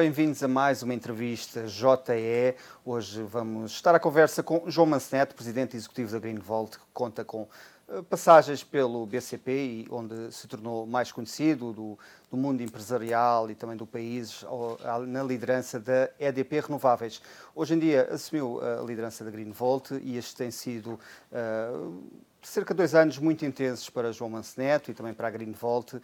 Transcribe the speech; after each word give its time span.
bem-vindos 0.00 0.42
a 0.42 0.48
mais 0.48 0.82
uma 0.82 0.94
entrevista 0.94 1.66
JE. 1.66 2.56
Hoje 2.86 3.22
vamos 3.22 3.72
estar 3.72 3.94
à 3.94 4.00
conversa 4.00 4.42
com 4.42 4.62
João 4.66 4.86
Manceneto, 4.86 5.34
presidente 5.34 5.76
executivo 5.76 6.12
da 6.12 6.18
Greenvolt, 6.18 6.78
que 6.78 6.84
conta 6.90 7.22
com 7.22 7.46
eh, 7.86 8.00
passagens 8.08 8.64
pelo 8.64 9.04
BCP, 9.04 9.86
onde 9.90 10.32
se 10.32 10.48
tornou 10.48 10.86
mais 10.86 11.12
conhecido 11.12 11.74
do, 11.74 11.98
do, 12.30 12.36
mundo 12.38 12.62
empresarial 12.62 13.50
e 13.50 13.54
também 13.54 13.76
do 13.76 13.84
país 13.84 14.42
na 15.06 15.22
liderança 15.22 15.78
da 15.78 16.08
EDP 16.18 16.60
Renováveis. 16.60 17.20
Hoje 17.54 17.74
em 17.74 17.78
dia 17.78 18.08
assumiu 18.10 18.58
a 18.62 18.82
liderança 18.82 19.22
da 19.22 19.30
Greenvolt 19.30 19.90
e 20.02 20.16
este 20.16 20.34
tem 20.34 20.50
sido 20.50 20.98
uh, 21.30 22.02
cerca 22.42 22.72
de 22.72 22.78
dois 22.78 22.94
anos 22.94 23.18
muito 23.18 23.44
intensos 23.44 23.90
para 23.90 24.12
João 24.12 24.30
Manceneto 24.30 24.90
e 24.90 24.94
também 24.94 25.12
para 25.12 25.28
a 25.28 25.30
Greenvolt, 25.30 25.94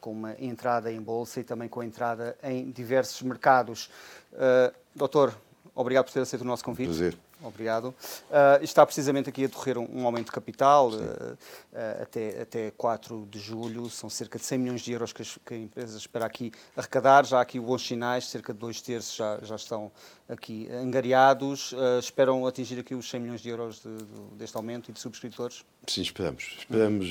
com 0.00 0.12
uma 0.12 0.34
entrada 0.38 0.92
em 0.92 1.00
bolsa 1.00 1.40
e 1.40 1.44
também 1.44 1.68
com 1.68 1.80
a 1.80 1.86
entrada 1.86 2.36
em 2.42 2.70
diversos 2.70 3.20
mercados. 3.22 3.90
Uh, 4.32 4.74
doutor, 4.94 5.34
obrigado 5.74 6.06
por 6.06 6.12
ter 6.12 6.20
aceito 6.20 6.42
o 6.42 6.46
nosso 6.46 6.64
convite. 6.64 6.88
Prazer. 6.88 7.16
Obrigado. 7.42 7.86
Uh, 7.86 8.62
está 8.62 8.84
precisamente 8.84 9.28
aqui 9.30 9.44
a 9.44 9.46
decorrer 9.46 9.78
um, 9.78 9.88
um 9.90 10.06
aumento 10.06 10.26
de 10.26 10.32
capital 10.32 10.90
uh, 10.90 10.92
uh, 10.92 12.02
até, 12.02 12.42
até 12.42 12.70
4 12.72 13.26
de 13.30 13.38
julho. 13.38 13.88
São 13.88 14.10
cerca 14.10 14.38
de 14.38 14.44
100 14.44 14.58
milhões 14.58 14.80
de 14.82 14.92
euros 14.92 15.12
que, 15.12 15.22
as, 15.22 15.38
que 15.44 15.54
a 15.54 15.56
empresa 15.56 15.96
espera 15.96 16.26
aqui 16.26 16.52
arrecadar. 16.76 17.24
Já 17.24 17.38
há 17.38 17.40
aqui 17.40 17.58
bons 17.58 17.86
sinais, 17.86 18.26
cerca 18.26 18.52
de 18.52 18.58
dois 18.58 18.80
terços 18.82 19.16
já, 19.16 19.38
já 19.42 19.56
estão 19.56 19.90
aqui 20.28 20.68
angariados. 20.70 21.74
esperam 21.98 22.46
atingir 22.46 22.78
aqui 22.78 22.94
os 22.94 23.08
100 23.08 23.20
milhões 23.20 23.40
de 23.40 23.48
euros 23.48 23.80
de, 23.80 23.96
de, 23.96 24.36
deste 24.36 24.56
aumento 24.56 24.90
e 24.90 24.92
de 24.92 25.00
subscritores? 25.00 25.64
Sim, 25.86 26.02
esperamos. 26.02 26.56
Esperamos. 26.58 27.06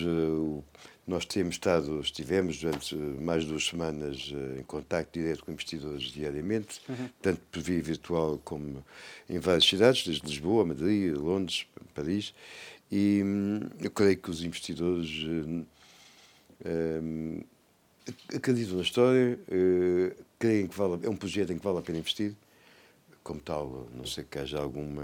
Nós 1.09 1.25
temos 1.25 1.55
estado, 1.55 1.99
estivemos 1.99 2.59
durante 2.59 2.95
mais 2.95 3.43
de 3.43 3.49
duas 3.49 3.65
semanas 3.65 4.31
em 4.57 4.63
contato 4.63 5.11
direto 5.11 5.43
com 5.43 5.51
investidores 5.51 6.03
diariamente, 6.03 6.79
uhum. 6.87 7.09
tanto 7.21 7.41
por 7.51 7.61
via 7.61 7.81
virtual 7.81 8.39
como 8.43 8.85
em 9.27 9.39
várias 9.39 9.65
cidades, 9.65 10.05
desde 10.05 10.25
Lisboa, 10.25 10.63
Madrid, 10.63 11.15
Londres, 11.15 11.65
Paris, 11.95 12.33
e 12.91 13.21
hum, 13.23 13.59
eu 13.79 13.91
creio 13.91 14.17
que 14.17 14.29
os 14.29 14.43
investidores 14.43 15.09
hum, 15.25 15.65
hum, 16.65 17.41
acreditam 18.33 18.77
na 18.77 18.83
história, 18.83 19.39
uh, 19.47 20.23
creem 20.37 20.67
que 20.67 20.77
vale, 20.77 21.05
é 21.05 21.09
um 21.09 21.15
projeto 21.15 21.51
em 21.51 21.57
que 21.57 21.63
vale 21.63 21.79
a 21.79 21.81
pena 21.81 21.99
investir, 21.99 22.35
como 23.23 23.39
tal, 23.39 23.87
não 23.95 24.05
sei 24.05 24.23
que 24.23 24.39
haja 24.39 24.59
alguma. 24.59 25.03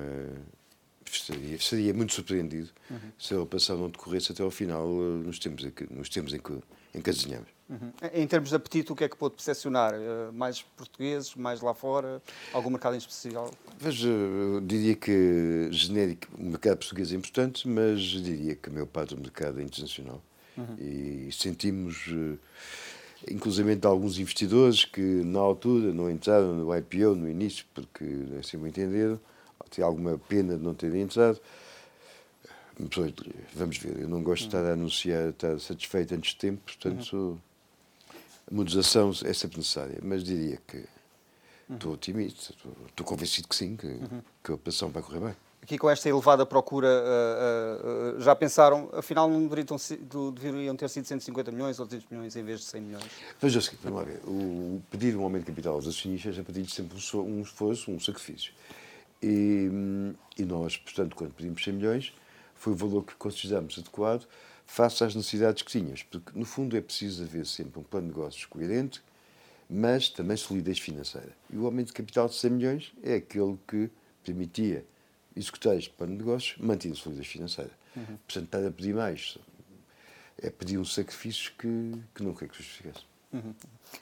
Seria, 1.11 1.59
seria 1.59 1.93
muito 1.93 2.13
surpreendido 2.13 2.69
uhum. 2.89 3.11
se 3.17 3.33
a 3.33 3.39
operação 3.39 3.77
não 3.77 3.89
decorresse 3.89 4.31
até 4.31 4.43
ao 4.43 4.51
final, 4.51 4.87
uh, 4.87 5.17
nos 5.17 5.39
tempos 5.39 5.63
em 5.63 5.71
que, 5.71 5.91
nos 5.93 6.09
tempos 6.09 6.33
em 6.33 6.39
que, 6.39 6.53
em 6.93 7.01
que 7.01 7.11
desenhamos. 7.11 7.55
Uhum. 7.67 7.91
Em 8.13 8.27
termos 8.27 8.49
de 8.49 8.55
apetite, 8.55 8.91
o 8.91 8.95
que 8.95 9.03
é 9.03 9.09
que 9.09 9.17
pode 9.17 9.33
percepcionar? 9.35 9.93
Eh, 9.95 10.31
mais 10.31 10.61
portugueses, 10.61 11.33
mais 11.33 11.61
lá 11.61 11.73
fora? 11.73 12.21
Algum 12.53 12.69
mercado 12.69 12.93
em 12.93 12.99
especial? 12.99 13.49
Veja, 13.79 14.07
eu 14.07 14.61
diria 14.61 14.95
que 14.95 15.69
genérico, 15.71 16.27
o 16.37 16.43
mercado 16.43 16.77
português 16.77 17.11
é 17.11 17.15
importante, 17.15 17.67
mas 17.67 18.01
diria 18.01 18.55
que 18.55 18.69
a 18.69 18.71
maior 18.71 18.85
parte 18.85 19.15
do 19.15 19.21
mercado 19.21 19.59
é 19.59 19.63
internacional. 19.63 20.21
Uhum. 20.55 20.75
E 20.77 21.29
sentimos, 21.31 22.05
eh, 22.07 23.31
inclusive, 23.31 23.79
alguns 23.83 24.19
investidores 24.19 24.85
que 24.85 25.01
na 25.01 25.39
altura 25.39 25.91
não 25.91 26.09
entraram 26.09 26.53
no 26.53 26.75
IPO 26.77 27.15
no 27.15 27.27
início, 27.27 27.65
porque 27.73 28.05
assim 28.39 28.57
me 28.57 28.69
entenderam, 28.69 29.19
tem 29.75 29.83
alguma 29.83 30.17
pena 30.17 30.57
de 30.57 30.63
não 30.63 30.73
terem 30.73 31.01
entrado. 31.01 31.39
Vamos 33.53 33.77
ver, 33.77 34.01
eu 34.01 34.09
não 34.09 34.21
gosto 34.21 34.43
de 34.43 34.47
estar 34.47 34.65
a 34.65 34.73
anunciar, 34.73 35.29
estar 35.29 35.59
satisfeito 35.59 36.13
antes 36.13 36.31
de 36.31 36.37
tempo, 36.37 36.61
portanto. 36.65 37.13
Uhum 37.15 37.37
a 38.51 38.53
moderação 38.53 39.11
é 39.23 39.33
sempre 39.33 39.57
necessária, 39.57 39.97
mas 40.03 40.23
diria 40.23 40.59
que 40.67 40.85
estou 41.69 41.93
otimista, 41.93 42.53
estou, 42.53 42.71
estou, 42.87 43.05
convencido 43.05 43.47
que 43.47 43.55
sim, 43.55 43.75
que, 43.75 43.87
uhum. 43.87 44.21
que 44.43 44.51
a 44.51 44.55
operação 44.55 44.89
vai 44.89 45.01
correr 45.01 45.19
bem. 45.19 45.35
Aqui 45.63 45.79
com 45.79 45.89
esta 45.89 46.07
elevada 46.07 46.45
procura, 46.45 46.87
uh, 46.87 48.17
uh, 48.17 48.21
já 48.21 48.35
pensaram, 48.35 48.87
afinal 48.93 49.27
não 49.27 49.47
deveriam, 49.47 49.75
deveriam, 50.31 50.75
ter 50.75 50.87
sido 50.89 51.05
150 51.05 51.51
milhões 51.51 51.79
ou 51.79 51.87
200 51.87 52.07
milhões 52.11 52.35
em 52.35 52.43
vez 52.43 52.59
de 52.59 52.65
100 52.67 52.81
milhões? 52.81 53.05
Veja 53.41 53.57
o 53.57 53.61
seguinte, 53.63 53.81
vamos 53.83 53.99
lá 53.99 54.05
ver, 54.05 54.21
o, 54.27 54.79
pedir 54.91 55.17
um 55.17 55.23
aumento 55.23 55.45
de 55.45 55.51
capital 55.51 55.73
aos 55.73 55.87
acionistas 55.87 56.37
é 56.37 56.43
pedir 56.43 56.69
sempre 56.69 56.95
um 57.15 57.41
esforço, 57.41 57.89
um 57.89 57.99
sacrifício. 57.99 58.53
E, 59.21 59.69
e 60.37 60.45
nós, 60.45 60.77
portanto, 60.77 61.15
quando 61.15 61.33
pedimos 61.33 61.63
100 61.63 61.73
milhões, 61.73 62.13
foi 62.55 62.73
o 62.73 62.75
valor 62.75 63.03
que 63.03 63.15
consideramos 63.15 63.77
adequado 63.77 64.27
face 64.65 65.03
às 65.03 65.15
necessidades 65.15 65.61
que 65.61 65.71
tínhamos, 65.71 66.03
porque 66.03 66.37
no 66.37 66.45
fundo 66.45 66.75
é 66.75 66.81
preciso 66.81 67.23
haver 67.23 67.45
sempre 67.45 67.79
um 67.79 67.83
plano 67.83 68.07
de 68.07 68.15
negócios 68.15 68.45
coerente, 68.45 69.01
mas 69.69 70.09
também 70.09 70.37
solidez 70.37 70.79
financeira. 70.79 71.35
E 71.49 71.57
o 71.57 71.65
aumento 71.65 71.87
de 71.87 71.93
capital 71.93 72.27
de 72.27 72.35
100 72.35 72.51
milhões 72.51 72.93
é 73.03 73.15
aquele 73.15 73.57
que 73.67 73.89
permitia 74.23 74.85
executar 75.35 75.77
este 75.77 75.89
plano 75.91 76.13
de 76.13 76.19
negócios 76.19 76.57
mantendo 76.59 76.95
solidez 76.95 77.27
financeira. 77.27 77.71
Uhum. 77.95 78.17
Portanto, 78.25 78.45
estar 78.45 78.65
a 78.65 78.71
pedir 78.71 78.93
mais 78.93 79.37
é 80.41 80.49
pedir 80.49 80.77
um 80.77 80.85
sacrifício 80.85 81.51
que, 81.57 81.67
que 82.13 82.33
quer 82.33 82.49
que 82.49 82.57
justificasse. 82.57 83.05
Uhum. 83.35 83.53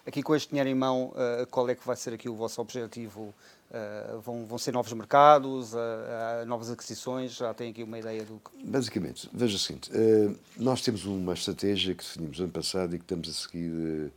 Aqui 0.06 0.24
com 0.24 0.36
este 0.36 0.50
dinheiro 0.50 0.70
em 0.70 0.76
mão, 0.76 1.12
uh, 1.12 1.46
qual 1.48 1.70
é 1.70 1.76
que 1.76 1.86
vai 1.86 1.96
ser 1.96 2.14
aqui 2.14 2.30
o 2.30 2.36
vosso 2.36 2.62
objetivo 2.62 3.34
Uh, 3.74 4.20
vão, 4.20 4.46
vão 4.46 4.60
ser 4.60 4.72
novos 4.72 4.94
mercados, 4.94 5.74
uh, 5.74 5.78
uh, 5.78 6.46
novas 6.46 6.70
aquisições? 6.70 7.36
Já 7.36 7.56
tem 7.56 7.72
aqui 7.72 7.82
uma 7.82 7.98
ideia 7.98 8.24
do 8.24 8.40
que... 8.40 8.64
Basicamente, 8.64 9.28
veja 9.34 9.56
o 9.56 9.60
seguinte, 9.60 9.90
eh, 9.92 10.32
nós 10.58 10.84
temos 10.84 11.06
uma 11.06 11.34
estratégia 11.34 11.96
que 11.96 12.04
definimos 12.04 12.40
ano 12.40 12.52
passado 12.52 12.94
e 12.94 13.00
que 13.00 13.04
estamos 13.04 13.28
a 13.28 13.34
seguir 13.34 13.72
eh, 13.74 14.10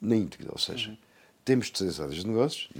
na 0.00 0.16
íntegra, 0.16 0.48
ou 0.50 0.58
seja, 0.58 0.90
uhum. 0.90 0.96
temos 1.44 1.70
três 1.70 2.00
áreas 2.00 2.16
de 2.16 2.26
negócios, 2.26 2.70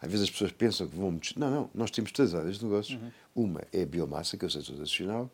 às 0.00 0.10
vezes 0.10 0.24
as 0.24 0.30
pessoas 0.30 0.50
pensam 0.52 0.88
que 0.88 0.96
vamos... 0.96 1.34
Não, 1.36 1.50
não, 1.50 1.70
nós 1.74 1.90
temos 1.90 2.10
três 2.10 2.34
áreas 2.34 2.58
de 2.58 2.64
negócios, 2.64 2.98
uhum. 2.98 3.10
uma 3.44 3.60
é 3.70 3.82
a 3.82 3.86
biomassa, 3.86 4.38
que 4.38 4.46
é 4.46 4.48
o 4.48 4.50
setor 4.50 4.78
nacional, 4.78 5.30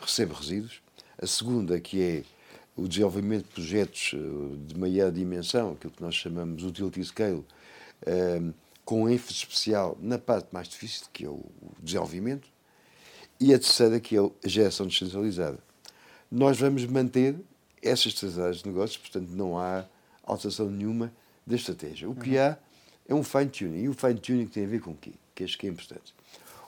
recebe 0.00 0.32
resíduos, 0.32 0.80
a 1.20 1.26
segunda 1.26 1.78
que 1.78 2.00
é 2.00 2.24
o 2.80 2.88
desenvolvimento 2.88 3.44
de 3.44 3.50
projetos 3.50 4.12
eh, 4.14 4.56
de 4.66 4.78
maior 4.78 5.12
dimensão, 5.12 5.72
aquilo 5.72 5.92
que 5.92 6.02
nós 6.02 6.14
chamamos 6.14 6.64
utility 6.64 7.04
scale, 7.04 7.44
com 8.84 9.08
ênfase 9.08 9.34
especial 9.34 9.98
na 10.00 10.18
parte 10.18 10.48
mais 10.52 10.66
difícil, 10.66 11.06
que 11.12 11.26
é 11.26 11.28
o 11.28 11.44
desenvolvimento, 11.82 12.48
e 13.38 13.52
a 13.52 13.58
terceira, 13.58 14.00
que 14.00 14.16
é 14.16 14.20
a 14.20 14.48
geração 14.48 14.86
descentralizada. 14.86 15.58
Nós 16.30 16.58
vamos 16.58 16.84
manter 16.86 17.36
essas 17.82 18.14
três 18.14 18.38
áreas 18.38 18.58
de 18.58 18.68
negócios, 18.68 18.96
portanto, 18.96 19.28
não 19.30 19.58
há 19.58 19.84
alteração 20.22 20.70
nenhuma 20.70 21.12
da 21.46 21.56
estratégia. 21.56 22.08
O 22.08 22.14
que 22.14 22.36
uhum. 22.36 22.42
há 22.42 22.58
é 23.08 23.14
um 23.14 23.22
fine-tuning. 23.22 23.82
E 23.82 23.88
o 23.88 23.94
fine-tuning 23.94 24.46
tem 24.46 24.64
a 24.64 24.68
ver 24.68 24.80
com 24.80 24.92
o 24.92 24.96
quê? 24.96 25.12
Que 25.34 25.44
acho 25.44 25.58
que 25.58 25.66
é 25.66 25.70
importante. 25.70 26.14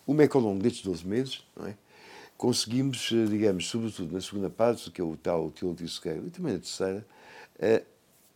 Uma 0.06 0.24
é 0.24 0.28
que 0.28 0.36
ao 0.36 0.42
longo 0.42 0.62
destes 0.62 0.82
12 0.82 1.06
meses, 1.06 1.44
não 1.56 1.66
é? 1.66 1.76
Conseguimos, 2.42 3.08
eh, 3.12 3.24
digamos, 3.26 3.68
sobretudo 3.68 4.12
na 4.12 4.20
segunda 4.20 4.50
parte, 4.50 4.90
que 4.90 5.00
é 5.00 5.04
o 5.04 5.16
tal 5.16 5.46
utility 5.46 5.86
scale, 5.86 6.26
e 6.26 6.30
também 6.30 6.54
na 6.54 6.58
terceira, 6.58 7.06
é, 7.56 7.84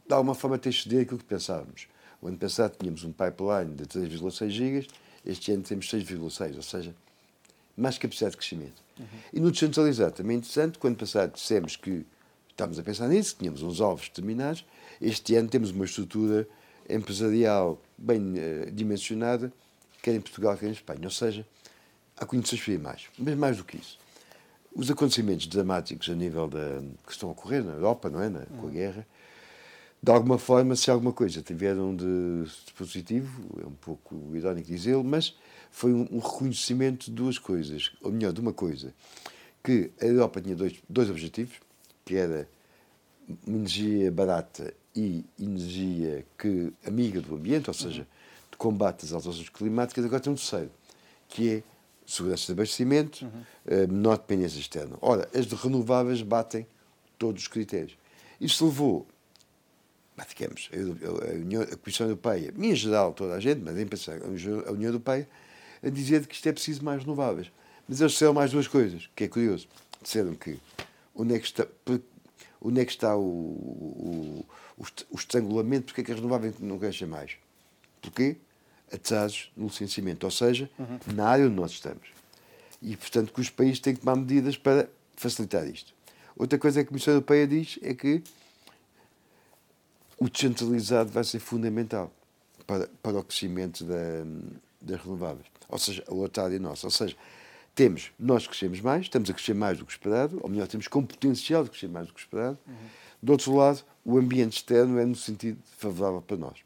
de 0.07 0.15
alguma 0.15 0.33
forma 0.33 0.57
ter 0.57 0.73
ceder 0.73 1.03
aquilo 1.03 1.19
que 1.19 1.25
pensávamos. 1.25 1.89
O 2.23 2.29
ano 2.29 2.39
passado 2.39 2.77
tínhamos 2.79 3.03
um 3.03 3.11
pipeline 3.11 3.75
de 3.75 3.85
3,6 3.85 4.49
gigas, 4.49 4.87
este 5.25 5.51
ano 5.51 5.65
temos 5.65 5.91
6,6, 5.91 6.55
ou 6.55 6.63
seja, 6.63 6.95
mais 7.77 7.99
capacidade 7.99 8.31
de 8.31 8.37
crescimento. 8.37 8.81
Uhum. 8.97 9.07
E 9.33 9.41
no 9.41 9.51
descentralizado, 9.51 10.15
também 10.15 10.37
interessante, 10.37 10.79
quando 10.79 10.97
passado 10.97 11.33
dissemos 11.35 11.75
que 11.75 12.07
estávamos 12.49 12.79
a 12.79 12.85
pensar 12.85 13.09
nisso, 13.09 13.35
tínhamos 13.37 13.61
uns 13.61 13.81
alvos 13.81 14.09
determinados, 14.09 14.65
este 15.01 15.35
ano 15.35 15.49
temos 15.49 15.73
uma 15.73 15.85
estrutura 15.85 16.47
empresarial 16.89 17.83
bem 17.99 18.21
uh, 18.21 18.71
dimensionada, 18.71 19.53
quer 20.01 20.15
em 20.15 20.21
Portugal, 20.21 20.57
quer 20.57 20.69
em 20.69 20.73
Espanha. 20.73 21.01
Ou 21.03 21.11
seja, 21.11 21.45
condições 22.25 22.63
para 22.63 22.73
ir 22.73 22.79
mais. 22.79 23.07
Mas 23.19 23.37
mais 23.37 23.57
do 23.59 23.65
que 23.65 23.77
isso. 23.77 23.99
Os 24.75 24.91
acontecimentos 24.91 25.47
dramáticos 25.47 26.09
a 26.09 26.15
nível 26.15 26.49
da, 26.49 26.83
que 27.05 27.13
estão 27.13 27.29
a 27.29 27.33
ocorrer 27.33 27.65
na 27.65 27.73
Europa, 27.73 28.09
não 28.09 28.23
é? 28.23 28.29
Na, 28.29 28.41
com 28.47 28.69
a 28.69 28.71
guerra, 28.71 29.07
de 30.03 30.13
alguma 30.13 30.39
forma, 30.39 30.77
se 30.77 30.91
alguma 30.91 31.13
coisa 31.13 31.43
tiveram 31.43 31.97
de 31.97 32.45
positivo, 32.77 33.61
é 33.61 33.67
um 33.67 33.73
pouco 33.73 34.15
irónico 34.35 34.69
dizê-lo, 34.69 35.03
mas 35.03 35.37
foi 35.71 35.93
um, 35.93 36.07
um, 36.13 36.19
reconhecimento 36.19 37.07
de 37.07 37.11
duas 37.11 37.39
coisas, 37.39 37.93
ou 38.01 38.13
melhor, 38.13 38.33
de 38.33 38.41
uma 38.41 38.53
coisa, 38.53 38.95
que 39.65 39.91
a 40.01 40.05
Europa 40.05 40.41
tinha 40.41 40.55
dois, 40.55 40.75
dois 40.89 41.11
objetivos, 41.11 41.57
que 42.05 42.15
era 42.15 42.49
energia 43.47 44.13
barata 44.13 44.73
e 44.95 45.25
energia 45.41 46.25
que 46.39 46.73
amiga 46.87 47.21
do 47.21 47.35
ambiente, 47.35 47.69
ou 47.69 47.75
seja, 47.75 48.07
de 48.51 48.57
combate 48.57 49.05
às 49.05 49.13
alterações 49.13 49.49
climáticas, 49.49 50.05
agora 50.05 50.21
tem 50.21 50.33
um 50.33 50.37
terceiro, 50.37 50.71
que 51.29 51.51
é 51.51 51.63
segurança 52.07 52.47
de 52.47 52.53
abastecimento, 52.53 53.25
uhum. 53.25 53.43
Eh, 53.67 53.87
menor 53.87 54.19
dependência 54.19 54.59
externa. 54.59 54.97
Ora, 55.01 55.29
as 55.35 55.47
de 55.47 55.55
renováveis 55.55 56.23
batem 56.23 56.67
todos 57.19 57.43
os 57.43 57.49
critérios. 57.49 57.97
Isso 58.41 58.65
levou 58.65 59.07
digamos, 60.25 60.71
a, 60.73 61.33
União, 61.35 61.63
a 61.63 61.77
Comissão 61.77 62.07
Europeia, 62.07 62.53
em 62.57 62.75
geral 62.75 63.13
toda 63.13 63.35
a 63.35 63.41
gente, 63.41 63.61
mas 63.61 63.79
em 63.79 63.87
pensar 63.87 64.19
a 64.23 64.73
União 64.73 64.89
Europeia, 64.89 65.29
a 65.83 65.91
dizer 65.91 66.27
que 66.27 66.35
isto 66.35 66.49
é 66.49 66.53
preciso 66.53 66.85
mais 66.85 67.03
renováveis. 67.03 67.51
Mas 67.89 68.01
eles 68.01 68.13
disseram 68.13 68.33
mais 68.33 68.51
duas 68.51 68.67
coisas, 68.67 69.09
que 69.15 69.25
é 69.25 69.29
curioso. 69.29 69.69
Disseram 70.03 70.35
que 70.35 70.59
onde 71.15 71.35
é 71.35 71.39
que 71.39 71.47
está, 71.47 71.67
onde 72.61 72.81
é 72.81 72.85
que 72.85 72.93
está 72.93 73.17
o, 73.17 73.23
o, 73.23 74.47
o 75.11 75.17
estrangulamento, 75.17 75.87
porque 75.87 76.01
é 76.01 76.05
que 76.05 76.13
as 76.13 76.19
renováveis 76.19 76.59
não 76.61 76.79
crescem 76.79 77.07
mais? 77.07 77.33
Porquê? 78.01 78.37
Atrasos 78.93 79.51
no 79.57 79.67
licenciamento, 79.67 80.27
ou 80.27 80.31
seja, 80.31 80.71
uhum. 80.79 80.99
na 81.15 81.27
área 81.27 81.47
onde 81.47 81.55
nós 81.55 81.73
estamos. 81.73 82.09
E, 82.81 82.97
portanto, 82.97 83.33
que 83.33 83.41
os 83.41 83.51
países 83.51 83.81
têm 83.81 83.95
que 83.95 84.01
tomar 84.01 84.17
medidas 84.17 84.57
para 84.57 84.89
facilitar 85.17 85.67
isto. 85.67 85.95
Outra 86.37 86.59
coisa 86.59 86.81
que 86.81 86.87
a 86.87 86.89
Comissão 86.89 87.15
Europeia 87.15 87.47
diz 87.47 87.79
é 87.83 87.95
que 87.95 88.23
o 90.19 90.29
descentralizado 90.29 91.11
vai 91.11 91.25
ser 91.25 91.39
fundamental 91.39 92.13
para, 92.67 92.89
para 93.03 93.19
o 93.19 93.25
crescimento 93.25 93.85
da, 93.85 94.25
das 94.81 95.01
renováveis. 95.01 95.47
Ou 95.69 95.79
seja, 95.79 96.05
a 96.07 96.15
outra 96.15 96.45
área 96.45 96.59
nossa. 96.59 96.87
Ou 96.87 96.91
seja, 96.91 97.17
temos, 97.75 98.11
nós 98.19 98.47
crescemos 98.47 98.81
mais, 98.81 99.03
estamos 99.03 99.29
a 99.29 99.35
crescer 99.35 99.55
mais 99.55 99.79
do 99.79 99.85
que 99.85 99.93
esperado, 99.93 100.39
ou 100.43 100.49
melhor, 100.49 100.67
temos 100.67 100.89
com 100.89 101.05
potencial 101.05 101.63
de 101.65 101.71
crescer 101.71 101.89
mais 101.89 102.07
do 102.07 102.15
que 102.15 102.21
esperado. 102.21 102.59
Uhum. 102.67 102.75
Do 103.23 103.33
outro 103.33 103.55
lado, 103.55 103.85
o 104.05 104.19
ambiente 104.19 104.59
externo 104.59 104.99
é 104.99 105.05
no 105.05 105.17
sentido 105.17 105.59
favorável 105.79 106.23
para 106.23 106.37
nós. 106.37 106.59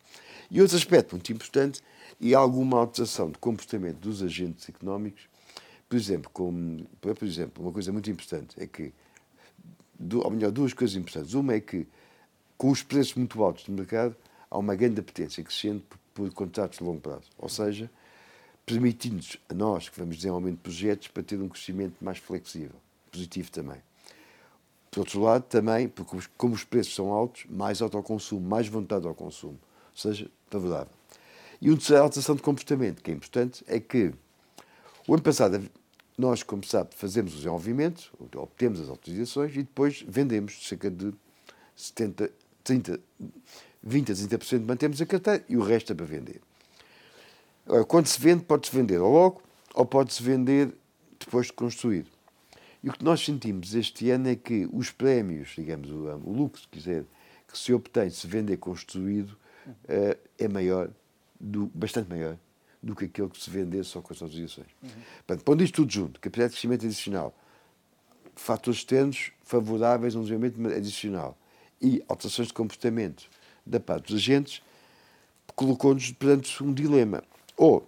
E 0.51 0.61
outro 0.61 0.77
aspecto 0.77 1.13
muito 1.13 1.33
importante 1.33 1.81
é 2.21 2.35
alguma 2.35 2.79
alteração 2.79 3.31
de 3.31 3.39
comportamento 3.39 3.99
dos 3.99 4.23
agentes 4.23 4.69
económicos. 4.69 5.23
Por 5.89 5.97
exemplo, 5.97 6.31
como, 6.33 6.85
por 7.01 7.25
exemplo, 7.27 7.63
uma 7.63 7.73
coisa 7.73 7.93
muito 7.93 8.11
importante 8.11 8.55
é 8.61 8.67
que, 8.67 8.93
ou 10.13 10.31
melhor, 10.31 10.51
duas 10.51 10.73
coisas 10.73 10.97
importantes. 10.97 11.35
Uma 11.35 11.55
é 11.55 11.61
que, 11.61 11.87
com 12.59 12.71
os 12.71 12.83
preços 12.83 13.15
muito 13.15 13.43
altos 13.43 13.65
do 13.65 13.73
mercado, 13.73 14.15
há 14.51 14.59
uma 14.59 14.75
grande 14.75 15.01
apetência 15.01 15.43
crescente 15.43 15.85
por, 15.89 15.99
por 16.15 16.33
contratos 16.33 16.79
de 16.79 16.85
longo 16.85 17.01
prazo. 17.01 17.25
Ou 17.39 17.49
seja, 17.49 17.91
permitindo-nos 18.67 19.37
a 19.49 19.55
nós, 19.55 19.89
que 19.89 19.99
vamos 19.99 20.17
desenvolvimento 20.17 20.57
de 20.57 20.63
projetos, 20.63 21.09
para 21.09 21.23
ter 21.23 21.41
um 21.41 21.49
crescimento 21.49 21.95
mais 22.01 22.19
flexível, 22.19 22.77
positivo 23.11 23.51
também. 23.51 23.79
Por 24.91 25.01
outro 25.01 25.21
lado, 25.21 25.45
também, 25.45 25.89
porque 25.89 26.17
como 26.37 26.55
os 26.55 26.65
preços 26.65 26.95
são 26.95 27.13
altos, 27.13 27.45
mais 27.49 27.81
autoconsumo, 27.81 28.41
mais 28.41 28.67
vontade 28.67 29.07
ao 29.07 29.15
consumo, 29.15 29.59
ou 29.93 29.97
seja, 29.97 30.29
favorável. 30.49 30.93
E 31.61 31.69
uma 31.69 31.77
terceira 31.77 32.03
alteração 32.03 32.35
de 32.35 32.43
comportamento, 32.43 33.03
que 33.03 33.11
é 33.11 33.15
importante, 33.15 33.65
é 33.69 33.79
que 33.79 34.13
o 35.07 35.15
ano 35.15 35.23
passado 35.23 35.71
nós, 36.19 36.43
como 36.43 36.65
sabe, 36.65 36.91
fazemos 36.95 37.33
o 37.33 37.37
desenvolvimento, 37.37 38.13
obtemos 38.37 38.81
as 38.81 38.89
autorizações 38.89 39.53
e 39.53 39.63
depois 39.63 40.05
vendemos 40.07 40.67
cerca 40.67 40.91
de 40.91 41.15
70, 41.77 42.31
30, 42.63 43.01
20 43.83 44.13
a 44.13 44.15
30% 44.15 44.67
mantemos 44.67 45.01
a 45.01 45.07
carteira 45.07 45.45
e 45.49 45.57
o 45.57 45.63
resto 45.63 45.93
é 45.93 45.95
para 45.95 46.05
vender. 46.05 46.41
Quando 47.89 48.07
se 48.07 48.21
vende, 48.21 48.45
pode-se 48.45 48.75
vender 48.75 48.99
logo 48.99 49.43
ou 49.75 49.87
pode-se 49.87 50.23
vender 50.23 50.75
depois 51.19 51.47
de 51.47 51.53
construído. 51.53 52.09
E 52.83 52.89
o 52.89 52.93
que 52.93 53.05
nós 53.05 53.25
sentimos 53.25 53.75
este 53.75 54.11
ano 54.11 54.29
é 54.29 54.37
que 54.37 54.69
os 54.73 54.91
prémios, 54.91 55.51
digamos, 55.57 55.91
o, 55.91 56.07
o 56.25 56.33
lucro, 56.33 56.61
se 56.61 56.69
quiser, 56.69 57.05
que 57.47 57.59
se 57.59 57.73
obtém 57.73 58.09
se 58.11 58.27
vender 58.27 58.57
construído 58.57 59.31
uh, 59.67 60.19
é 60.39 60.49
maior, 60.49 60.91
do, 61.39 61.67
bastante 61.75 62.09
maior, 62.09 62.39
do 62.83 62.95
que 62.95 63.05
aquele 63.05 63.29
que 63.29 63.41
se 63.41 63.51
vender 63.51 63.85
só 63.85 64.01
com 64.01 64.13
as 64.13 64.23
autorizações. 64.23 64.69
Uhum. 64.83 64.89
Portanto, 65.27 65.45
pondo 65.45 65.63
isto 65.63 65.75
tudo 65.77 65.93
junto, 65.93 66.21
capacidade 66.21 66.51
de 66.51 66.57
crescimento 66.57 66.87
adicional, 66.87 67.35
fatores 68.35 68.81
externos 68.81 69.33
favoráveis 69.43 70.17
a 70.17 70.19
um 70.19 70.23
desenvolvimento 70.23 70.75
adicional 70.75 71.37
e 71.81 72.03
alterações 72.09 72.49
de 72.49 72.55
comportamento 72.55 73.29
da 73.67 73.79
parte 73.79 74.07
dos 74.07 74.17
agentes, 74.17 74.63
colocou-nos 75.55 76.11
perante 76.13 76.63
um 76.63 76.73
dilema. 76.73 77.23
Ou, 77.57 77.87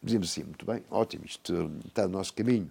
dizemos 0.00 0.30
assim, 0.30 0.44
muito 0.44 0.64
bem, 0.64 0.84
ótimo, 0.90 1.24
isto 1.24 1.72
está 1.86 2.02
no 2.02 2.10
nosso 2.10 2.32
caminho, 2.32 2.70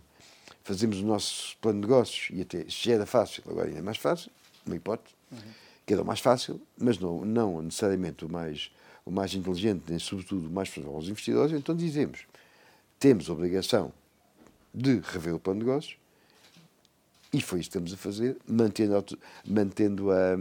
fazemos 0.66 1.00
o 1.00 1.06
nosso 1.06 1.56
plano 1.62 1.80
de 1.80 1.88
negócios 1.88 2.36
e 2.36 2.42
até 2.42 2.66
já 2.68 2.94
era 2.94 3.06
fácil, 3.06 3.44
agora 3.48 3.68
ainda 3.68 3.80
é 3.80 3.84
mais 3.84 3.98
fácil, 3.98 4.32
uma 4.66 4.76
hipótese, 4.76 5.14
uhum. 5.32 5.38
que 5.86 5.94
era 5.94 6.02
o 6.02 6.06
mais 6.06 6.20
fácil, 6.20 6.60
mas 6.76 6.98
não, 6.98 7.24
não 7.24 7.62
necessariamente 7.62 8.26
o 8.26 8.30
mais, 8.30 8.72
o 9.06 9.12
mais 9.12 9.34
inteligente, 9.36 9.84
nem 9.88 10.00
sobretudo 10.00 10.48
o 10.48 10.50
mais 10.50 10.68
favorável 10.68 10.98
aos 10.98 11.08
investidores, 11.08 11.54
então 11.54 11.76
dizemos, 11.76 12.26
temos 13.00 13.30
a 13.30 13.34
obrigação 13.34 13.94
de 14.74 15.00
rever 15.00 15.36
o 15.36 15.40
plano 15.40 15.60
de 15.60 15.66
negócios 15.68 15.98
e 17.32 17.40
foi 17.42 17.60
isso 17.60 17.70
que 17.70 17.78
estamos 17.78 17.94
a 17.94 17.98
fazer, 17.98 18.36
mantendo, 18.48 19.06
mantendo 19.48 20.12
a, 20.12 20.36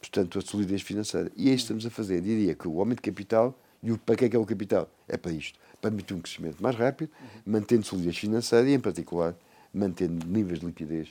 portanto, 0.00 0.38
a 0.38 0.42
solidez 0.42 0.82
financeira. 0.82 1.30
E 1.36 1.50
é 1.50 1.52
isso 1.52 1.66
que 1.66 1.72
estamos 1.74 1.86
a 1.86 1.90
fazer. 1.90 2.20
Diria 2.20 2.54
que 2.54 2.66
o 2.66 2.80
aumento 2.80 3.02
de 3.02 3.10
capital 3.10 3.56
e 3.82 3.92
o, 3.92 3.98
para 3.98 4.16
que 4.16 4.24
é 4.24 4.28
que 4.28 4.34
é 4.34 4.38
o 4.38 4.46
capital? 4.46 4.90
É 5.06 5.16
para 5.16 5.30
isto. 5.30 5.58
Para 5.80 5.90
permitir 5.90 6.14
um 6.14 6.20
crescimento 6.20 6.62
mais 6.62 6.76
rápido, 6.76 7.10
mantendo 7.44 7.84
solidez 7.86 8.16
financeira 8.18 8.68
e, 8.68 8.74
em 8.74 8.80
particular, 8.80 9.34
mantendo 9.72 10.26
níveis 10.26 10.60
de 10.60 10.66
liquidez 10.66 11.08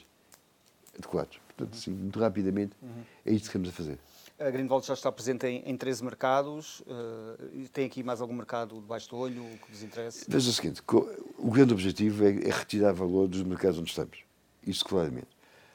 adequados. 0.97 1.39
Portanto, 1.47 1.75
sim, 1.75 1.91
muito 1.91 2.19
rapidamente, 2.19 2.75
é 3.25 3.31
isto 3.31 3.43
que 3.43 3.57
estamos 3.57 3.69
a 3.69 3.71
fazer. 3.71 3.97
A 4.39 4.49
Greenvolt 4.49 4.85
já 4.85 4.93
está 4.93 5.11
presente 5.11 5.45
em, 5.47 5.63
em 5.65 5.75
13 5.75 6.03
mercados. 6.03 6.79
Uh, 6.81 7.67
tem 7.73 7.85
aqui 7.85 8.01
mais 8.01 8.21
algum 8.21 8.33
mercado 8.33 8.79
debaixo 8.79 9.09
do 9.09 9.17
olho 9.17 9.43
que 9.65 9.71
vos 9.71 9.83
interessa? 9.83 10.25
Veja 10.27 10.49
o 10.49 10.53
seguinte: 10.53 10.81
o 11.37 11.51
grande 11.51 11.73
objetivo 11.73 12.23
é, 12.23 12.29
é 12.29 12.51
retirar 12.51 12.93
valor 12.93 13.27
dos 13.27 13.43
mercados 13.43 13.79
onde 13.79 13.89
estamos. 13.89 14.19
Isso 14.65 14.85
claramente. 14.85 15.27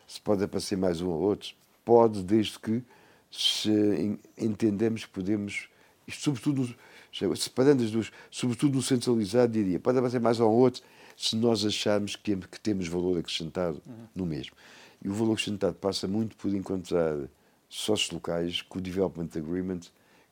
Se 0.07 0.21
pode 0.21 0.43
aparecer 0.45 0.79
mais 0.79 1.03
um 1.03 1.09
ou 1.09 1.21
outro, 1.21 1.55
pode, 1.85 2.23
desde 2.23 2.59
que 2.59 2.83
se 3.31 4.19
entendemos 4.39 5.05
que 5.05 5.11
podemos 5.11 5.69
isto, 6.07 6.23
sobretudo, 6.23 6.75
separando 7.37 7.83
as 7.83 7.91
duas, 7.91 8.11
sobretudo 8.31 8.75
no 8.75 8.83
centralizado, 8.83 9.53
diria, 9.53 9.79
pode 9.79 9.99
haver 9.99 10.21
mais 10.21 10.41
um 10.41 10.47
ou 10.47 10.59
outro 10.59 10.83
se 11.17 11.37
nós 11.37 11.65
acharmos 11.65 12.17
que, 12.17 12.37
que 12.37 12.61
temos 12.61 12.89
valor 12.89 13.19
acrescentado 13.19 13.81
uhum. 13.87 14.07
no 14.15 14.27
mesmo. 14.27 14.57
E 15.03 15.09
o 15.09 15.15
valor 15.15 15.35
acrescentado 15.35 15.75
passa 15.77 16.09
muito 16.09 16.37
por 16.37 16.53
encontrar 16.53 17.17
sócios 17.69 18.11
locais 18.11 18.63
com 18.63 18.79
o 18.79 18.83
Development 18.83 19.29
Agreement 19.37 19.81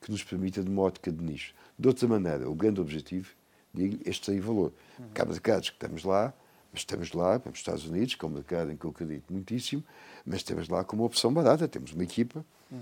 que 0.00 0.11
nos 0.11 0.25
permita 0.25 0.62
de 0.62 0.69
uma 0.69 0.82
ótica 0.82 1.12
de 1.12 1.23
nicho. 1.23 1.55
De 1.79 1.87
outra 1.87 2.08
maneira, 2.08 2.50
o 2.50 2.55
grande 2.55 2.81
objetivo, 2.81 3.31
digo, 3.73 4.00
este 4.05 4.32
tem 4.32 4.40
valor. 4.40 4.73
Uhum. 4.99 5.06
Há 5.14 5.25
mercados 5.25 5.70
que 5.70 5.76
estamos 5.76 6.02
lá, 6.02 6.35
mas 6.73 6.81
estamos 6.81 7.12
lá, 7.12 7.38
para 7.38 7.52
os 7.52 7.58
Estados 7.58 7.87
Unidos, 7.87 8.17
que 8.17 8.25
é 8.25 8.28
um 8.28 8.32
mercado 8.32 8.73
em 8.73 8.76
que 8.76 8.85
eu 8.85 8.90
acredito 8.90 9.32
muitíssimo, 9.32 9.85
mas 10.26 10.38
estamos 10.38 10.69
lá 10.69 10.82
como 10.82 11.02
uma 11.02 11.06
opção 11.06 11.32
barata. 11.32 11.69
Temos 11.69 11.93
uma 11.93 12.02
equipa, 12.02 12.44
uhum 12.70 12.81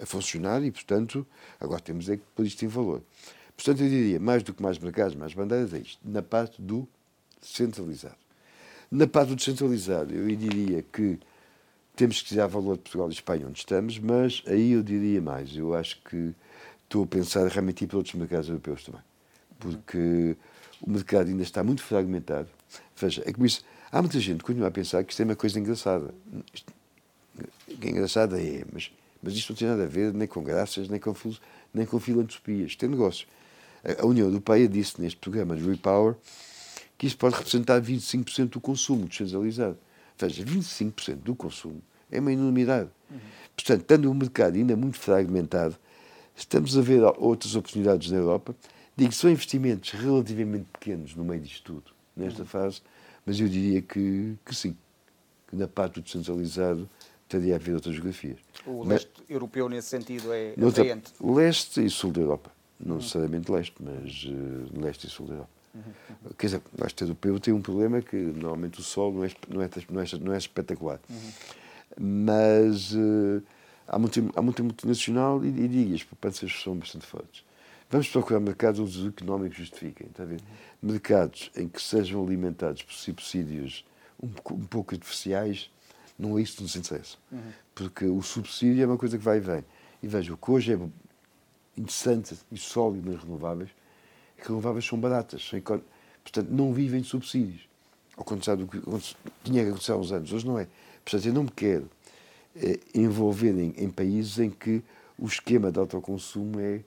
a 0.00 0.06
funcionar 0.06 0.62
e, 0.62 0.70
portanto, 0.70 1.26
agora 1.60 1.80
temos 1.80 2.08
é 2.08 2.16
que 2.16 2.22
pôr 2.34 2.46
isto 2.46 2.64
em 2.64 2.68
valor. 2.68 3.02
Portanto, 3.56 3.82
eu 3.82 3.88
diria, 3.88 4.18
mais 4.18 4.42
do 4.42 4.52
que 4.52 4.62
mais 4.62 4.78
mercados, 4.78 5.14
mais 5.14 5.34
bandeiras, 5.34 5.72
é 5.72 5.78
isto, 5.78 6.00
na 6.04 6.22
parte 6.22 6.60
do 6.60 6.88
centralizado. 7.40 8.16
Na 8.90 9.06
parte 9.06 9.30
do 9.30 9.36
descentralizado, 9.36 10.14
eu 10.14 10.26
diria 10.36 10.82
que 10.82 11.18
temos 11.94 12.20
que 12.20 12.28
tirar 12.28 12.46
valor 12.46 12.76
de 12.76 12.82
Portugal 12.82 13.08
e 13.08 13.12
Espanha, 13.12 13.46
onde 13.46 13.58
estamos, 13.58 13.98
mas 13.98 14.42
aí 14.46 14.72
eu 14.72 14.82
diria 14.82 15.20
mais. 15.20 15.54
Eu 15.56 15.74
acho 15.74 16.02
que 16.02 16.34
estou 16.84 17.04
a 17.04 17.06
pensar 17.06 17.46
realmente 17.48 17.84
ir 17.84 17.86
para 17.86 17.98
outros 17.98 18.14
mercados 18.14 18.48
europeus 18.48 18.84
também. 18.84 19.00
Porque 19.58 20.36
o 20.80 20.90
mercado 20.90 21.28
ainda 21.28 21.42
está 21.42 21.62
muito 21.62 21.82
fragmentado. 21.82 22.48
Veja, 22.96 23.22
é 23.24 23.32
como 23.32 23.46
isso. 23.46 23.64
Há 23.90 24.00
muita 24.00 24.18
gente 24.18 24.38
que 24.38 24.44
continua 24.44 24.68
a 24.68 24.70
pensar 24.70 25.04
que 25.04 25.12
isto 25.12 25.20
é 25.20 25.24
uma 25.24 25.36
coisa 25.36 25.58
engraçada. 25.58 26.14
Isto, 26.52 26.72
que 27.80 27.86
é 27.86 27.90
engraçada 27.90 28.40
é, 28.42 28.64
mas 28.72 28.90
mas 29.22 29.34
isto 29.34 29.50
não 29.50 29.56
tem 29.56 29.68
nada 29.68 29.84
a 29.84 29.86
ver 29.86 30.12
nem 30.12 30.26
com 30.26 30.42
graças, 30.42 30.88
nem 30.88 30.98
com, 30.98 31.14
nem 31.72 31.86
com 31.86 32.00
filantropias. 32.00 32.74
Tem 32.74 32.88
negócio. 32.88 33.26
A 33.84 34.06
União 34.06 34.26
Europeia 34.28 34.68
disse 34.68 35.00
neste 35.00 35.18
programa 35.18 35.56
de 35.56 35.68
Repower 35.68 36.14
que 36.96 37.06
isso 37.06 37.16
pode 37.16 37.34
representar 37.34 37.80
25% 37.80 38.50
do 38.50 38.60
consumo 38.60 39.08
descentralizado. 39.08 39.76
Veja, 40.16 40.44
25% 40.44 41.16
do 41.16 41.34
consumo 41.34 41.82
é 42.10 42.20
uma 42.20 42.32
enormidade. 42.32 42.90
Uhum. 43.10 43.18
Portanto, 43.56 43.80
estando 43.80 44.10
o 44.10 44.14
mercado 44.14 44.54
ainda 44.54 44.76
muito 44.76 44.98
fragmentado, 44.98 45.76
estamos 46.36 46.78
a 46.78 46.80
ver 46.80 47.02
outras 47.18 47.56
oportunidades 47.56 48.10
na 48.10 48.18
Europa. 48.18 48.54
Digo 48.96 49.10
que 49.10 49.16
são 49.16 49.30
investimentos 49.30 49.90
relativamente 49.90 50.66
pequenos 50.72 51.16
no 51.16 51.24
meio 51.24 51.40
disto 51.40 51.64
tudo, 51.74 51.92
nesta 52.16 52.42
uhum. 52.42 52.48
fase, 52.48 52.82
mas 53.26 53.40
eu 53.40 53.48
diria 53.48 53.82
que, 53.82 54.36
que 54.44 54.54
sim, 54.54 54.76
que 55.48 55.56
na 55.56 55.66
parte 55.66 55.94
do 55.94 56.02
descentralizado 56.02 56.88
teria 57.28 57.54
a 57.54 57.56
haver 57.56 57.74
outras 57.74 57.94
geografias. 57.94 58.38
O 58.66 58.84
leste 58.84 59.10
mas, 59.18 59.30
europeu, 59.30 59.68
nesse 59.68 59.88
sentido, 59.88 60.32
é 60.32 60.52
atraente? 60.52 61.12
O 61.18 61.34
leste 61.34 61.84
e 61.84 61.90
sul 61.90 62.12
da 62.12 62.20
Europa. 62.20 62.52
Não 62.82 62.92
uhum. 62.92 63.00
necessariamente 63.00 63.50
leste, 63.50 63.74
mas 63.80 64.24
uh, 64.24 64.80
leste 64.80 65.06
e 65.06 65.10
sul 65.10 65.26
da 65.26 65.34
Europa. 65.34 65.50
Uhum. 65.74 66.30
Quer 66.36 66.46
dizer, 66.46 66.62
o 66.78 66.82
leste 66.82 67.02
europeu 67.02 67.40
tem 67.40 67.54
um 67.54 67.62
problema 67.62 68.02
que 68.02 68.16
normalmente 68.16 68.80
o 68.80 68.82
sol 68.82 69.12
não 69.12 69.24
é, 69.24 69.30
não 69.48 69.62
é, 69.62 69.70
não 69.90 70.00
é, 70.00 70.06
não 70.20 70.32
é 70.34 70.38
espetacular. 70.38 71.00
Uhum. 71.08 71.32
Mas 71.98 72.92
uh, 72.92 73.42
há, 73.86 73.98
muito, 73.98 74.30
há 74.34 74.42
muito 74.42 74.64
multinacional 74.64 75.44
e, 75.44 75.48
e 75.48 75.68
digo, 75.68 75.94
as 75.94 76.02
poupanças 76.02 76.52
são 76.62 76.76
bastante 76.76 77.06
fortes. 77.06 77.44
Vamos 77.90 78.08
procurar 78.08 78.40
mercados 78.40 78.80
onde 78.80 78.98
os 78.98 79.06
económicos 79.06 79.58
justifiquem, 79.58 80.06
está 80.06 80.22
a 80.22 80.26
ver? 80.26 80.40
Uhum. 80.40 80.90
Mercados 80.90 81.50
em 81.56 81.68
que 81.68 81.80
sejam 81.80 82.24
alimentados 82.24 82.82
por 82.82 82.94
subsídios 82.94 83.84
um, 84.22 84.28
um 84.54 84.64
pouco 84.66 84.94
artificiais, 84.94 85.70
não 86.18 86.38
é 86.38 86.42
isso 86.42 86.56
que 86.56 86.62
nos 86.62 86.76
interessa. 86.76 87.16
Uhum. 87.30 87.52
Porque 87.74 88.06
o 88.06 88.22
subsídio 88.22 88.82
é 88.82 88.86
uma 88.86 88.96
coisa 88.96 89.18
que 89.18 89.24
vai 89.24 89.38
e 89.38 89.40
vem. 89.40 89.64
E 90.02 90.08
veja, 90.08 90.32
o 90.32 90.36
que 90.36 90.50
hoje 90.50 90.72
é 90.72 90.78
interessante 91.76 92.36
e 92.50 92.56
sólido 92.56 93.10
nas 93.10 93.22
renováveis 93.22 93.70
é 94.38 94.42
que 94.42 94.48
renováveis 94.48 94.84
são 94.84 94.98
baratas. 94.98 95.42
São, 95.48 95.60
portanto, 95.60 96.48
não 96.50 96.72
vivem 96.72 97.00
de 97.00 97.08
subsídios. 97.08 97.68
Ao 98.16 98.24
contrário 98.24 98.66
do 98.66 98.70
que 98.70 99.16
tinha 99.42 99.62
que 99.62 99.70
acontecer 99.70 99.92
há 99.92 99.96
uns 99.96 100.12
anos. 100.12 100.32
Hoje 100.32 100.46
não 100.46 100.58
é. 100.58 100.68
Portanto, 101.04 101.26
eu 101.26 101.32
não 101.32 101.44
me 101.44 101.50
quero 101.50 101.90
é, 102.54 102.78
envolver 102.94 103.58
em, 103.58 103.74
em, 103.76 103.90
países 103.90 104.38
em 104.38 104.50
que 104.50 104.82
o 105.18 105.26
esquema 105.26 105.72
de 105.72 105.78
autoconsumo 105.78 106.60
é, 106.60 106.82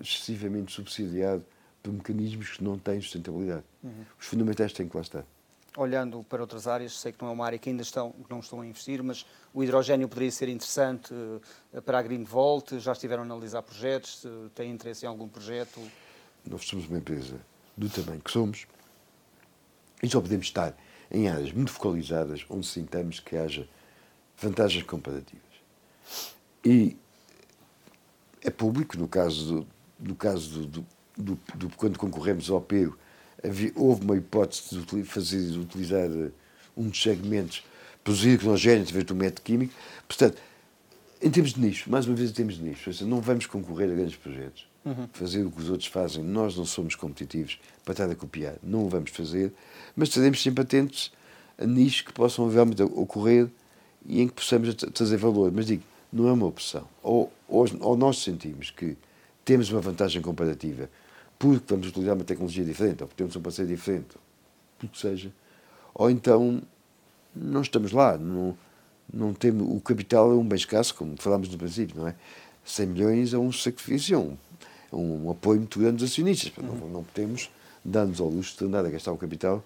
excessivamente 0.00 0.72
subsidiado 0.72 1.44
por 1.82 1.92
mecanismos 1.92 2.56
que 2.56 2.64
não 2.64 2.78
têm 2.78 3.00
sustentabilidade. 3.00 3.64
Uhum. 3.82 3.90
Os 4.18 4.26
fundamentais 4.26 4.72
têm 4.72 4.88
que 4.88 4.96
lá 4.96 5.02
estar. 5.02 5.24
Olhando 5.76 6.22
para 6.24 6.40
outras 6.40 6.68
áreas, 6.68 6.98
sei 7.00 7.12
que 7.12 7.20
não 7.20 7.30
é 7.30 7.32
uma 7.32 7.44
área 7.44 7.58
que 7.58 7.68
ainda 7.68 7.82
estão, 7.82 8.14
não 8.30 8.38
estão 8.38 8.60
a 8.60 8.66
investir, 8.66 9.02
mas 9.02 9.26
o 9.52 9.62
hidrogênio 9.62 10.08
poderia 10.08 10.30
ser 10.30 10.48
interessante 10.48 11.12
uh, 11.12 11.82
para 11.82 11.98
a 11.98 12.02
Green 12.02 12.22
Volt. 12.22 12.78
Já 12.78 12.92
estiveram 12.92 13.22
a 13.22 13.26
analisar 13.26 13.60
projetos? 13.62 14.24
Uh, 14.24 14.50
têm 14.54 14.70
interesse 14.70 15.04
em 15.04 15.08
algum 15.08 15.26
projeto? 15.26 15.80
Nós 16.48 16.64
somos 16.64 16.86
uma 16.86 16.98
empresa 16.98 17.40
do 17.76 17.88
tamanho 17.88 18.20
que 18.20 18.30
somos 18.30 18.66
e 20.02 20.08
só 20.08 20.20
podemos 20.20 20.46
estar 20.46 20.76
em 21.10 21.28
áreas 21.28 21.52
muito 21.52 21.72
focalizadas 21.72 22.44
onde 22.48 22.66
sintamos 22.66 23.18
que 23.18 23.36
haja 23.36 23.68
vantagens 24.36 24.84
comparativas. 24.84 25.42
E 26.64 26.96
é 28.42 28.50
público, 28.50 28.96
no 28.98 29.08
caso 29.08 29.46
do, 29.46 29.66
no 29.98 30.14
caso 30.14 30.66
do, 30.66 30.86
do, 31.16 31.40
do 31.54 31.70
quando 31.76 31.98
concorremos 31.98 32.50
ao 32.50 32.60
PEU, 32.60 32.96
havia, 33.44 33.72
houve 33.76 34.04
uma 34.04 34.16
hipótese 34.16 34.80
de 34.80 35.04
fazer, 35.04 35.50
de 35.50 35.58
utilizar 35.58 36.06
eh, 36.06 36.30
um 36.76 36.88
dos 36.88 37.00
segmentos, 37.00 37.64
produzir 38.02 38.30
hidrogênio 38.30 38.82
através 38.82 39.04
do 39.04 39.14
método 39.14 39.42
químico. 39.42 39.74
Portanto, 40.08 40.40
em 41.22 41.30
termos 41.30 41.54
de 41.54 41.60
nicho, 41.60 41.90
mais 41.90 42.06
uma 42.06 42.14
vez 42.14 42.30
em 42.30 42.32
termos 42.32 42.56
de 42.56 42.62
nicho, 42.62 42.84
seja, 42.84 43.06
não 43.06 43.20
vamos 43.20 43.46
concorrer 43.46 43.90
a 43.90 43.94
grandes 43.94 44.16
projetos. 44.16 44.66
Uhum. 44.84 45.08
Fazer 45.12 45.44
o 45.44 45.50
que 45.50 45.60
os 45.60 45.70
outros 45.70 45.88
fazem, 45.88 46.22
nós 46.22 46.56
não 46.56 46.66
somos 46.66 46.94
competitivos 46.94 47.58
para 47.84 47.92
estar 47.92 48.10
a 48.10 48.14
copiar, 48.14 48.56
não 48.62 48.84
o 48.84 48.88
vamos 48.88 49.10
fazer, 49.10 49.52
mas 49.96 50.08
estaremos 50.08 50.42
sempre 50.42 50.62
atentos 50.62 51.12
a 51.56 51.64
nichos 51.64 52.02
que 52.02 52.12
possam 52.12 52.48
realmente 52.48 52.82
ocorrer 52.82 53.48
e 54.04 54.20
em 54.20 54.28
que 54.28 54.34
possamos 54.34 54.74
trazer 54.74 55.16
valor. 55.16 55.50
Mas 55.50 55.66
digo, 55.66 55.82
não 56.12 56.28
é 56.28 56.32
uma 56.32 56.46
opção. 56.46 56.86
Ou, 57.02 57.32
ou, 57.48 57.66
ou 57.80 57.96
nós 57.96 58.18
sentimos 58.18 58.70
que 58.70 58.96
temos 59.44 59.70
uma 59.70 59.80
vantagem 59.80 60.20
comparativa 60.20 60.90
porque 61.38 61.64
vamos 61.68 61.88
utilizar 61.88 62.14
uma 62.14 62.24
tecnologia 62.24 62.64
diferente, 62.64 63.02
ou 63.02 63.08
porque 63.08 63.22
temos 63.22 63.36
um 63.36 63.40
parceiro 63.40 63.70
diferente, 63.70 64.16
o 64.82 64.88
que 64.88 64.98
seja, 64.98 65.32
ou 65.94 66.10
então 66.10 66.62
não 67.34 67.62
estamos 67.62 67.92
lá, 67.92 68.16
não, 68.16 68.56
não 69.12 69.34
temos, 69.34 69.66
o 69.68 69.80
capital 69.80 70.30
é 70.30 70.34
um 70.34 70.46
bem 70.46 70.56
escasso, 70.56 70.94
como 70.94 71.14
falámos 71.18 71.48
no 71.48 71.58
princípio, 71.58 71.96
não 72.00 72.08
é? 72.08 72.14
100 72.64 72.86
milhões 72.86 73.34
é 73.34 73.38
um 73.38 73.52
sacrifício, 73.52 74.14
é 74.14 74.18
um, 74.18 74.36
é 74.92 74.96
um 74.96 75.30
apoio 75.30 75.58
muito 75.58 75.78
grande 75.78 75.96
dos 75.96 76.10
acionistas, 76.10 76.52
uhum. 76.56 76.78
não, 76.78 76.88
não 76.88 77.04
podemos 77.04 77.50
dar-nos 77.84 78.20
ao 78.20 78.28
luxo 78.28 78.56
de 78.58 78.64
andar 78.64 78.84
a 78.86 78.88
gastar 78.88 79.12
o 79.12 79.16
capital 79.18 79.62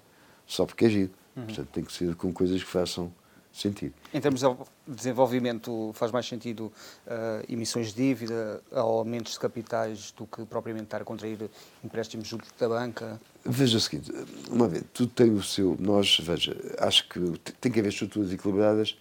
só 0.46 0.66
porque 0.66 0.86
é 0.86 0.88
giro. 0.88 1.10
Uhum. 1.36 1.44
Portanto, 1.44 1.68
tem 1.68 1.84
que 1.84 1.92
ser 1.92 2.14
com 2.16 2.32
coisas 2.32 2.62
que 2.62 2.68
façam 2.68 3.12
sentido. 3.60 3.94
Em 4.12 4.20
termos 4.20 4.40
de 4.40 4.46
desenvolvimento, 4.86 5.90
faz 5.94 6.12
mais 6.12 6.26
sentido 6.26 6.72
uh, 7.06 7.44
emissões 7.48 7.88
de 7.88 7.94
dívida 7.94 8.60
ou 8.70 8.98
aumentos 8.98 9.32
de 9.32 9.40
capitais 9.40 10.12
do 10.12 10.26
que 10.26 10.44
propriamente 10.44 10.84
estar 10.84 11.02
a 11.02 11.04
contrair 11.04 11.50
empréstimos 11.84 12.28
junto 12.28 12.46
da 12.58 12.68
banca? 12.68 13.20
Veja 13.44 13.78
o 13.78 13.80
seguinte, 13.80 14.12
uma 14.50 14.68
vez, 14.68 14.84
tudo 14.92 15.10
tem 15.12 15.30
o 15.30 15.42
seu. 15.42 15.76
Nós, 15.78 16.18
veja, 16.20 16.56
acho 16.78 17.08
que 17.08 17.20
tem 17.60 17.70
que 17.70 17.80
haver 17.80 17.90
estruturas 17.90 18.32
equilibradas 18.32 18.96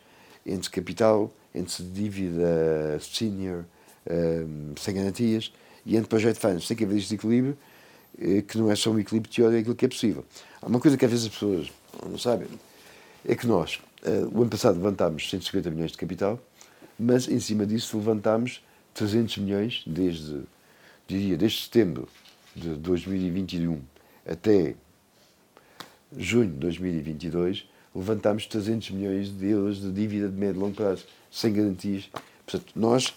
entre 0.46 0.70
capital, 0.70 1.32
entre 1.54 1.84
dívida 1.84 3.00
senior, 3.02 3.66
um, 4.10 4.74
sem 4.80 4.96
garantias, 4.96 5.52
e 5.86 5.96
entre 5.96 6.08
projeto 6.08 6.38
finance. 6.38 6.68
Tem 6.68 6.78
que 6.78 6.84
haver 6.84 6.98
este 6.98 7.16
equilíbrio, 7.16 7.58
eh, 8.20 8.42
que 8.42 8.58
não 8.58 8.72
é 8.72 8.76
só 8.76 8.92
um 8.92 9.00
equilíbrio 9.00 9.34
teórico, 9.34 9.58
é 9.58 9.60
aquilo 9.60 9.76
que 9.76 9.86
é 9.86 9.90
possível. 9.90 10.26
Há 10.62 10.68
uma 10.68 10.80
coisa 10.80 10.98
que 10.98 11.06
às 11.06 11.12
vezes 11.12 11.26
as 11.28 11.32
pessoas 11.32 11.72
não 12.06 12.18
sabem, 12.18 12.48
é 13.26 13.36
que 13.36 13.46
nós, 13.46 13.80
o 14.32 14.42
ano 14.42 14.50
passado 14.50 14.76
levantámos 14.76 15.30
150 15.30 15.72
milhões 15.72 15.92
de 15.92 15.98
capital, 15.98 16.40
mas 17.00 17.28
em 17.28 17.40
cima 17.40 17.66
disso 17.66 17.98
levantámos 17.98 18.64
300 18.94 19.38
milhões 19.38 19.84
desde, 19.86 20.42
diria, 21.08 21.38
desde 21.38 21.64
setembro 21.64 22.08
de 22.56 22.70
2021 22.76 23.82
até 24.26 24.76
junho 26.16 26.50
de 26.52 26.58
2022, 26.58 27.68
levantámos 27.96 28.46
300 28.46 28.92
milhões 28.92 29.30
de 29.30 29.48
euros 29.48 29.82
de 29.82 29.92
dívida 29.92 30.30
de 30.30 30.36
médio 30.36 30.60
e 30.60 30.60
longo 30.60 30.76
prazo, 30.76 31.06
sem 31.32 31.54
garantias. 31.54 32.10
Portanto, 32.46 32.72
nós 32.76 33.14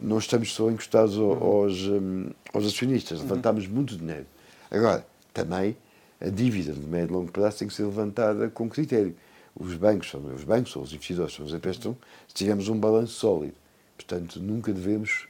não 0.00 0.18
estamos 0.18 0.52
só 0.52 0.70
encostados 0.70 1.16
aos, 1.16 1.86
um, 1.86 2.30
aos 2.52 2.66
acionistas, 2.66 3.18
uhum. 3.18 3.24
levantámos 3.24 3.66
muito 3.66 3.96
dinheiro. 3.96 4.26
Agora, 4.70 5.06
também 5.32 5.76
a 6.20 6.28
dívida 6.28 6.72
de 6.72 6.80
médio 6.80 7.10
e 7.10 7.12
longo 7.12 7.30
prazo 7.30 7.58
tem 7.58 7.68
que 7.68 7.74
ser 7.74 7.84
levantada 7.84 8.48
com 8.48 8.68
critério 8.68 9.14
os 9.54 9.74
bancos, 9.74 10.12
os 10.14 10.44
bancos 10.44 10.74
ou 10.76 10.82
os 10.82 10.92
investidores 10.92 11.34
são 11.34 11.44
os 11.44 11.52
emprestam 11.52 11.96
se 12.26 12.34
tivermos 12.34 12.68
um 12.68 12.78
balanço 12.78 13.12
sólido. 13.12 13.54
Portanto, 13.96 14.40
nunca 14.40 14.72
devemos 14.72 15.26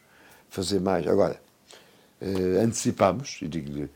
fazer 0.48 0.80
mais. 0.80 1.06
Agora, 1.06 1.40
eh, 2.20 2.62
antecipamos, 2.62 3.38
e 3.42 3.48
digo-lhe, 3.48 3.90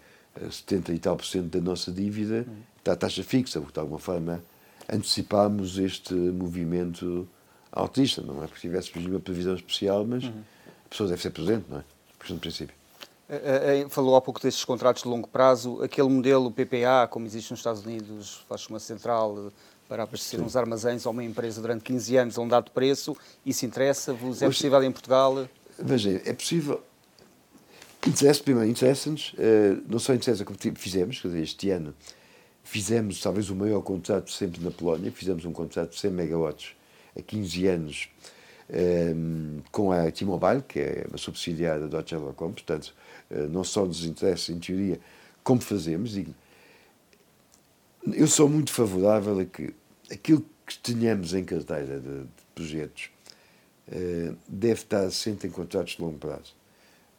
70 0.50 0.92
e 0.92 0.98
tal 0.98 1.16
por 1.16 1.24
cento 1.24 1.58
da 1.58 1.60
nossa 1.60 1.90
dívida 1.90 2.46
está 2.78 2.92
a 2.92 2.96
taxa 2.96 3.22
fixa, 3.22 3.60
porque 3.60 3.74
de 3.74 3.80
alguma 3.80 3.98
forma 3.98 4.42
antecipámos 4.92 5.78
este 5.78 6.14
movimento 6.14 7.26
altista. 7.72 8.22
Não 8.22 8.42
é 8.42 8.46
porque 8.46 8.60
tivéssemos 8.60 9.08
uma 9.08 9.20
previsão 9.20 9.54
especial, 9.54 10.04
mas 10.04 10.24
uhum. 10.24 10.42
a 10.86 10.88
pessoa 10.88 11.08
deve 11.08 11.22
ser 11.22 11.30
presente, 11.30 11.66
não 11.68 11.78
é? 11.78 11.84
Por 12.18 12.30
no 12.30 12.38
princípio. 12.38 12.74
Falou 13.88 14.14
há 14.14 14.20
pouco 14.20 14.40
desses 14.40 14.64
contratos 14.64 15.02
de 15.02 15.08
longo 15.08 15.28
prazo. 15.28 15.82
Aquele 15.82 16.08
modelo 16.08 16.50
PPA, 16.50 17.08
como 17.10 17.26
existe 17.26 17.50
nos 17.50 17.60
Estados 17.60 17.84
Unidos, 17.84 18.44
faz 18.48 18.66
uma 18.68 18.78
central 18.78 19.52
para 19.88 20.02
abastecer 20.02 20.40
uns 20.40 20.56
armazéns 20.56 21.06
a 21.06 21.10
uma 21.10 21.22
empresa 21.22 21.60
durante 21.60 21.84
15 21.84 22.16
anos 22.16 22.38
a 22.38 22.42
um 22.42 22.48
dado 22.48 22.70
preço. 22.70 23.16
Isso 23.44 23.64
interessa-vos? 23.64 24.42
É 24.42 24.46
possível 24.46 24.82
em 24.82 24.90
Portugal? 24.90 25.48
Veja, 25.78 26.20
é 26.24 26.32
possível. 26.32 26.82
Interessa, 28.06 28.42
primeiro, 28.42 28.70
interessa-nos, 28.70 29.32
uh, 29.32 29.82
não 29.88 29.98
só 29.98 30.14
interessa 30.14 30.44
como 30.44 30.56
fizemos, 30.76 31.20
quer 31.20 31.28
dizer, 31.28 31.42
este 31.42 31.70
ano 31.70 31.94
fizemos 32.62 33.20
talvez 33.20 33.50
o 33.50 33.56
maior 33.56 33.80
contrato 33.80 34.30
sempre 34.30 34.62
na 34.62 34.70
Polónia, 34.70 35.10
fizemos 35.10 35.44
um 35.44 35.52
contrato 35.52 35.90
de 35.90 36.00
100 36.00 36.10
megawatts 36.12 36.76
a 37.16 37.22
15 37.22 37.66
anos 37.66 38.08
um, 38.68 39.58
eh, 39.58 39.62
com 39.72 39.92
a 39.92 40.10
T-Mobile, 40.10 40.62
que 40.66 40.80
é 40.80 41.06
uma 41.08 41.18
subsidiária 41.18 41.82
da 41.82 41.86
Deutsche 41.86 42.16
Telekom, 42.16 42.52
portanto, 42.52 42.94
uh, 43.30 43.48
não 43.48 43.64
só 43.64 43.84
nos 43.84 44.04
interessa, 44.04 44.52
em 44.52 44.58
teoria, 44.58 45.00
como 45.42 45.60
fazemos, 45.60 46.16
e 46.16 46.28
eu 48.12 48.26
sou 48.26 48.48
muito 48.48 48.72
favorável 48.72 49.38
a 49.40 49.44
que 49.44 49.74
aquilo 50.10 50.44
que 50.66 50.78
tenhamos 50.78 51.34
em 51.34 51.44
carteira 51.44 52.00
de, 52.00 52.22
de 52.22 52.28
projetos 52.54 53.10
uh, 53.88 54.36
deve 54.48 54.80
estar 54.80 55.10
sempre 55.10 55.48
em 55.48 55.50
contratos 55.50 55.96
de 55.96 56.02
longo 56.02 56.18
prazo. 56.18 56.54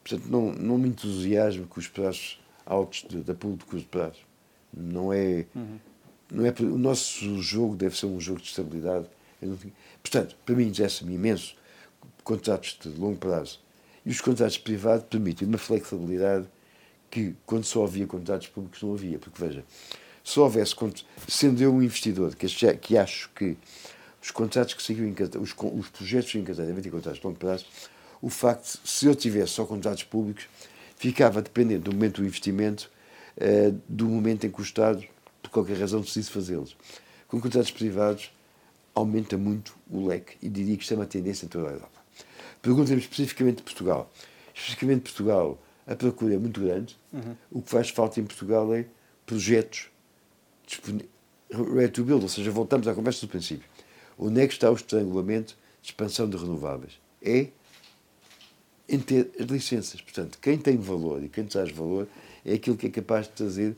Portanto, 0.03 0.29
não, 0.29 0.53
não 0.53 0.77
me 0.77 0.89
entusiasmo 0.89 1.67
com 1.67 1.79
os 1.79 1.87
prazos 1.87 2.39
altos 2.65 3.03
da 3.23 3.33
pool 3.33 3.57
de 3.57 3.65
curto 3.65 3.87
prazo. 3.87 4.19
Não 4.73 5.11
é, 5.11 5.45
uhum. 5.55 5.79
não 6.31 6.45
é. 6.45 6.53
O 6.61 6.77
nosso 6.77 7.41
jogo 7.41 7.75
deve 7.75 7.97
ser 7.97 8.05
um 8.05 8.19
jogo 8.19 8.41
de 8.41 8.47
estabilidade. 8.47 9.07
Portanto, 10.01 10.35
para 10.45 10.55
mim, 10.55 10.67
interessa-me 10.67 11.15
imenso 11.15 11.55
contratos 12.23 12.77
de 12.81 12.89
longo 12.89 13.17
prazo. 13.17 13.59
E 14.05 14.09
os 14.09 14.21
contratos 14.21 14.57
privados 14.57 15.05
permitem 15.09 15.47
uma 15.47 15.57
flexibilidade 15.57 16.47
que, 17.09 17.35
quando 17.45 17.63
só 17.63 17.83
havia 17.83 18.07
contratos 18.07 18.47
públicos, 18.47 18.81
não 18.81 18.93
havia. 18.93 19.19
Porque, 19.19 19.43
veja, 19.43 19.65
se 20.27 20.41
houvesse, 20.41 20.75
sendo 21.25 21.63
eu 21.63 21.73
um 21.73 21.81
investidor 21.81 22.35
que, 22.35 22.47
que 22.75 22.97
acho 22.97 23.29
que 23.29 23.55
os 24.21 24.29
contratos 24.29 24.73
que 24.73 24.83
seguiam 24.83 25.07
em 25.07 25.15
os, 25.39 25.55
os 25.57 25.89
projetos 25.89 26.35
em 26.35 26.43
devem 26.43 26.81
ter 26.81 26.91
contratos 26.91 27.21
de 27.21 27.25
longo 27.25 27.39
prazo, 27.39 27.65
o 28.21 28.29
facto 28.29 28.77
se 28.83 29.05
eu 29.05 29.15
tivesse 29.15 29.53
só 29.53 29.65
contratos 29.65 30.03
públicos, 30.03 30.49
ficava 30.97 31.41
dependente 31.41 31.83
do 31.83 31.93
momento 31.93 32.19
do 32.19 32.27
investimento, 32.27 32.91
uh, 33.37 33.81
do 33.87 34.05
momento 34.05 34.45
em 34.45 34.51
que 34.51 34.59
o 34.59 34.61
Estado, 34.61 35.01
por 35.41 35.49
qualquer 35.49 35.77
razão, 35.77 36.01
decide 36.01 36.29
fazê-los. 36.29 36.75
Com 37.29 37.39
contratos 37.39 37.71
privados, 37.71 38.29
aumenta 38.93 39.37
muito 39.37 39.77
o 39.89 40.07
leque 40.07 40.35
e 40.41 40.49
diria 40.49 40.75
que 40.75 40.81
isto 40.83 40.93
é 40.93 40.97
uma 40.97 41.05
tendência 41.05 41.45
em 41.45 41.47
toda 41.47 41.69
a 41.69 41.71
Europa. 41.71 42.01
Pergunta-me 42.61 42.99
especificamente 42.99 43.57
de 43.57 43.63
Portugal. 43.63 44.11
Especificamente 44.53 44.97
de 44.97 45.03
Portugal, 45.03 45.57
a 45.87 45.95
procura 45.95 46.35
é 46.35 46.37
muito 46.37 46.59
grande. 46.59 46.97
Uhum. 47.13 47.35
O 47.49 47.61
que 47.61 47.69
faz 47.69 47.89
falta 47.89 48.19
em 48.19 48.25
Portugal 48.25 48.73
é 48.75 48.85
projetos 49.25 49.87
ready 51.51 51.91
to 51.91 52.03
build, 52.03 52.23
ou 52.23 52.29
seja, 52.29 52.51
voltamos 52.51 52.87
à 52.87 52.93
conversa 52.93 53.25
do 53.25 53.29
princípio. 53.29 53.67
Onde 54.17 54.41
é 54.41 54.47
que 54.47 54.53
está 54.53 54.69
o 54.69 54.75
estrangulamento 54.75 55.55
de 55.81 55.89
expansão 55.89 56.29
de 56.29 56.37
renováveis? 56.37 56.99
É 57.21 57.47
em 58.89 58.99
ter 58.99 59.31
as 59.39 59.45
licenças. 59.47 60.01
Portanto, 60.01 60.39
quem 60.41 60.57
tem 60.57 60.77
valor 60.77 61.23
e 61.23 61.29
quem 61.29 61.45
traz 61.45 61.71
valor 61.71 62.07
é 62.45 62.53
aquilo 62.53 62.77
que 62.77 62.87
é 62.87 62.89
capaz 62.89 63.27
de 63.27 63.33
trazer 63.33 63.75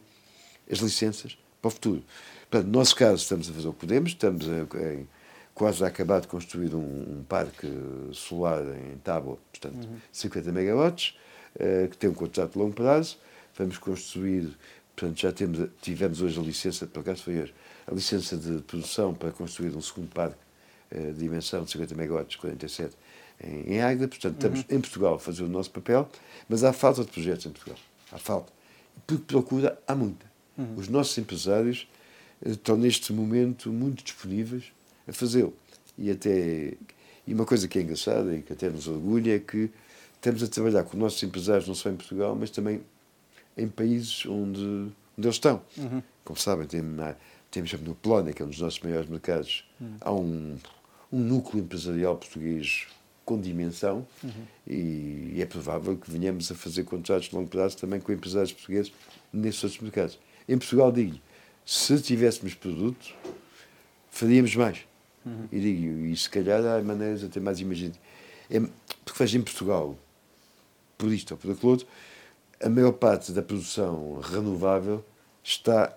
as 0.71 0.79
licenças 0.79 1.37
para 1.61 1.67
o 1.67 1.71
futuro. 1.71 2.03
Portanto, 2.49 2.71
no 2.71 2.79
nosso 2.79 2.95
caso, 2.95 3.21
estamos 3.21 3.49
a 3.49 3.53
fazer 3.53 3.67
o 3.67 3.73
que 3.73 3.79
podemos, 3.79 4.11
estamos 4.11 4.47
a, 4.47 4.93
em, 4.93 5.07
quase 5.53 5.83
a 5.83 5.87
acabar 5.87 6.21
de 6.21 6.27
construir 6.27 6.73
um, 6.73 6.79
um 6.79 7.23
parque 7.27 7.67
solar 8.13 8.63
em 8.63 8.97
Tábua, 9.03 9.37
portanto, 9.51 9.85
uhum. 9.85 9.97
50 10.11 10.51
megawatts, 10.51 11.15
uh, 11.55 11.89
que 11.89 11.97
tem 11.97 12.09
um 12.09 12.13
contrato 12.13 12.53
de 12.53 12.59
longo 12.59 12.73
prazo. 12.73 13.17
Vamos 13.57 13.77
construir 13.77 14.55
Portanto, 14.99 15.19
já 15.19 15.31
temos, 15.31 15.69
tivemos 15.81 16.21
hoje 16.21 16.39
a 16.39 16.43
licença, 16.43 16.85
por 16.85 16.99
acaso 16.99 17.23
foi 17.23 17.41
hoje, 17.41 17.53
a 17.87 17.93
licença 17.93 18.35
de 18.35 18.61
produção 18.63 19.13
para 19.13 19.31
construir 19.31 19.75
um 19.75 19.81
segundo 19.81 20.09
parque 20.09 20.37
eh, 20.91 21.11
de 21.11 21.19
dimensão 21.19 21.63
de 21.63 21.71
50 21.71 21.95
megawatts, 21.95 22.35
47, 22.35 22.95
em, 23.41 23.75
em 23.75 23.81
Águeda, 23.81 24.07
portanto, 24.09 24.35
estamos 24.35 24.59
uhum. 24.59 24.65
em 24.69 24.81
Portugal 24.81 25.13
a 25.15 25.19
fazer 25.19 25.43
o 25.43 25.47
nosso 25.47 25.71
papel, 25.71 26.09
mas 26.49 26.63
há 26.63 26.73
falta 26.73 27.03
de 27.05 27.11
projetos 27.11 27.45
em 27.45 27.51
Portugal. 27.51 27.79
Há 28.11 28.17
falta. 28.17 28.51
Porque 29.07 29.23
procura, 29.23 29.79
há 29.87 29.95
muita. 29.95 30.25
Uhum. 30.57 30.75
Os 30.75 30.89
nossos 30.89 31.17
empresários 31.17 31.87
eh, 32.45 32.49
estão 32.49 32.75
neste 32.75 33.13
momento 33.13 33.71
muito 33.71 34.03
disponíveis 34.03 34.65
a 35.07 35.13
fazê-lo. 35.13 35.53
E 35.97 36.11
até 36.11 36.73
e 37.25 37.33
uma 37.33 37.45
coisa 37.45 37.67
que 37.67 37.77
é 37.77 37.83
engraçada 37.83 38.35
e 38.35 38.41
que 38.41 38.51
até 38.51 38.69
nos 38.69 38.87
orgulha 38.87 39.35
é 39.35 39.39
que 39.39 39.69
estamos 40.15 40.41
a 40.41 40.47
trabalhar 40.47 40.83
com 40.83 40.93
os 40.93 40.99
nossos 40.99 41.21
empresários 41.21 41.67
não 41.67 41.75
só 41.75 41.89
em 41.89 41.95
Portugal, 41.95 42.35
mas 42.35 42.49
também 42.49 42.81
em 43.59 43.67
países 43.67 44.25
onde, 44.25 44.61
onde 44.61 44.93
eles 45.17 45.35
estão. 45.35 45.61
Uhum. 45.77 46.01
Como 46.23 46.39
sabem, 46.39 46.67
temos, 47.51 47.73
no 47.73 47.95
Polónia, 47.95 48.33
que 48.33 48.41
é 48.41 48.45
um 48.45 48.49
dos 48.49 48.59
nossos 48.59 48.79
maiores 48.81 49.09
mercados, 49.09 49.69
uhum. 49.79 49.97
há 50.01 50.11
um, 50.13 50.57
um 51.11 51.19
núcleo 51.19 51.63
empresarial 51.63 52.15
português 52.15 52.87
com 53.25 53.39
dimensão 53.39 54.07
uhum. 54.23 54.31
e, 54.65 55.33
e, 55.35 55.41
é 55.41 55.45
provável 55.45 55.95
que 55.95 56.09
venhamos 56.09 56.51
a 56.51 56.55
fazer 56.55 56.83
contratos 56.83 57.29
de 57.29 57.35
longo 57.35 57.47
prazo 57.47 57.77
também 57.77 57.99
com 57.99 58.11
empresários 58.11 58.51
portugueses 58.51 58.91
nesses 59.31 59.63
outros 59.63 59.81
mercados. 59.81 60.19
Em 60.47 60.57
Portugal, 60.57 60.91
digo 60.91 61.19
se 61.69 62.01
tivéssemos 62.01 62.55
produtos, 62.55 63.13
faríamos 64.09 64.55
mais. 64.55 64.79
Uhum. 65.23 65.47
E 65.51 65.59
digo, 65.59 66.05
e 66.07 66.17
se 66.17 66.27
calhar 66.27 66.65
há 66.65 66.81
maneiras 66.81 67.23
até 67.23 67.39
mais 67.39 67.59
imaginativas. 67.59 68.01
É, 68.49 68.59
porque 69.05 69.23
em 69.37 69.41
Portugal, 69.43 69.95
por 70.97 71.13
isto 71.13 71.31
ou 71.31 71.37
por 71.37 71.51
aquilo 71.51 71.71
outro, 71.71 71.87
a 72.61 72.69
maior 72.69 72.93
parte 72.93 73.31
da 73.31 73.41
produção 73.41 74.19
renovável 74.19 75.03
está 75.43 75.95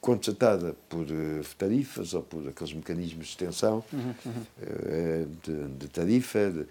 contratada 0.00 0.76
por 0.88 1.02
uh, 1.02 1.44
tarifas 1.56 2.14
ou 2.14 2.22
por 2.22 2.48
aqueles 2.48 2.72
mecanismos 2.72 3.26
de 3.26 3.32
extensão 3.32 3.84
uhum, 3.92 4.14
uhum. 4.24 4.44
Uh, 4.62 5.26
de, 5.42 5.68
de, 5.76 5.88
tarifa. 5.88 6.50
De, 6.50 6.66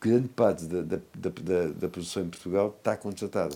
grande 0.00 0.28
parte 0.28 0.64
da, 0.64 0.80
da, 0.80 0.98
da, 1.14 1.66
da, 1.68 1.88
produção 1.88 2.22
em 2.22 2.28
Portugal 2.30 2.74
está 2.76 2.96
contratada. 2.96 3.54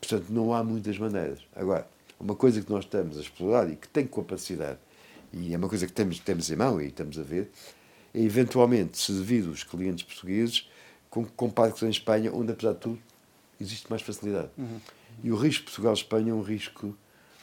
Portanto, 0.00 0.26
não 0.30 0.54
há 0.54 0.64
muitas 0.64 0.98
maneiras. 0.98 1.40
Agora, 1.54 1.86
uma 2.18 2.34
coisa 2.34 2.62
que 2.62 2.70
nós 2.70 2.84
estamos 2.84 3.18
a 3.18 3.20
explorar 3.20 3.70
e 3.70 3.76
que 3.76 3.86
tem 3.88 4.06
capacidade, 4.06 4.78
e 5.32 5.52
é 5.52 5.56
uma 5.58 5.68
coisa 5.68 5.86
que 5.86 5.92
temos, 5.92 6.18
temos 6.18 6.50
em 6.50 6.56
mão 6.56 6.80
e 6.80 6.86
estamos 6.86 7.18
a 7.18 7.22
ver, 7.22 7.50
é 8.14 8.20
eventualmente 8.20 8.96
servir 8.96 9.46
os 9.46 9.62
clientes 9.62 10.02
portugueses 10.02 10.68
com, 11.10 11.24
com 11.24 11.50
parques 11.50 11.82
em 11.82 11.90
Espanha, 11.90 12.32
onde, 12.32 12.52
apesar 12.52 12.72
de 12.72 12.78
tudo, 12.78 12.98
existe 13.60 13.88
mais 13.88 14.02
facilidade. 14.02 14.48
Uhum. 14.56 14.80
E 15.22 15.32
o 15.32 15.36
risco 15.36 15.64
Portugal-Espanha 15.64 16.30
é 16.30 16.34
um 16.34 16.42
risco 16.42 16.96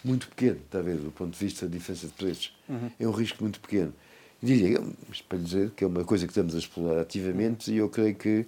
muito 0.04 0.28
pequeno, 0.28 0.60
ver, 0.72 0.98
do 0.98 1.12
ponto 1.12 1.32
de 1.32 1.40
vista 1.40 1.66
da 1.66 1.72
diferença 1.72 2.08
de 2.08 2.14
preços. 2.14 2.56
Uhum. 2.68 2.92
É 3.00 3.08
um 3.08 3.12
risco 3.12 3.42
muito 3.42 3.60
pequeno. 3.60 3.94
Diria, 4.42 4.82
para 5.30 5.38
lhe 5.38 5.44
dizer, 5.44 5.72
que 5.72 5.84
é 5.84 5.88
uma 5.88 6.04
coisa 6.04 6.26
que 6.26 6.32
estamos 6.32 6.54
a 6.54 6.58
explorar 6.58 7.00
ativamente 7.00 7.72
e 7.72 7.78
eu 7.78 7.90
creio 7.90 8.14
que, 8.14 8.46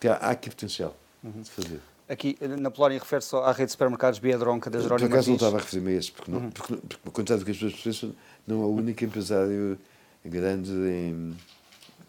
que 0.00 0.08
há, 0.08 0.14
há 0.14 0.30
aqui 0.30 0.50
potencial 0.50 0.96
uhum. 1.22 1.42
de 1.42 1.50
fazer. 1.50 1.80
Aqui 2.08 2.36
na 2.58 2.70
Polónia 2.70 2.98
refere-se 2.98 3.34
à 3.34 3.50
rede 3.50 3.66
de 3.66 3.72
supermercados 3.72 4.18
Biedronca 4.18 4.68
da 4.68 4.78
Jerónimo 4.78 5.08
Por 5.08 5.14
acaso 5.14 5.28
não 5.28 5.36
estava 5.36 5.56
a 5.56 5.60
referir-me 5.60 5.92
a 5.92 5.96
esse, 5.96 6.12
porque, 6.12 6.30
não, 6.30 6.38
uhum. 6.38 6.50
porque, 6.50 6.76
porque, 6.76 6.96
porque 7.02 7.10
contrário 7.10 7.42
do 7.42 7.46
que 7.46 7.52
as 7.52 7.56
pessoas 7.56 7.82
pensam, 7.82 8.14
não 8.46 8.62
é 8.62 8.66
o 8.66 8.70
único 8.70 9.04
empresário 9.04 9.78
grande 10.24 10.70
em. 10.70 11.34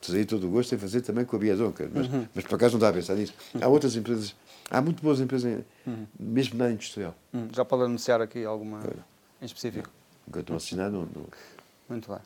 Teria 0.06 0.26
todo 0.26 0.48
o 0.48 0.50
gosto 0.50 0.74
em 0.76 0.78
fazer 0.78 1.02
também 1.02 1.26
com 1.26 1.36
a 1.36 1.40
Biedronca, 1.40 1.90
mas, 1.94 2.08
uhum. 2.08 2.28
mas 2.34 2.44
por 2.46 2.56
acaso 2.56 2.74
não 2.74 2.80
estava 2.80 2.98
a 2.98 3.00
pensar 3.02 3.16
nisso. 3.16 3.34
Há 3.62 3.68
outras 3.68 3.96
empresas, 3.96 4.36
há 4.70 4.82
muito 4.82 5.02
boas 5.02 5.20
empresas, 5.20 5.64
uhum. 5.86 6.06
mesmo 6.20 6.58
na 6.58 6.72
industrial. 6.72 7.16
Uhum. 7.34 7.50
Já 7.52 7.66
pode 7.66 7.84
anunciar 7.84 8.22
aqui 8.22 8.46
alguma 8.46 8.82
em 9.42 9.46
específico? 9.46 9.90
Enquanto 10.28 10.50
não 10.50 10.58
assinar, 10.58 10.92
não, 10.92 11.02
não. 11.02 11.28
Muito 11.90 12.10
bem. 12.10 12.20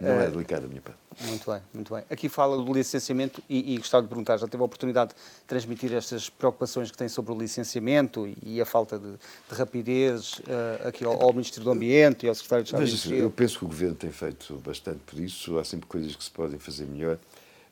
Não 0.00 0.20
é 0.20 0.30
delicado 0.30 0.66
a 0.66 0.68
minha 0.68 0.80
parte. 0.80 0.98
Muito 1.22 1.50
bem, 1.50 1.60
muito 1.72 1.94
bem. 1.94 2.04
Aqui 2.10 2.28
fala 2.28 2.56
do 2.56 2.72
licenciamento 2.72 3.42
e, 3.48 3.74
e 3.74 3.78
gostava 3.78 4.02
de 4.02 4.08
perguntar, 4.08 4.36
já 4.36 4.48
teve 4.48 4.62
a 4.62 4.66
oportunidade 4.66 5.10
de 5.10 5.16
transmitir 5.46 5.92
estas 5.92 6.28
preocupações 6.28 6.90
que 6.90 6.96
tem 6.96 7.08
sobre 7.08 7.32
o 7.32 7.38
licenciamento 7.38 8.26
e, 8.42 8.60
a 8.60 8.66
falta 8.66 8.98
de, 8.98 9.12
de 9.12 9.54
rapidez 9.54 10.38
uh, 10.40 10.88
aqui 10.88 11.04
ao, 11.04 11.22
ao, 11.22 11.32
Ministro 11.32 11.62
do 11.62 11.70
Ambiente 11.70 12.26
e 12.26 12.28
ao 12.28 12.34
Secretário 12.34 12.64
de 12.64 12.68
Estado 12.68 12.80
mas, 12.80 13.20
Eu 13.22 13.30
penso 13.30 13.58
que 13.58 13.64
o 13.64 13.68
Governo 13.68 13.94
tem 13.94 14.10
feito 14.10 14.54
bastante 14.56 15.00
por 15.06 15.18
isso, 15.18 15.58
há 15.58 15.64
sempre 15.64 15.86
coisas 15.86 16.16
que 16.16 16.24
se 16.24 16.30
podem 16.30 16.58
fazer 16.58 16.86
melhor, 16.86 17.18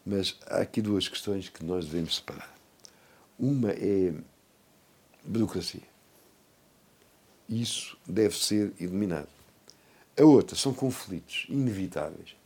mas 0.04 0.36
há 0.46 0.58
aqui 0.58 0.80
duas 0.80 1.08
questões 1.08 1.48
que 1.48 1.64
nós 1.64 1.86
devemos 1.86 2.16
separar. 2.16 2.52
Uma 3.38 3.70
é 3.70 4.12
burocracia. 5.24 5.82
Isso 7.48 7.96
deve 8.06 8.36
ser 8.36 8.72
eliminado 8.78 9.28
a 10.22 10.24
outra 10.24 10.56
são 10.56 10.72
conflitos 10.72 11.46
inevitáveis 11.48 12.36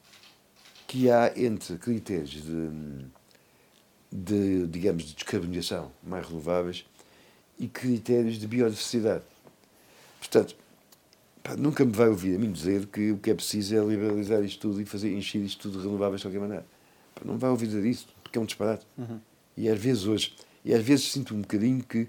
que 0.87 1.11
há 1.11 1.33
entre 1.37 1.77
critérios 1.77 2.31
de, 2.43 2.71
de 4.11 4.67
digamos, 4.69 5.05
de 5.05 5.15
descarbonização 5.15 5.93
mais 6.03 6.27
renováveis 6.27 6.87
e 7.59 7.69
critérios 7.69 8.39
de 8.39 8.47
biodiversidade. 8.47 9.25
Portanto, 10.19 10.57
pá, 11.43 11.55
nunca 11.55 11.85
me 11.85 11.93
vai 11.93 12.09
ouvir 12.09 12.37
a 12.37 12.39
mim 12.39 12.51
dizer 12.51 12.87
que 12.87 13.13
o 13.13 13.19
que 13.19 13.31
é 13.31 13.35
preciso 13.35 13.77
é 13.77 13.85
liberalizar 13.85 14.43
isto 14.43 14.61
tudo 14.61 14.81
e 14.81 14.87
fazer 14.87 15.13
encher 15.13 15.43
isto 15.43 15.63
tudo 15.63 15.79
de 15.79 15.85
renováveis 15.85 16.21
de 16.21 16.27
qualquer 16.29 16.41
maneira. 16.41 16.67
Pá, 17.15 17.23
não 17.25 17.37
vai 17.37 17.51
ouvir 17.51 17.67
dizer 17.67 17.85
isso, 17.85 18.09
porque 18.23 18.39
é 18.39 18.41
um 18.41 18.47
disparate. 18.47 18.87
Uhum. 18.97 19.21
E 19.55 19.69
às 19.69 19.79
vezes 19.79 20.07
hoje, 20.07 20.35
e 20.65 20.73
às 20.73 20.83
vezes 20.83 21.13
sinto 21.13 21.35
um 21.35 21.43
bocadinho 21.43 21.83
que, 21.83 22.09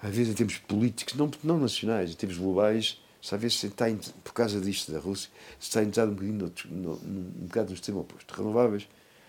às 0.00 0.14
vezes 0.14 0.32
em 0.32 0.36
termos 0.36 0.56
políticos, 0.56 1.14
não, 1.14 1.30
não 1.44 1.58
nacionais, 1.58 2.12
em 2.12 2.14
termos 2.14 2.38
globais, 2.38 2.98
Sabe 3.22 3.50
se 3.50 3.66
está, 3.66 3.84
por 4.24 4.32
causa 4.32 4.60
disto 4.60 4.92
da 4.92 4.98
Rússia, 4.98 5.30
se 5.58 5.68
está 5.68 5.80
a 5.80 5.84
entrar 5.84 6.06
um 6.06 6.14
bocadinho 6.14 6.52
no, 6.70 6.92
um 6.92 7.46
bocado 7.46 7.70
no 7.70 7.76
sistema 7.76 8.00
oposto, 8.00 8.34
renováveis, 8.34 8.88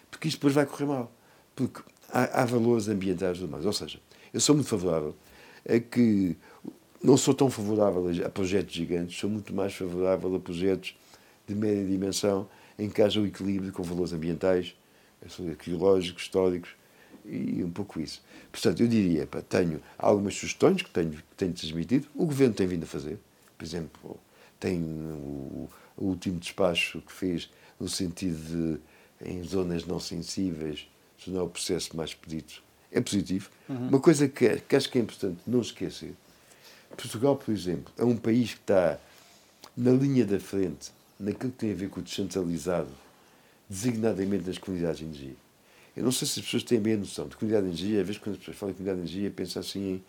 porque 0.10 0.27
isto 0.27 0.38
depois 0.38 0.54
vai 0.54 0.65
correr 0.65 0.86
mal. 0.86 1.12
Porque 1.56 1.82
há, 2.10 2.41
há 2.41 2.45
valores 2.45 2.88
ambientais 2.88 3.39
e 3.39 3.43
mais. 3.43 3.65
Ou 3.65 3.73
seja, 3.73 3.99
eu 4.34 4.39
sou 4.39 4.56
muito 4.56 4.69
favorável 4.69 5.15
a 5.67 5.80
que. 5.80 6.38
Não 7.04 7.17
sou 7.17 7.34
tão 7.34 7.49
favorável 7.49 8.12
a 8.23 8.30
projetos 8.30 8.75
gigantes, 8.75 9.19
sou 9.19 9.27
muito 9.27 9.51
mais 9.56 9.73
favorável 9.73 10.36
a 10.36 10.39
projetos 10.39 10.95
de 11.47 11.56
média 11.56 11.84
dimensão 11.84 12.47
em 12.77 12.89
que 12.89 13.01
haja 13.01 13.19
o 13.19 13.25
equilíbrio 13.25 13.71
com 13.71 13.82
valores 13.82 14.13
ambientais, 14.13 14.75
arqueológicos, 15.49 16.21
históricos 16.21 16.75
e 17.25 17.63
um 17.63 17.71
pouco 17.71 17.99
isso. 17.99 18.23
Portanto, 18.51 18.82
eu 18.82 18.88
diria, 18.88 19.25
pá, 19.25 19.41
tenho 19.41 19.82
algumas 19.97 20.36
sugestões 20.36 20.82
que 20.82 20.89
tenho, 20.89 21.12
que 21.12 21.23
tenho 21.38 21.54
transmitido, 21.54 22.08
o 22.15 22.25
Governo 22.25 22.54
tem 22.54 22.67
vindo 22.67 22.84
a 22.84 22.88
fazer, 22.88 23.19
por 23.62 23.65
exemplo, 23.65 24.19
tem 24.60 24.82
o, 24.82 25.69
o 25.95 26.06
último 26.06 26.39
despacho 26.39 27.00
que 27.02 27.12
fez 27.12 27.47
no 27.80 27.88
sentido 27.88 28.80
de, 29.19 29.30
em 29.30 29.43
zonas 29.43 29.86
não 29.86 30.00
sensíveis, 30.00 30.88
tornar 31.24 31.43
o 31.43 31.50
processo 31.50 31.95
mais 31.95 32.10
expedito. 32.10 32.63
É 32.91 33.00
positivo. 33.00 33.52
Uhum. 33.69 33.89
Uma 33.89 34.00
coisa 34.00 34.28
que, 34.28 34.47
é, 34.47 34.58
que 34.58 34.76
acho 34.76 34.89
que 34.89 34.97
é 34.97 35.02
importante 35.02 35.38
não 35.45 35.62
esquecer: 35.62 36.15
Portugal, 36.97 37.36
por 37.36 37.52
exemplo, 37.54 37.93
é 38.00 38.04
um 38.04 38.17
país 38.17 38.56
que 38.56 38.62
está 38.62 38.97
na 39.78 39.91
linha 39.91 40.26
da 40.26 40.39
frente 40.39 40.91
naquilo 41.19 41.52
que 41.52 41.60
tem 41.60 41.71
a 41.71 41.76
ver 41.76 41.89
com 41.89 42.00
o 42.00 42.04
descentralizado, 42.04 42.89
designadamente 43.69 44.47
nas 44.47 44.58
comunidades 44.58 44.97
de 44.97 45.06
energia. 45.06 45.36
Eu 45.95 46.04
não 46.04 46.12
sei 46.12 46.28
se 46.28 46.39
as 46.39 46.45
pessoas 46.45 46.63
têm 46.63 46.80
bem 46.80 46.95
a 46.95 46.97
noção 46.97 47.28
de 47.28 47.36
comunidade 47.36 47.67
de 47.67 47.74
energia, 47.74 48.02
às 48.02 48.08
vezes 48.08 48.19
quando 48.19 48.34
as 48.34 48.39
pessoas 48.39 48.58
falam 48.58 48.74
de 48.74 48.78
comunidade 48.80 49.08
de 49.08 49.13
energia, 49.13 49.32
pensam 49.36 49.60
assim 49.60 50.02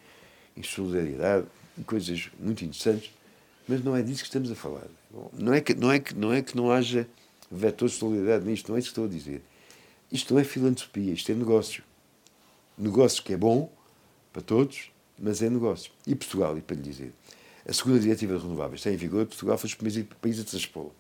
em, 0.56 0.60
em 0.60 0.62
solidariedade, 0.62 1.46
em 1.78 1.82
coisas 1.82 2.30
muito 2.40 2.64
interessantes, 2.64 3.10
mas 3.68 3.83
não 3.83 3.96
é 3.96 4.03
disso 4.03 4.20
que 4.20 4.29
estamos 4.29 4.51
a 4.51 4.55
falar. 4.55 4.87
Não 5.33 5.53
é 5.53 5.61
que 5.61 5.75
não, 5.75 5.90
é 5.90 5.98
que, 5.98 6.14
não, 6.14 6.33
é 6.33 6.42
que 6.42 6.57
não 6.57 6.70
haja 6.70 7.07
vetores 7.51 7.94
de 7.94 8.01
solidariedade 8.01 8.46
nisto, 8.46 8.68
não 8.68 8.77
é 8.77 8.79
isso 8.79 8.88
que 8.88 8.92
estou 8.92 9.05
a 9.05 9.09
dizer. 9.09 9.42
Isto 10.11 10.35
não 10.35 10.40
é 10.40 10.44
filantropia, 10.44 11.12
isto 11.12 11.31
é 11.31 11.35
negócio. 11.35 11.83
Negócio 12.77 13.22
que 13.22 13.33
é 13.33 13.37
bom 13.37 13.70
para 14.33 14.42
todos, 14.42 14.90
mas 15.18 15.42
é 15.42 15.51
negócio. 15.51 15.92
E 16.07 16.14
Portugal, 16.14 16.57
e 16.57 16.61
para 16.61 16.77
lhe 16.77 16.83
dizer, 16.83 17.12
a 17.66 17.72
segunda 17.72 18.01
diretiva 18.01 18.37
de 18.37 18.42
renováveis 18.42 18.81
está 18.81 18.90
em 18.90 18.96
vigor, 18.96 19.27
Portugal 19.27 19.57
foi 19.57 19.70
o 19.70 19.77
primeiro 19.77 20.09
país 20.20 20.40
a 20.40 20.44
transpor. 20.44 20.90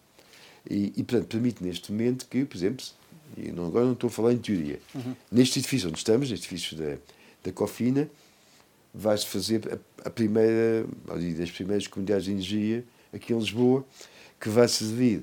E, 0.68 0.92
e, 0.96 1.02
portanto, 1.02 1.26
permite 1.26 1.64
neste 1.64 1.90
momento 1.90 2.26
que, 2.28 2.44
por 2.44 2.56
exemplo, 2.56 2.84
e 3.36 3.50
não, 3.50 3.66
agora 3.66 3.84
não 3.84 3.94
estou 3.94 4.08
a 4.08 4.10
falar 4.10 4.32
em 4.32 4.38
teoria, 4.38 4.78
uhum. 4.94 5.14
neste 5.30 5.58
edifício 5.58 5.88
onde 5.88 5.98
estamos, 5.98 6.30
neste 6.30 6.46
edifício 6.46 6.76
da, 6.76 6.98
da 7.42 7.52
Cofina, 7.52 8.08
vai-se 8.94 9.26
fazer 9.26 9.80
a, 10.04 10.10
primeira, 10.10 10.86
ali 11.08 11.32
das 11.34 11.50
primeiras 11.50 11.86
comunidades 11.86 12.24
de 12.24 12.32
energia 12.32 12.84
aqui 13.12 13.32
em 13.32 13.38
Lisboa, 13.38 13.84
que 14.40 14.48
vai 14.48 14.68
servir, 14.68 15.22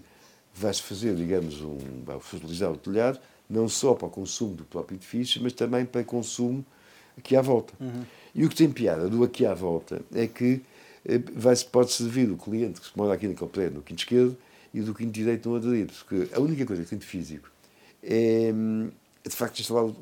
vai-se 0.53 0.81
fazer, 0.81 1.15
digamos, 1.15 1.61
um, 1.61 2.03
vai 2.05 2.17
utilizar 2.17 2.71
o 2.71 2.77
telhado, 2.77 3.19
não 3.49 3.67
só 3.67 3.93
para 3.93 4.07
o 4.07 4.09
consumo 4.09 4.55
do 4.55 4.63
próprio 4.63 4.95
edifício, 4.95 5.41
mas 5.41 5.53
também 5.53 5.85
para 5.85 6.03
consumo 6.03 6.65
aqui 7.17 7.35
à 7.35 7.41
volta. 7.41 7.73
Uhum. 7.79 8.03
E 8.33 8.45
o 8.45 8.49
que 8.49 8.55
tem 8.55 8.71
piada 8.71 9.09
do 9.09 9.23
aqui 9.23 9.45
à 9.45 9.53
volta 9.53 10.01
é 10.13 10.27
que 10.27 10.61
eh, 11.05 11.19
vai 11.33 11.55
-se, 11.55 11.65
pode 11.65 11.91
servir 11.91 12.29
o 12.31 12.37
cliente 12.37 12.79
que 12.79 12.87
se 12.87 12.97
mora 12.97 13.13
aqui 13.13 13.27
naquele 13.27 13.49
prédio, 13.49 13.77
no 13.77 13.81
quinto 13.81 13.99
esquerdo, 13.99 14.37
e 14.73 14.81
do 14.81 14.93
quinto 14.93 15.11
direito 15.11 15.49
não 15.49 15.55
aderido, 15.55 15.91
porque 15.93 16.33
a 16.33 16.39
única 16.39 16.65
coisa 16.65 16.83
que 16.83 16.89
tem 16.89 16.99
de 16.99 17.05
físico 17.05 17.49
é, 18.03 18.51
hum, 18.53 18.91
de 19.23 19.35
facto, 19.35 19.59
instalar 19.59 19.85
o 19.85 19.95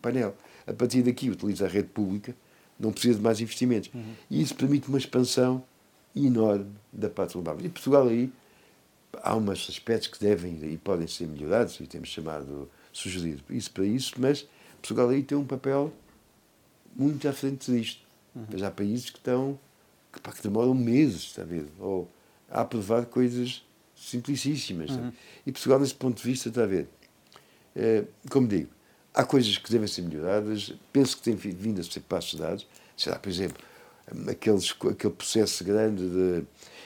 painel. 0.00 0.34
A 0.66 0.72
partir 0.72 1.02
daqui 1.02 1.28
utiliza 1.28 1.66
a 1.66 1.68
rede 1.68 1.88
pública, 1.88 2.34
não 2.78 2.92
precisa 2.92 3.16
de 3.16 3.22
mais 3.22 3.40
investimentos. 3.40 3.90
Uhum. 3.94 4.14
E 4.30 4.42
isso 4.42 4.54
permite 4.54 4.88
uma 4.88 4.98
expansão 4.98 5.62
enorme 6.14 6.72
da 6.92 7.08
parte 7.08 7.34
renovável. 7.34 7.64
E 7.66 7.68
Portugal 7.68 8.08
aí 8.08 8.32
há 9.22 9.34
umas 9.34 9.66
aspectos 9.68 10.08
que 10.08 10.18
devem 10.18 10.58
e 10.72 10.76
podem 10.76 11.06
ser 11.06 11.26
melhorados, 11.26 11.78
e 11.80 11.86
temos 11.86 12.08
chamado 12.08 12.68
sugerido 12.92 13.42
isso 13.50 13.70
para 13.70 13.84
isso, 13.84 14.14
mas 14.18 14.46
Portugal 14.74 15.08
aí 15.08 15.22
tem 15.22 15.36
um 15.36 15.46
papel 15.46 15.92
muito 16.96 17.26
à 17.28 17.32
frente 17.32 17.70
disto. 17.70 18.04
Uhum. 18.34 18.46
Mas 18.50 18.62
há 18.62 18.70
países 18.70 19.10
que 19.10 19.18
estão 19.18 19.58
que, 20.12 20.20
pá, 20.20 20.32
que 20.32 20.42
demoram 20.42 20.74
meses, 20.74 21.22
está 21.22 21.42
a 21.42 21.44
ver? 21.44 21.66
Ou 21.78 22.08
a 22.50 22.60
aprovar 22.60 23.06
coisas 23.06 23.64
simplicíssimas. 23.96 24.90
Uhum. 24.90 25.12
E 25.46 25.52
Portugal, 25.52 25.80
nesse 25.80 25.94
ponto 25.94 26.22
de 26.22 26.28
vista, 26.28 26.48
está 26.48 26.62
a 26.62 26.66
ver? 26.66 26.88
É, 27.74 28.04
como 28.30 28.46
digo, 28.46 28.70
há 29.14 29.24
coisas 29.24 29.56
que 29.56 29.70
devem 29.70 29.86
ser 29.86 30.02
melhoradas, 30.02 30.74
penso 30.92 31.16
que 31.16 31.22
têm 31.22 31.36
vindo 31.36 31.80
a 31.80 31.84
ser 31.84 32.00
passos 32.00 32.38
dados. 32.38 32.66
Sei 32.96 33.12
lá, 33.12 33.18
por 33.18 33.28
exemplo, 33.28 33.62
aqueles, 34.28 34.74
aquele 34.90 35.12
processo 35.12 35.62
grande 35.64 36.08
de, 36.08 36.42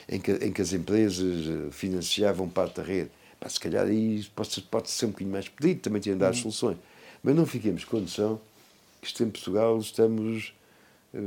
em, 0.07 0.19
que, 0.19 0.31
em 0.33 0.51
que 0.51 0.61
as 0.61 0.71
empresas 0.71 1.47
eh, 1.47 1.71
financiavam 1.71 2.47
parte 2.47 2.77
da 2.77 2.83
rede. 2.83 3.09
Pá, 3.39 3.49
se 3.49 3.59
calhar 3.59 3.85
aí 3.85 4.23
pode, 4.35 4.61
pode 4.61 4.89
ser 4.89 5.05
um 5.05 5.09
bocadinho 5.09 5.31
mais 5.31 5.47
pedido, 5.49 5.81
também 5.81 6.01
tinham 6.01 6.17
dado 6.17 6.35
uhum. 6.35 6.41
soluções. 6.41 6.77
Mas 7.23 7.35
não 7.35 7.45
fiquemos 7.45 7.83
com 7.83 7.99
noção 7.99 8.39
que 9.01 9.07
isto 9.07 9.23
em 9.23 9.29
Portugal 9.29 9.77
estamos 9.79 10.53
uh, 11.13 11.19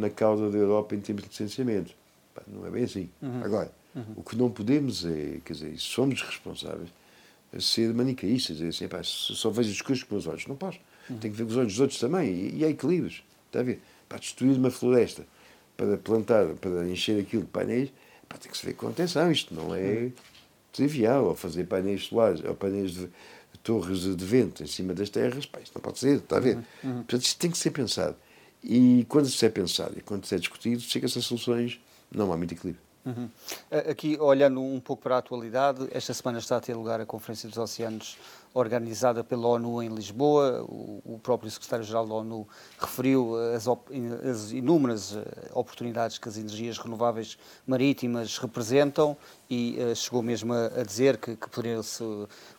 na 0.00 0.10
causa 0.10 0.50
da 0.50 0.58
Europa 0.58 0.94
em 0.94 1.00
termos 1.00 1.24
de 1.24 1.30
licenciamento. 1.30 1.92
Pá, 2.34 2.42
não 2.46 2.66
é 2.66 2.70
bem 2.70 2.84
assim. 2.84 3.10
Uhum. 3.20 3.44
Agora, 3.44 3.72
uhum. 3.94 4.14
o 4.16 4.22
que 4.22 4.36
não 4.36 4.50
podemos 4.50 5.04
é, 5.04 5.40
quer 5.44 5.54
dizer, 5.54 5.78
somos 5.78 6.22
responsáveis 6.22 6.90
ser 7.58 7.92
manicaístas, 7.94 8.56
dizer 8.56 8.68
assim, 8.68 8.88
pá, 8.88 9.02
só 9.02 9.50
vejo 9.50 9.70
as 9.70 9.80
coisas 9.80 10.04
com 10.04 10.16
os 10.16 10.26
olhos. 10.26 10.46
Não 10.46 10.56
posso. 10.56 10.78
Uhum. 11.08 11.18
Tenho 11.18 11.34
que 11.34 11.38
ver 11.38 11.44
com 11.44 11.50
os 11.50 11.56
olhos 11.56 11.72
dos 11.72 11.80
outros 11.80 11.98
também. 11.98 12.30
E, 12.30 12.58
e 12.58 12.64
há 12.64 12.68
equilíbrios. 12.68 13.22
Está 13.46 13.60
a 13.60 13.62
ver? 13.62 13.80
Para 14.08 14.18
destruir 14.18 14.56
uma 14.56 14.70
floresta, 14.70 15.26
para 15.76 15.96
plantar, 15.96 16.46
para 16.54 16.88
encher 16.88 17.20
aquilo 17.20 17.42
de 17.42 17.48
painéis, 17.48 17.92
pá, 18.28 18.36
tem 18.36 18.50
que 18.50 18.58
se 18.58 18.66
ver 18.66 18.74
com 18.74 18.88
atenção. 18.88 19.30
Isto 19.30 19.54
não 19.54 19.74
é 19.74 20.10
trivial. 20.72 21.24
Ou 21.26 21.34
fazer 21.34 21.64
painéis 21.64 22.04
solares, 22.04 22.42
ou 22.44 22.54
painéis 22.54 22.92
de, 22.92 23.06
de 23.06 23.58
torres 23.62 24.00
de 24.00 24.24
vento 24.24 24.62
em 24.62 24.66
cima 24.66 24.92
das 24.92 25.08
terras, 25.08 25.46
pá, 25.46 25.60
isto 25.60 25.74
não 25.74 25.82
pode 25.82 25.98
ser. 25.98 26.16
Está 26.18 26.36
a 26.36 26.40
ver? 26.40 26.56
Uhum. 26.56 26.62
uhum. 26.84 26.94
Portanto, 26.96 27.22
isto 27.22 27.38
tem 27.38 27.50
que 27.50 27.58
ser 27.58 27.70
pensado. 27.70 28.16
E 28.62 29.06
quando 29.08 29.26
isso 29.26 29.44
é 29.44 29.48
pensado 29.48 29.94
e 29.96 30.00
quando 30.00 30.24
isso 30.24 30.34
é 30.34 30.38
discutido, 30.38 30.80
chega-se 30.82 31.18
a 31.18 31.22
soluções, 31.22 31.80
não 32.10 32.32
há 32.32 32.36
muito 32.36 32.52
equilíbrio. 32.52 32.87
Uhum. 33.08 33.30
Aqui, 33.90 34.18
olhando 34.20 34.60
um 34.62 34.78
pouco 34.78 35.02
para 35.02 35.16
a 35.16 35.18
atualidade, 35.18 35.88
esta 35.92 36.12
semana 36.12 36.38
está 36.38 36.58
a 36.58 36.60
ter 36.60 36.74
lugar 36.74 37.00
a 37.00 37.06
Conferência 37.06 37.48
dos 37.48 37.56
Oceanos 37.56 38.18
organizada 38.58 39.22
pela 39.22 39.46
ONU 39.46 39.82
em 39.82 39.88
Lisboa. 39.88 40.64
O, 40.68 41.18
próprio 41.22 41.50
secretário-geral 41.50 42.06
da 42.06 42.14
ONU 42.14 42.48
referiu 42.78 43.34
as, 43.54 43.66
as, 43.68 44.52
inúmeras 44.52 45.14
eh, 45.14 45.50
oportunidades 45.52 46.16
que 46.16 46.28
as 46.28 46.36
energias 46.38 46.78
renováveis 46.78 47.36
marítimas 47.66 48.38
representam 48.38 49.16
e 49.50 49.78
uh, 49.78 49.94
chegou 49.96 50.22
mesmo 50.22 50.52
a, 50.52 50.66
a 50.66 50.82
dizer 50.84 51.16
que, 51.16 51.34
que 51.36 51.48
poderia, 51.50 51.80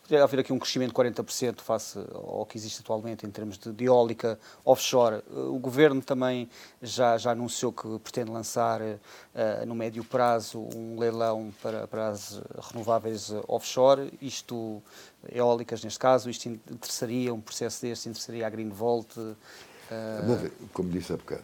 poderia 0.03 0.23
haver 0.23 0.39
aqui 0.41 0.51
um 0.51 0.59
crescimento 0.59 0.89
de 0.89 0.95
40% 1.11 1.61
face 1.61 1.99
ao 2.13 2.45
que 2.45 2.57
existe 2.57 2.81
atualmente 2.81 3.25
em 3.25 3.29
termos 3.29 3.57
de, 3.57 3.71
de 3.71 3.85
eólica 3.85 4.39
offshore. 4.65 5.23
O 5.31 5.57
governo 5.59 6.01
também 6.01 6.49
já, 6.81 7.17
já 7.17 7.31
anunciou 7.31 7.71
que 7.71 7.99
pretende 7.99 8.29
lançar 8.29 8.81
uh, 8.81 9.65
no 9.65 9.75
médio 9.75 10.03
prazo 10.03 10.59
um 10.75 10.99
leilão 10.99 11.53
para, 11.61 11.87
para 11.87 12.09
as 12.09 12.41
renováveis 12.71 13.31
offshore, 13.47 14.11
isto 14.21 14.81
eólicas 15.31 15.83
neste 15.83 15.99
caso, 15.99 16.29
isto 16.29 16.47
interessaria, 16.47 17.33
um 17.33 17.41
processo 17.41 17.81
deste 17.81 18.09
interessaria 18.09 18.45
a 18.45 18.49
Greenvolt? 18.49 19.17
Uh... 19.17 19.35
Como 20.71 20.89
disse 20.89 21.13
há 21.13 21.17
bocado, 21.17 21.43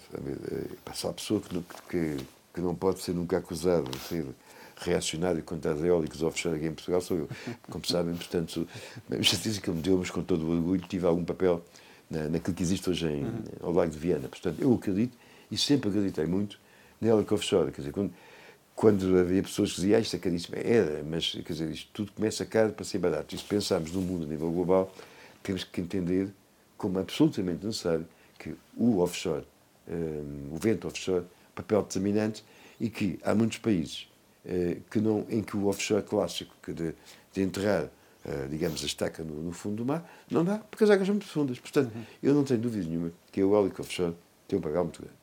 a 0.86 1.14
pessoa 1.14 1.42
que, 1.42 1.62
que, 1.90 2.18
que 2.54 2.62
não 2.62 2.76
pode 2.76 3.02
ser 3.02 3.14
nunca 3.14 3.38
acusada 3.38 3.90
de 3.90 4.00
ser 4.00 4.26
reacionário 4.78 5.42
contra 5.44 5.74
as 5.74 5.82
eólicas 5.82 6.22
offshore 6.22 6.58
aqui 6.58 6.66
em 6.66 6.74
Portugal 6.74 7.02
sou 7.02 7.18
eu. 7.18 7.30
Como 7.70 7.86
sabem, 7.86 8.16
portanto, 8.16 8.68
a 9.10 9.22
justiça 9.22 9.62
que 9.62 9.70
ele 9.70 9.78
me 9.78 9.84
deu, 9.84 9.98
mas 9.98 10.10
com 10.10 10.22
todo 10.22 10.46
o 10.46 10.52
orgulho, 10.52 10.82
tive 10.88 11.06
algum 11.06 11.24
papel 11.24 11.64
na, 12.10 12.28
naquilo 12.30 12.56
que 12.56 12.64
existe 12.64 12.90
hoje 12.90 13.08
em, 13.08 13.24
uhum. 13.24 13.44
ao 13.62 13.72
Lago 13.72 13.92
de 13.92 13.98
Viana. 13.98 14.28
Portanto, 14.28 14.58
eu 14.60 14.74
acredito, 14.74 15.18
e 15.50 15.58
sempre 15.58 15.90
acreditei 15.90 16.26
muito, 16.26 16.60
na 17.00 17.10
eólica 17.10 17.36
offshore. 17.36 17.72
Quer 17.72 17.82
dizer, 17.82 17.94
quando, 17.94 18.14
quando 18.76 19.18
havia 19.18 19.42
pessoas 19.42 19.72
que 19.72 19.78
diziam, 19.78 19.98
ah, 19.98 20.02
isto 20.02 20.16
é 20.16 20.20
caríssimo, 20.20 20.58
era, 20.58 21.02
mas 21.04 21.32
quer 21.32 21.54
dizer, 21.54 21.70
isto 21.70 21.90
tudo 21.94 22.12
começa 22.12 22.46
caro 22.46 22.74
para 22.74 22.84
ser 22.84 22.98
barato. 22.98 23.34
E 23.34 23.38
se 23.38 23.44
pensarmos 23.44 23.92
no 23.92 24.02
mundo 24.02 24.26
a 24.26 24.28
nível 24.28 24.52
global, 24.52 24.94
temos 25.42 25.64
que 25.64 25.80
entender 25.80 26.30
como 26.78 27.00
absolutamente 27.00 27.66
necessário 27.66 28.06
que 28.38 28.54
o 28.76 29.00
offshore, 29.00 29.46
um, 29.88 30.54
o 30.54 30.58
vento 30.58 30.88
offshore, 30.88 31.26
papel 31.56 31.84
determinante 31.84 32.44
e 32.80 32.90
que 32.90 33.18
há 33.24 33.34
muitos 33.34 33.60
países 33.60 34.10
eh, 34.46 34.78
que 34.92 35.00
não, 35.00 35.26
em 35.30 35.42
que 35.42 35.58
o 35.58 35.68
offshore 35.68 36.04
clássico, 36.04 36.54
que 36.62 36.72
de, 36.72 36.94
de 37.34 37.42
enterrar, 37.42 37.86
uh, 37.86 38.48
digamos, 38.48 38.84
a 38.84 38.86
estaca 38.86 39.24
no, 39.24 39.42
no, 39.42 39.52
fundo 39.52 39.78
do 39.78 39.86
mar, 39.86 40.08
não 40.30 40.46
dá, 40.46 40.60
porque 40.60 40.84
as 40.84 40.90
águas 40.92 41.08
são 41.08 41.16
muito 41.16 41.26
profundas. 41.26 41.58
Portanto, 41.60 41.92
uhum. 41.96 42.04
eu 42.22 42.34
não 42.34 42.44
tenho 42.44 42.60
dúvida 42.60 42.88
nenhuma 42.88 43.12
que 43.32 43.44
o 43.44 43.56
eólico 43.56 43.82
offshore 43.82 44.14
tem 44.48 44.60
um 44.60 44.62
papel 44.62 44.84
muito 44.84 45.02
grande. 45.02 45.18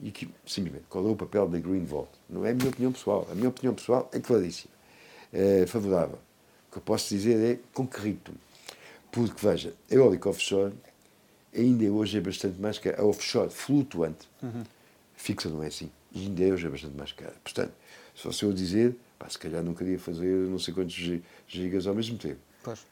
E 0.00 0.10
que, 0.10 0.28
simplesmente, 0.46 0.84
qual 0.88 1.06
é 1.06 1.10
o 1.10 1.16
papel 1.16 1.48
da 1.48 1.58
Green 1.58 1.84
Vault? 1.84 2.10
Não 2.28 2.44
é 2.44 2.50
a 2.50 2.54
minha 2.54 2.68
opinião 2.68 2.92
pessoal. 2.92 3.26
A 3.30 3.34
minha 3.34 3.48
opinião 3.48 3.74
pessoal 3.74 4.10
é 4.12 4.20
claríssima. 4.20 4.72
É 5.32 5.66
favorável. 5.66 6.18
O 6.68 6.72
que 6.72 6.78
eu 6.78 6.82
posso 6.82 7.08
dizer 7.08 7.38
é 7.38 7.58
com 7.72 7.86
que 7.86 7.98
ritmo. 8.00 8.36
Porque, 9.10 9.46
veja, 9.46 9.72
a 9.90 9.94
eólica 9.94 10.28
offshore 10.28 10.74
ainda 11.56 11.84
hoje 11.90 12.18
é 12.18 12.20
bastante 12.20 12.60
mais 12.60 12.78
cara. 12.78 13.00
A 13.00 13.04
offshore 13.04 13.50
flutuante, 13.50 14.28
uhum. 14.42 14.64
fixa 15.14 15.48
não 15.48 15.62
é 15.62 15.68
assim. 15.68 15.90
E 16.12 16.22
ainda 16.22 16.44
hoje 16.44 16.66
é 16.66 16.70
bastante 16.70 16.96
mais 16.96 17.12
cara. 17.12 17.34
Portanto, 17.42 17.72
se 18.14 18.42
eu 18.42 18.52
dizer, 18.52 18.96
pá, 19.18 19.28
se 19.28 19.38
calhar 19.38 19.62
não 19.62 19.74
queria 19.74 19.98
fazer 19.98 20.48
não 20.48 20.58
sei 20.58 20.74
quantos 20.74 20.94
gigas 21.46 21.86
ao 21.86 21.94
mesmo 21.94 22.18
tempo. 22.18 22.40
Pois. 22.62 22.86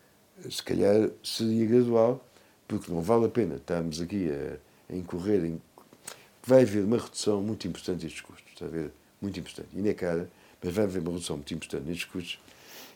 Se 0.51 0.62
calhar 0.62 1.11
seria 1.23 1.67
gradual, 1.67 2.25
porque 2.67 2.90
não 2.90 3.01
vale 3.01 3.27
a 3.27 3.29
pena 3.29 3.57
estarmos 3.57 4.01
aqui 4.01 4.31
a, 4.31 4.93
a 4.93 4.97
incorrer 4.97 5.45
em. 5.45 5.61
Vai 6.47 6.63
haver 6.63 6.85
uma 6.85 6.99
redução 6.99 7.41
muito 7.43 7.67
importante 7.67 8.03
destes 8.03 8.21
custos, 8.21 8.53
está 8.53 8.67
a 8.67 8.69
ver? 8.69 8.91
Muito 9.21 9.41
importante. 9.41 9.69
E 9.73 9.89
é 9.89 9.95
cara, 9.95 10.31
mas 10.63 10.75
vai 10.75 10.85
haver 10.85 11.01
uma 11.01 11.13
redução 11.13 11.37
muito 11.37 11.55
importante 11.55 11.87
nestes 11.87 12.05
custos, 12.05 12.39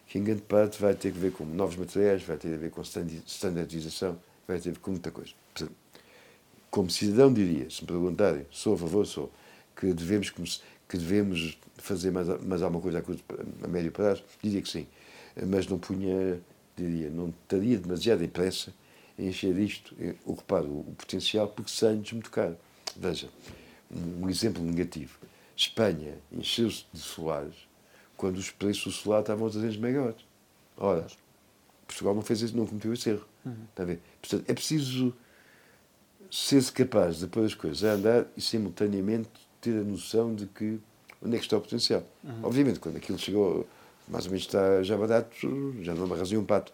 que 0.06 0.18
em 0.18 0.24
grande 0.24 0.42
parte 0.42 0.80
vai 0.80 0.94
ter 0.94 1.08
a 1.08 1.12
ver 1.12 1.32
com 1.32 1.44
novos 1.44 1.76
materiais, 1.76 2.22
vai 2.22 2.36
ter 2.36 2.52
a 2.52 2.56
ver 2.56 2.70
com 2.70 2.82
standardização, 2.82 4.18
vai 4.46 4.58
ter 4.60 4.70
a 4.70 4.72
ver 4.72 4.78
com 4.78 4.90
muita 4.90 5.10
coisa. 5.10 5.32
Portanto, 5.54 5.76
como 6.70 6.90
cidadão, 6.90 7.32
diria, 7.32 7.70
se 7.70 7.82
me 7.82 7.88
perguntarem, 7.88 8.46
sou 8.50 8.74
a 8.74 8.78
favor, 8.78 9.06
sou, 9.06 9.32
que 9.74 9.92
devemos 9.92 10.30
que 10.88 10.96
devemos 10.96 11.58
fazer 11.76 12.10
mais, 12.10 12.26
mais 12.42 12.62
alguma 12.62 12.80
coisa 12.80 12.98
a, 12.98 13.02
curto, 13.02 13.22
a 13.62 13.68
médio 13.68 13.92
prazo? 13.92 14.24
Diria 14.42 14.62
que 14.62 14.68
sim. 14.68 14.86
Mas 15.46 15.66
não 15.66 15.78
punha, 15.78 16.40
diria, 16.76 17.10
não 17.10 17.28
estaria 17.28 17.78
demasiada 17.78 18.26
pressa 18.26 18.72
em 19.18 19.28
encher 19.28 19.56
isto, 19.58 19.94
ocupar 20.24 20.62
o, 20.62 20.80
o 20.80 20.94
potencial, 20.96 21.48
porque 21.48 21.70
sai-nos 21.70 22.12
muito 22.12 22.30
caro. 22.30 22.56
Veja, 22.98 23.28
um, 23.90 24.28
exemplo 24.28 24.62
negativo. 24.62 25.18
Espanha 25.56 26.18
encheu-se 26.32 26.84
de 26.92 27.00
solares 27.00 27.54
quando 28.16 28.36
os 28.36 28.50
preços 28.50 28.84
do 28.84 28.90
solar 28.90 29.20
estavam 29.20 29.46
a 29.46 29.50
300 29.50 29.76
megawatts. 29.76 30.24
Ora, 30.76 31.06
Portugal 31.86 32.14
não 32.14 32.22
fez 32.22 32.42
isso, 32.42 32.56
não 32.56 32.66
cometeu 32.66 32.92
esse 32.92 33.10
erro. 33.10 33.24
Uhum. 33.44 33.56
Está 33.70 33.82
a 33.84 33.86
ver? 33.86 34.00
Portanto, 34.20 34.44
é 34.48 34.54
preciso 34.54 35.14
ser-se 36.30 36.70
capaz 36.72 37.18
de 37.18 37.26
pôr 37.26 37.44
as 37.44 37.54
coisas 37.54 37.82
a 37.84 37.92
andar 37.92 38.26
e 38.36 38.40
simultaneamente 38.40 39.30
ter 39.60 39.80
a 39.80 39.84
noção 39.84 40.34
de 40.34 40.46
que 40.46 40.78
onde 41.22 41.36
é 41.36 41.38
que 41.38 41.44
está 41.44 41.56
o 41.56 41.60
potencial. 41.60 42.04
Uhum. 42.22 42.40
Obviamente, 42.42 42.80
quando 42.80 42.96
aquilo 42.96 43.18
chegou, 43.18 43.66
mais 44.06 44.24
ou 44.24 44.30
menos 44.30 44.46
está 44.46 44.82
já 44.82 44.96
barato, 44.96 45.36
já 45.82 45.94
não 45.94 46.12
arrasei 46.12 46.36
um 46.36 46.44
pato. 46.44 46.72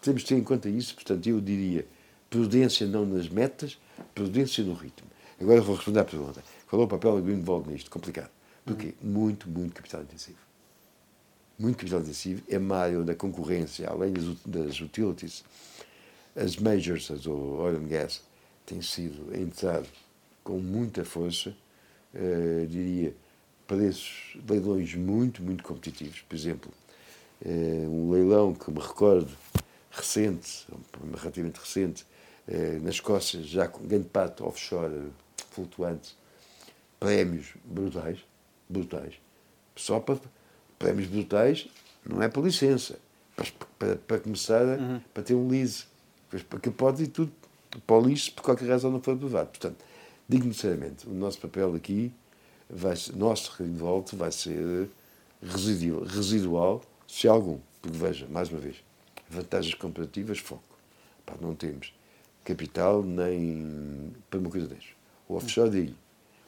Temos 0.00 0.22
de 0.22 0.28
ter 0.28 0.34
em 0.36 0.42
conta 0.42 0.68
isso, 0.68 0.94
portanto, 0.94 1.26
eu 1.28 1.40
diria 1.40 1.86
prudência 2.28 2.86
não 2.86 3.06
nas 3.06 3.28
metas, 3.28 3.78
prudência 4.14 4.64
no 4.64 4.74
ritmo. 4.74 5.08
Agora 5.42 5.60
vou 5.60 5.74
responder 5.74 5.98
à 5.98 6.04
pergunta. 6.04 6.42
Qual 6.68 6.80
é 6.80 6.84
o 6.84 6.88
papel 6.88 7.16
da 7.16 7.20
Greenwald 7.20 7.68
nisto? 7.68 7.90
Complicado. 7.90 8.30
Porquê? 8.64 8.94
Uhum. 9.02 9.10
Muito, 9.10 9.50
muito 9.50 9.74
capital 9.74 10.02
intensivo. 10.02 10.38
Muito 11.58 11.78
capital 11.78 12.00
intensivo. 12.00 12.42
É 12.48 12.58
maio 12.60 13.04
da 13.04 13.14
concorrência, 13.14 13.88
além 13.88 14.12
das, 14.12 14.24
das 14.46 14.80
utilities, 14.80 15.44
as 16.36 16.56
majors, 16.56 17.10
as 17.10 17.26
oil 17.26 17.76
and 17.76 17.88
gas, 17.88 18.22
têm 18.64 18.80
sido 18.80 19.36
entrado 19.36 19.88
com 20.44 20.58
muita 20.58 21.04
força 21.04 21.54
uh, 22.14 22.66
diria, 22.66 23.14
preços, 23.66 24.36
leilões 24.48 24.94
muito, 24.94 25.42
muito 25.42 25.64
competitivos. 25.64 26.20
Por 26.20 26.36
exemplo, 26.36 26.72
uh, 27.44 27.50
um 27.50 28.10
leilão 28.12 28.54
que 28.54 28.70
me 28.70 28.78
recordo 28.78 29.30
recente, 29.90 30.66
relativamente 31.16 31.58
recente, 31.58 32.06
uh, 32.46 32.82
na 32.82 32.90
Escócia, 32.90 33.42
já 33.42 33.66
com 33.66 33.84
grande 33.84 34.08
parte 34.08 34.40
offshore 34.42 35.10
flutuante, 35.52 36.16
prémios 36.98 37.54
brutais, 37.64 38.18
brutais. 38.68 39.14
Só 39.76 40.00
para 40.00 40.18
prémios 40.78 41.08
brutais, 41.08 41.68
não 42.04 42.22
é 42.22 42.28
por 42.28 42.44
licença, 42.44 42.98
para, 43.36 43.46
para, 43.78 43.96
para 43.96 44.20
começar, 44.20 44.62
a, 44.62 44.76
uhum. 44.76 45.00
para 45.12 45.22
ter 45.22 45.34
um 45.34 45.48
lease. 45.48 45.84
Porque 46.48 46.70
pode 46.70 47.04
ir 47.04 47.08
tudo 47.08 47.32
para 47.86 47.96
o 47.96 48.00
lixo, 48.00 48.32
por 48.32 48.42
qualquer 48.42 48.68
razão 48.68 48.90
não 48.90 49.00
for 49.00 49.14
aprovado. 49.14 49.50
Portanto, 49.50 49.76
digo 50.28 50.44
sinceramente, 50.44 51.06
o 51.06 51.12
nosso 51.12 51.38
papel 51.38 51.74
aqui, 51.74 52.12
vai 52.68 52.96
ser, 52.96 53.14
nosso 53.14 53.52
revolto 53.62 54.16
vai 54.16 54.32
ser 54.32 54.88
residual, 55.42 56.04
residual, 56.04 56.82
se 57.06 57.28
algum. 57.28 57.58
Porque 57.80 57.98
veja, 57.98 58.26
mais 58.28 58.48
uma 58.48 58.60
vez, 58.60 58.76
vantagens 59.28 59.74
comparativas, 59.74 60.38
foco. 60.38 60.62
Pá, 61.26 61.34
não 61.40 61.54
temos 61.54 61.92
capital 62.44 63.02
nem 63.02 64.12
para 64.28 64.40
uma 64.40 64.50
coisa 64.50 64.66
dessas. 64.66 65.01
O 65.32 65.36
offshore, 65.36 65.70
digo, 65.70 65.94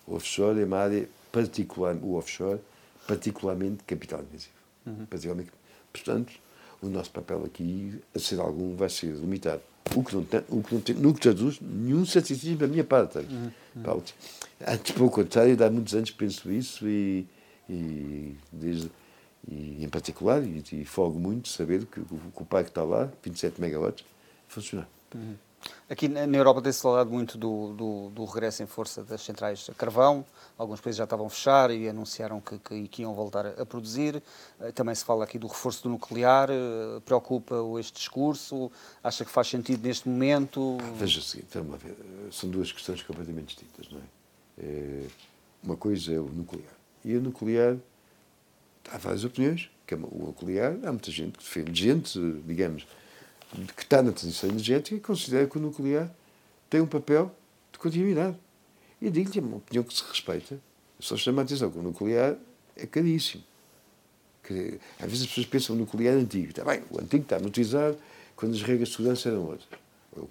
o 0.07 0.15
offshore 0.17 0.61
é 0.61 0.65
uma 0.65 0.79
área 0.79 1.09
particular, 1.33 1.97
o 1.97 2.15
offshore, 2.15 2.61
particularmente 3.07 3.83
capital 3.85 4.21
intensivo. 4.21 4.55
Uhum. 4.85 5.07
Particularmente, 5.07 5.51
portanto, 5.91 6.33
o 6.83 6.89
nosso 6.89 7.11
papel 7.11 7.45
aqui, 7.45 7.99
a 8.15 8.19
ser 8.19 8.39
algum, 8.41 8.77
vai 8.77 8.91
ser 8.91 9.15
limitado. 9.15 9.63
O 9.95 10.03
que 10.03 10.15
não 10.15 10.25
tem, 10.25 10.43
o 10.49 10.63
que 10.63 10.75
não 10.75 10.81
tem, 10.81 10.95
no 10.97 11.15
que 11.15 11.21
traduz, 11.21 11.59
nenhum 11.61 12.05
ceticismo 12.05 12.59
da 12.59 12.67
minha 12.67 12.85
parte. 12.85 13.19
Uhum. 13.19 13.51
Uhum. 13.77 14.03
Antes, 14.67 14.93
pelo 14.93 15.11
contrário, 15.11 15.65
há 15.65 15.71
muitos 15.71 15.95
anos 15.95 16.11
penso 16.11 16.51
isso 16.53 16.87
e, 16.87 17.27
e, 17.69 18.37
desde, 18.53 18.91
e 19.49 19.83
em 19.83 19.89
particular, 19.89 20.43
e, 20.43 20.63
e 20.73 20.85
folgo 20.85 21.19
muito 21.19 21.49
saber 21.49 21.87
que, 21.87 22.01
que 22.03 22.43
o 22.43 22.45
parque 22.45 22.71
está 22.71 22.83
lá, 22.83 23.11
27 23.23 23.61
megawatts, 23.61 24.05
funciona. 24.47 24.87
Uhum. 25.15 25.35
Aqui 25.89 26.09
na 26.09 26.25
Europa 26.25 26.63
tem-se 26.63 26.81
falado 26.81 27.11
muito 27.11 27.37
do, 27.37 27.75
do, 27.75 28.09
do, 28.09 28.25
regresso 28.25 28.63
em 28.63 28.67
força 28.67 29.05
das 29.05 29.21
centrais 29.21 29.69
a 29.69 29.75
carvão. 29.75 30.25
Alguns 30.57 30.81
países 30.81 30.97
já 30.97 31.05
estavam 31.05 31.27
a 31.27 31.31
fechar 31.31 31.71
e 31.71 31.87
anunciaram 31.87 32.41
que, 32.41 32.59
que, 32.59 32.89
que, 32.89 33.03
iam 33.03 33.13
voltar 33.13 33.47
a 33.47 33.67
produzir. 33.67 34.23
Eh, 34.61 34.73
também 34.73 34.95
se 34.95 35.05
fala 35.05 35.25
aqui 35.25 35.39
do 35.39 35.47
reforço 35.47 35.83
do 35.83 35.91
nuclear. 35.91 36.49
Eh, 36.51 37.01
preocupa 37.05 37.57
este 37.79 37.99
discurso? 37.99 38.73
Acha 39.03 39.27
que 39.27 39.31
faz 39.31 39.49
sentido 39.49 39.87
neste 39.87 40.09
momento? 40.09 40.79
Veja 40.97 41.19
o 41.19 41.23
seguinte, 41.23 41.49
vamos 41.53 41.83
ver. 41.83 41.95
São 42.33 42.49
duas 42.49 42.73
questões 42.73 43.03
completamente 43.03 43.49
distintas, 43.49 43.93
não 43.93 43.99
é? 43.99 44.65
é? 44.67 45.07
Uma 45.63 45.77
coisa 45.77 46.15
é 46.15 46.19
o 46.19 46.25
nuclear. 46.25 46.75
E 47.05 47.15
o 47.15 47.21
nuclear, 47.21 47.77
há 48.91 48.97
várias 48.97 49.23
opiniões. 49.23 49.71
É 49.87 49.95
o 49.97 50.27
nuclear, 50.27 50.79
há 50.83 50.91
muita 50.91 51.11
gente 51.11 51.37
que 51.37 51.45
defende, 51.45 51.79
gente, 51.79 52.19
digamos, 52.47 52.87
que 53.77 53.83
está 53.83 54.03
na 54.03 54.13
transição 54.13 54.51
energética 54.51 55.01
considera 55.07 55.47
que 55.47 55.57
o 55.57 55.61
nuclear 55.61 56.11
tem 56.69 56.81
um 56.81 56.87
papel 56.87 57.35
de 57.73 57.79
continuidade. 57.79 58.37
E 59.01 59.11
digo-lhe, 59.11 59.39
é 59.39 59.43
uma 59.43 59.57
opinião 59.59 59.85
que 59.85 59.95
se 59.95 60.03
respeita. 60.09 60.59
Só 60.99 61.17
chama 61.17 61.43
a 61.43 61.45
atenção 61.45 61.71
que 61.71 61.79
o 61.79 61.83
nuclear 61.83 62.37
é 62.77 62.87
caríssimo. 62.87 63.43
Às 64.99 65.07
vezes 65.07 65.23
as 65.23 65.29
pessoas 65.29 65.47
pensam 65.47 65.77
no 65.77 65.83
nuclear 65.83 66.15
antigo. 66.15 66.51
Está 66.51 66.65
bem, 66.65 66.83
o 66.91 67.01
antigo 67.01 67.23
está 67.23 67.37
a 67.37 67.41
utilizar 67.41 67.95
quando 68.37 68.55
as 68.55 68.63
regras 68.63 68.89
de 68.89 68.97
segurança 68.97 69.29
eram 69.29 69.47
outras. 69.47 69.69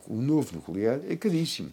O 0.08 0.16
novo 0.16 0.56
nuclear 0.56 1.00
é 1.08 1.16
caríssimo. 1.16 1.72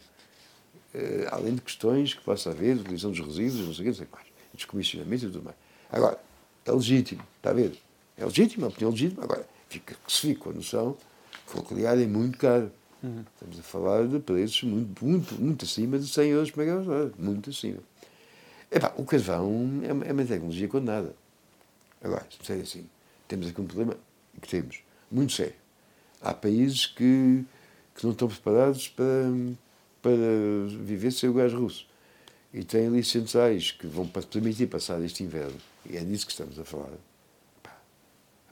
Uh, 0.92 1.28
além 1.30 1.54
de 1.54 1.60
questões 1.60 2.14
que 2.14 2.20
possa 2.22 2.50
haver, 2.50 2.76
utilização 2.76 3.12
dos 3.12 3.20
resíduos, 3.20 3.66
não 3.66 3.74
sei 3.74 3.82
o 3.82 3.84
que, 3.84 3.84
não 3.84 3.94
sei 3.94 4.06
mais. 4.12 4.26
Descomissionamento 4.54 5.24
e 5.24 5.30
tudo 5.30 5.44
mais. 5.44 5.56
Agora, 5.90 6.18
é 6.64 6.72
legítimo, 6.72 7.22
está 7.36 7.50
a 7.50 7.52
ver? 7.52 7.78
É 8.16 8.24
legítimo, 8.24 8.64
é 8.64 8.66
uma 8.66 8.72
opinião 8.72 8.90
legítima. 8.90 9.22
Agora, 9.22 9.48
fica, 9.68 9.96
se 10.08 10.20
fica 10.20 10.40
com 10.40 10.50
a 10.50 10.52
noção 10.54 10.96
nuclear 11.58 11.98
é 11.98 12.06
muito 12.06 12.38
caro. 12.38 12.70
Uhum. 13.02 13.24
Estamos 13.34 13.58
a 13.58 13.62
falar 13.62 14.06
de 14.06 14.18
preços 14.18 14.62
muito, 14.62 15.04
muito, 15.04 15.34
muito 15.34 15.64
acima 15.64 15.98
de 15.98 16.06
100 16.06 16.30
euros 16.30 16.50
por 16.50 16.64
megawatt 16.64 17.14
Muito 17.18 17.50
acima. 17.50 17.78
Epá, 18.70 18.92
o 18.96 19.04
carvão 19.04 19.80
é 19.82 19.92
uma, 19.92 20.04
é 20.04 20.12
uma 20.12 20.24
tecnologia 20.24 20.68
condenada. 20.68 21.14
Agora, 22.02 22.26
se 22.42 22.52
me 22.52 22.62
assim, 22.62 22.88
temos 23.26 23.48
aqui 23.48 23.60
um 23.60 23.66
problema 23.66 23.96
que 24.40 24.48
temos, 24.48 24.82
muito 25.10 25.32
sério. 25.32 25.54
Há 26.20 26.32
países 26.32 26.86
que, 26.86 27.44
que 27.94 28.04
não 28.04 28.12
estão 28.12 28.28
preparados 28.28 28.88
para, 28.88 29.04
para 30.00 30.12
viver 30.82 31.10
sem 31.10 31.28
o 31.28 31.34
gás 31.34 31.52
russo. 31.52 31.86
E 32.52 32.64
têm 32.64 32.86
ali 32.86 33.02
centrais 33.02 33.70
que 33.70 33.86
vão 33.86 34.06
permitir 34.06 34.66
passar 34.66 35.00
este 35.02 35.22
inverno. 35.22 35.56
E 35.88 35.96
é 35.96 36.00
disso 36.04 36.26
que 36.26 36.32
estamos 36.32 36.58
a 36.58 36.64
falar. 36.64 36.90
Epá, 37.58 37.76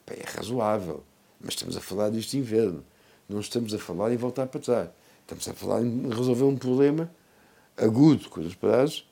é 0.07 0.25
razoável. 0.37 1.05
Mas 1.41 1.55
estamos 1.55 1.77
a 1.77 1.81
falar 1.81 2.11
deste 2.11 2.37
inverno. 2.37 2.85
Não 3.29 3.41
estamos 3.41 3.75
a 3.75 3.79
falar 3.79 4.13
em 4.13 4.17
voltar 4.17 4.47
para 4.47 4.61
trás. 4.61 4.91
Estamos 5.23 5.49
a 5.49 5.53
falar 5.53 5.83
em 5.83 6.09
resolver 6.09 6.45
um 6.45 6.57
problema 6.57 7.11
agudo 7.77 8.29
com 8.29 8.41
os 8.41 8.55
prazos. 8.55 9.07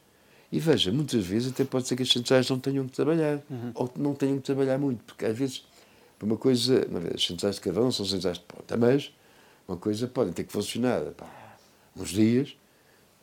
E 0.50 0.58
veja, 0.58 0.92
muitas 0.92 1.24
vezes 1.24 1.52
até 1.52 1.64
pode 1.64 1.86
ser 1.86 1.96
que 1.96 2.02
as 2.02 2.08
centrais 2.08 2.48
não 2.48 2.58
tenham 2.58 2.86
que 2.86 2.92
trabalhar. 2.92 3.42
Uhum. 3.50 3.72
Ou 3.74 3.92
não 3.96 4.14
tenham 4.14 4.36
que 4.36 4.44
trabalhar 4.44 4.78
muito. 4.78 5.04
Porque 5.04 5.26
às 5.26 5.36
vezes, 5.36 5.64
uma 6.22 6.36
coisa, 6.36 6.86
uma 6.88 7.00
vez, 7.00 7.14
as 7.16 7.26
centrais 7.26 7.56
de 7.56 7.60
carvão 7.60 7.90
são 7.90 8.06
centrais 8.06 8.38
de 8.38 8.44
ponta, 8.44 8.76
mas 8.76 9.12
uma 9.68 9.76
coisa 9.76 10.06
podem 10.06 10.32
ter 10.32 10.44
que 10.44 10.52
funcionar 10.52 11.02
pá, 11.16 11.28
uns 11.96 12.10
dias. 12.10 12.56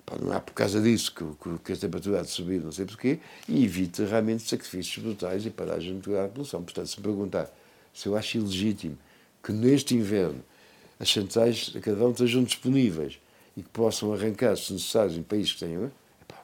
Pá, 0.05 0.17
não 0.21 0.33
é 0.33 0.39
por 0.39 0.53
causa 0.53 0.81
disso 0.81 1.13
que, 1.15 1.23
que, 1.23 1.57
que 1.63 1.73
a 1.73 1.77
temperatura 1.77 2.19
há 2.19 2.23
de 2.23 2.29
subir, 2.29 2.61
não 2.61 2.71
sei 2.71 2.85
porquê, 2.85 3.19
e 3.47 3.63
evita 3.63 4.05
realmente 4.05 4.43
sacrifícios 4.43 5.03
brutais 5.03 5.45
e 5.45 5.49
paragem 5.49 5.99
de 5.99 6.17
a 6.17 6.27
poluição. 6.27 6.61
Portanto, 6.61 6.87
se 6.87 6.97
me 6.97 7.03
perguntar 7.03 7.49
se 7.93 8.07
eu 8.07 8.15
acho 8.15 8.37
ilegítimo 8.37 8.97
que 9.41 9.51
neste 9.51 9.95
inverno 9.95 10.43
as 10.99 11.09
centrais 11.09 11.57
de 11.67 11.79
carvão 11.79 12.11
estejam 12.11 12.43
disponíveis 12.43 13.19
e 13.55 13.61
que 13.61 13.69
possam 13.69 14.13
arrancar, 14.13 14.55
se 14.57 14.73
necessário, 14.73 15.13
em 15.15 15.23
países 15.23 15.53
que 15.53 15.59
tenham. 15.59 15.91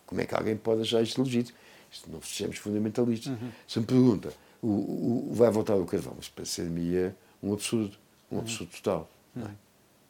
Como 0.06 0.22
é 0.22 0.26
que 0.26 0.36
alguém 0.36 0.58
pode 0.58 0.82
achar 0.82 1.02
isto 1.02 1.22
legítimo? 1.22 1.58
Isto 1.92 2.10
não 2.12 2.22
sejamos 2.22 2.58
fundamentalistas. 2.58 3.32
Uhum. 3.32 3.52
Se 3.68 3.80
me 3.80 3.86
pergunta, 3.86 4.34
o, 4.62 4.68
o, 4.68 5.34
vai 5.34 5.50
voltar 5.50 5.76
o 5.76 5.86
carvão? 5.86 6.16
Isso 6.20 6.32
parecer-me 6.36 7.14
um 7.42 7.54
absurdo. 7.54 7.96
Um 8.32 8.36
uhum. 8.36 8.42
absurdo 8.42 8.72
total. 8.72 9.10
Uhum. 9.36 9.44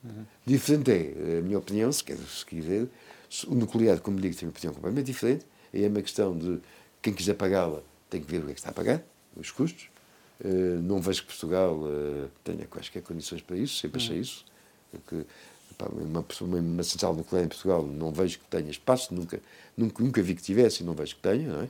Uhum. 0.04 0.26
Diferente 0.46 0.92
é, 0.92 1.38
a 1.40 1.42
minha 1.42 1.58
opinião, 1.58 1.92
se, 1.92 2.04
quer, 2.04 2.18
se 2.18 2.46
quiser, 2.46 2.88
o 3.48 3.56
nuclear, 3.56 4.00
como 4.00 4.20
digo, 4.20 4.36
tem 4.36 4.48
uma 4.48 4.52
opinião 4.52 4.74
completamente 4.74 5.06
diferente. 5.06 5.46
É 5.74 5.88
uma 5.88 6.02
questão 6.02 6.38
de 6.38 6.60
quem 7.02 7.14
quiser 7.14 7.36
pagá-la 7.36 7.82
tem 8.10 8.22
que 8.22 8.30
ver 8.30 8.40
o 8.40 8.46
que 8.46 8.52
é 8.52 8.54
que 8.54 8.60
está 8.60 8.72
a 8.72 8.74
pagar, 8.74 9.04
os 9.36 9.52
custos. 9.52 9.90
Eh, 10.44 10.80
não 10.82 11.02
vejo 11.02 11.22
que 11.22 11.28
Portugal 11.28 11.82
eh, 11.86 12.28
tenha 12.44 12.66
quaisquer 12.66 13.02
condições 13.04 13.42
para 13.42 13.58
isso, 13.58 13.76
sempre 13.76 14.02
achei 14.02 14.18
hum. 14.18 14.22
isso. 14.22 14.46
Que, 15.08 15.26
pá, 15.78 15.88
uma, 15.88 16.26
uma 16.42 16.84
central 16.84 17.14
nuclear 17.14 17.46
em 17.46 17.48
Portugal 17.48 17.86
não 17.86 18.12
vejo 18.12 18.40
que 18.40 18.46
tenha 18.46 18.70
espaço, 18.70 19.14
nunca, 19.14 19.40
nunca, 19.78 20.02
nunca 20.02 20.22
vi 20.22 20.36
que 20.36 20.42
tivesse 20.42 20.82
e 20.82 20.86
não 20.86 20.94
vejo 20.94 21.16
que 21.16 21.22
tenha. 21.22 21.48
Não 21.48 21.62
é? 21.62 21.70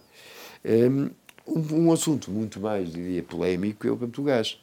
Ehm, 0.63 1.09
um, 1.47 1.87
um 1.87 1.91
assunto 1.91 2.29
muito 2.31 2.59
mais, 2.59 2.91
diria, 2.93 3.23
polémico 3.23 3.87
é 3.87 3.91
o 3.91 3.97
campo 3.97 4.15
do 4.15 4.23
gás. 4.23 4.59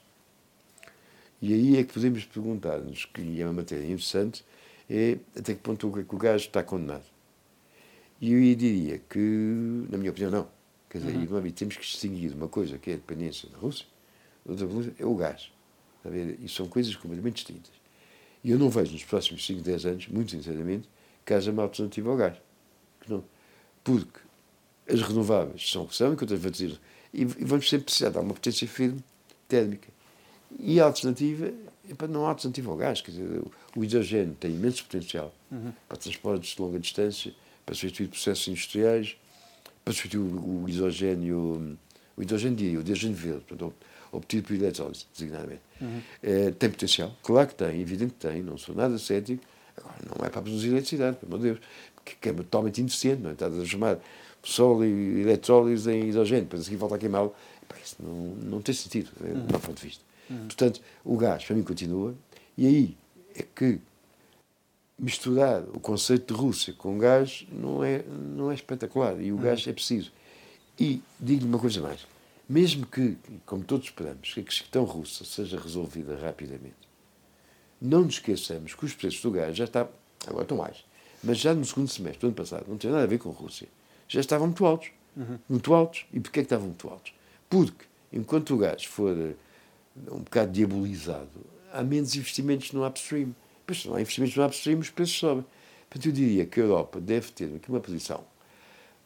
E 1.43 1.53
aí 1.53 1.77
é 1.77 1.85
que 1.85 1.93
podemos 1.93 2.25
perguntar-nos, 2.25 3.05
que 3.07 3.41
é 3.41 3.45
uma 3.45 3.53
matéria 3.55 3.85
interessante, 3.85 4.45
é 4.89 5.19
até 5.37 5.53
que 5.55 5.61
ponto 5.61 5.89
o 5.89 6.17
gás 6.17 6.43
está 6.43 6.63
condenado. 6.63 7.05
E 8.21 8.33
eu 8.33 8.57
diria 8.57 8.99
que, 9.11 9.19
na 9.91 9.99
minha 9.99 10.11
opinião, 10.11 10.31
não. 10.31 10.49
Quer 10.89 10.99
dizer, 10.99 11.17
uhum. 11.17 11.51
temos 11.51 11.77
que 11.77 11.83
distinguir 11.83 12.33
uma 12.33 12.49
coisa 12.49 12.79
que 12.79 12.91
é 12.91 12.95
a 12.95 12.97
dependência 12.97 13.49
da 13.51 13.59
Rússia 13.59 13.85
outra 14.47 14.67
coisa 14.67 14.95
é 14.99 15.05
o 15.05 15.15
gás. 15.15 15.51
Está? 16.05 16.17
E 16.43 16.49
são 16.49 16.69
coisas 16.69 16.95
completamente 16.95 17.35
distintas. 17.35 17.73
E 18.45 18.51
eu 18.51 18.59
não 18.59 18.71
vejo 18.71 18.93
nos 18.93 19.05
próximos 19.05 19.45
5, 19.45 19.61
10 19.61 19.87
anos, 19.87 20.09
muito 20.09 20.31
sinceramente, 20.31 20.89
que 21.25 21.35
haja 21.35 21.51
uma 21.51 21.63
alternativa 21.63 22.11
ao 22.11 22.17
gás. 22.17 22.37
Não. 23.09 23.25
Porque 23.83 24.21
as 24.89 25.03
renováveis 25.03 25.69
são 25.71 25.83
o 25.83 25.89
que 25.89 25.97
são, 25.97 26.13
enquanto 26.13 26.35
as 26.35 26.41
e 27.13 27.25
vamos 27.25 27.69
sempre 27.69 27.87
precisar 27.87 28.11
de 28.11 28.19
uma 28.19 28.35
potência 28.35 28.69
firme 28.69 29.03
térmica. 29.49 29.89
E 30.59 30.79
a 30.79 30.85
alternativa, 30.85 31.51
epa, 31.89 32.07
não 32.07 32.27
há 32.27 32.29
alternativa 32.29 32.71
ao 32.71 32.77
gás. 32.77 33.01
Quer 33.01 33.13
dizer, 33.13 33.43
o 33.75 33.85
hidrogênio 33.85 34.37
tem 34.39 34.53
imenso 34.53 34.85
potencial 34.85 35.35
uhum. 35.51 35.73
para 35.89 35.97
transportes 35.97 36.55
de 36.55 36.61
longa 36.61 36.79
distância, 36.79 37.35
para 37.65 37.75
substituir 37.75 38.09
processos 38.09 38.47
industriais, 38.49 39.17
para 39.85 39.95
substituir 39.95 40.21
o, 40.21 40.69
hidrogênio, 40.69 41.79
o 42.17 42.23
hidrogênio 42.23 42.61
e 42.61 42.77
o 42.77 42.81
hidrogênio 42.81 43.17
verde. 43.17 43.45
Portanto, 43.49 43.75
obtido 44.17 44.47
por 44.47 44.55
eletrólise, 44.55 45.07
designadamente. 45.13 45.63
Uhum. 45.81 46.01
É, 46.23 46.51
tem 46.51 46.71
potencial? 46.71 47.15
Claro 47.23 47.49
que 47.49 47.55
tem, 47.55 47.81
evidente 47.81 48.15
que 48.15 48.27
tem, 48.27 48.43
não 48.43 48.57
sou 48.57 48.75
nada 48.75 48.99
cético. 48.99 49.45
Agora, 49.77 49.97
não 50.05 50.27
é 50.27 50.31
para 50.31 50.43
produzir 50.43 50.69
eletricidade, 50.69 51.17
pelo 51.17 51.35
amor 51.35 51.43
de 51.43 51.53
Deus, 51.53 51.67
que, 52.05 52.17
que 52.17 52.29
é 52.29 52.33
totalmente 52.33 52.79
ineficiente, 52.79 53.23
não 53.23 53.31
é? 53.31 53.33
Está 53.35 53.47
a 53.47 53.51
transformar 53.51 53.99
sol 54.43 54.85
e 54.85 55.21
eletrólise 55.21 55.91
em 55.91 56.09
hidrogênio, 56.09 56.45
depois 56.45 56.67
aqui 56.67 56.77
volta 56.77 56.95
a 56.95 56.99
queimá-lo. 56.99 57.35
Isso 57.85 57.97
não, 58.01 58.51
não 58.51 58.63
tem 58.63 58.75
sentido, 58.75 59.11
uhum. 59.21 59.47
do 59.47 59.51
meu 59.51 59.61
ponto 59.61 59.77
de 59.81 59.87
vista. 59.87 60.05
Uhum. 60.31 60.47
Portanto, 60.47 60.81
o 61.05 61.17
gás, 61.17 61.45
para 61.45 61.55
mim, 61.55 61.63
continua. 61.63 62.15
E 62.57 62.67
aí 62.67 62.97
é 63.35 63.43
que 63.43 63.79
misturar 64.99 65.63
o 65.75 65.81
conceito 65.81 66.35
de 66.35 66.41
Rússia 66.41 66.73
com 66.73 66.99
gás 66.99 67.47
não 67.53 67.85
é, 67.85 68.03
não 68.03 68.51
é 68.51 68.55
espetacular. 68.55 69.21
E 69.21 69.33
o 69.33 69.37
gás 69.37 69.67
é 69.67 69.73
preciso. 69.73 70.11
E 70.79 71.03
digo-lhe 71.21 71.49
uma 71.49 71.59
coisa 71.59 71.81
mais 71.81 72.07
mesmo 72.49 72.87
que, 72.87 73.17
como 73.45 73.65
todos 73.65 73.87
esperamos, 73.87 74.33
que 74.33 74.41
a 74.41 74.45
questão 74.45 74.85
russa 74.85 75.25
seja 75.25 75.59
resolvida 75.59 76.17
rapidamente, 76.17 76.75
não 77.81 78.03
nos 78.03 78.15
esqueçamos 78.15 78.75
que 78.75 78.85
os 78.85 78.95
preços 78.95 79.21
do 79.21 79.31
gás 79.31 79.57
já 79.57 79.65
estão, 79.65 79.89
agora 80.27 80.43
estão 80.43 80.57
mais, 80.57 80.85
mas 81.23 81.39
já 81.39 81.53
no 81.55 81.65
segundo 81.65 81.89
semestre 81.89 82.21
do 82.21 82.27
ano 82.29 82.37
passado, 82.37 82.67
não 82.69 82.77
tinha 82.77 82.93
nada 82.93 83.05
a 83.05 83.09
ver 83.09 83.19
com 83.19 83.31
a 83.31 83.33
Rússia, 83.33 83.69
já 84.09 84.21
estavam 84.21 84.47
muito 84.47 84.65
altos. 84.65 84.91
Uhum. 85.17 85.39
Muito 85.49 85.75
altos. 85.75 86.07
E 86.13 86.21
porquê 86.21 86.41
é 86.41 86.43
que 86.43 86.47
estavam 86.47 86.67
muito 86.67 86.89
altos? 86.89 87.13
Porque, 87.49 87.87
enquanto 88.13 88.55
o 88.55 88.59
gás 88.59 88.85
for 88.85 89.17
eh, 89.17 89.35
um 90.11 90.19
bocado 90.19 90.53
diabolizado, 90.53 91.29
há 91.73 91.83
menos 91.83 92.15
investimentos 92.15 92.73
no 92.73 92.87
upstream. 92.87 93.35
Pois 93.67 93.83
se 93.83 93.89
não 93.89 93.97
há 93.97 94.01
investimentos 94.01 94.37
no 94.37 94.45
upstream, 94.45 94.79
os 94.79 94.91
preços 94.91 95.19
sobem. 95.19 95.45
Portanto, 95.89 96.07
eu 96.07 96.13
diria 96.13 96.47
que 96.47 96.61
a 96.61 96.65
Europa 96.65 97.01
deve 97.01 97.33
ter 97.33 97.53
aqui 97.57 97.69
uma 97.69 97.81
posição 97.81 98.25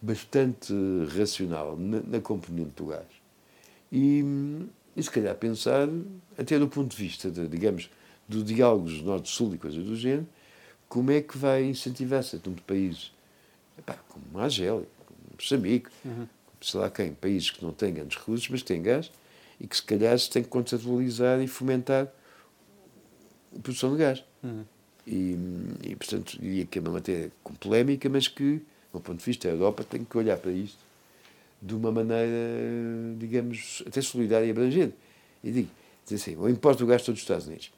bastante 0.03 0.75
racional 1.17 1.77
na, 1.77 2.01
na 2.01 2.21
componente 2.21 2.73
do 2.77 2.87
gás 2.87 3.20
e, 3.93 4.25
e 4.97 5.03
se 5.03 5.11
calhar 5.11 5.35
pensar, 5.35 5.89
até 6.39 6.59
do 6.59 6.69
ponto 6.69 6.95
de 6.95 6.97
vista, 6.97 7.31
de, 7.31 7.49
digamos, 7.49 7.91
do 8.29 8.45
diálogo 8.45 8.89
do 8.89 9.03
Norte-Sul 9.03 9.55
e 9.55 9.59
coisas 9.59 9.85
do 9.85 9.97
género, 9.97 10.27
como 10.89 11.11
é 11.11 11.21
que 11.21 11.37
vai 11.37 11.65
incentivar 11.65 12.23
certo 12.23 12.47
número 12.47 12.63
de 12.63 12.67
países, 12.67 13.13
epá, 13.79 13.95
como 14.09 14.39
a 14.39 14.45
Argélia, 14.45 14.87
como 15.07 15.19
Moçambique, 15.37 15.89
uhum. 16.05 16.27
sei 16.61 16.81
lá 16.81 16.91
quem, 16.91 17.13
países 17.13 17.51
que 17.51 17.65
não 17.65 17.73
têm 17.73 17.95
grandes 17.95 18.17
recursos, 18.17 18.49
mas 18.49 18.63
que 18.63 18.69
têm 18.69 18.83
gás, 18.83 19.11
e 19.61 19.67
que 19.67 19.77
se 19.77 19.83
calhar 19.83 20.19
se 20.19 20.31
tem 20.31 20.43
que 20.43 20.49
conceptualizar 20.49 21.41
e 21.41 21.47
fomentar 21.47 22.09
a 23.55 23.59
produção 23.61 23.93
de 23.93 23.99
gás. 23.99 24.25
Uhum. 24.43 24.65
E, 25.07 25.37
e, 25.83 25.97
portanto, 25.97 26.39
diria 26.41 26.65
que 26.67 26.79
é 26.79 26.83
uma 26.83 26.93
matéria 26.93 27.33
com 27.43 27.55
polémica, 27.55 28.09
mas 28.09 28.29
que, 28.29 28.63
do 28.93 29.01
ponto 29.01 29.19
de 29.19 29.25
vista, 29.25 29.49
a 29.49 29.51
Europa 29.51 29.83
tem 29.83 30.05
que 30.05 30.17
olhar 30.17 30.37
para 30.37 30.53
isto 30.53 30.79
de 31.61 31.75
uma 31.75 31.93
maneira, 31.93 33.15
digamos, 33.19 33.83
até 33.87 34.01
solidária 34.01 34.47
e 34.47 34.51
abrangente. 34.51 34.95
E 35.43 35.51
digo, 35.51 35.71
dizer 36.05 36.17
assim, 36.17 36.37
o 36.37 36.49
imposto 36.49 36.85
do 36.85 36.89
gás 36.89 37.03
dos 37.03 37.19
Estados 37.19 37.47
Unidos. 37.47 37.73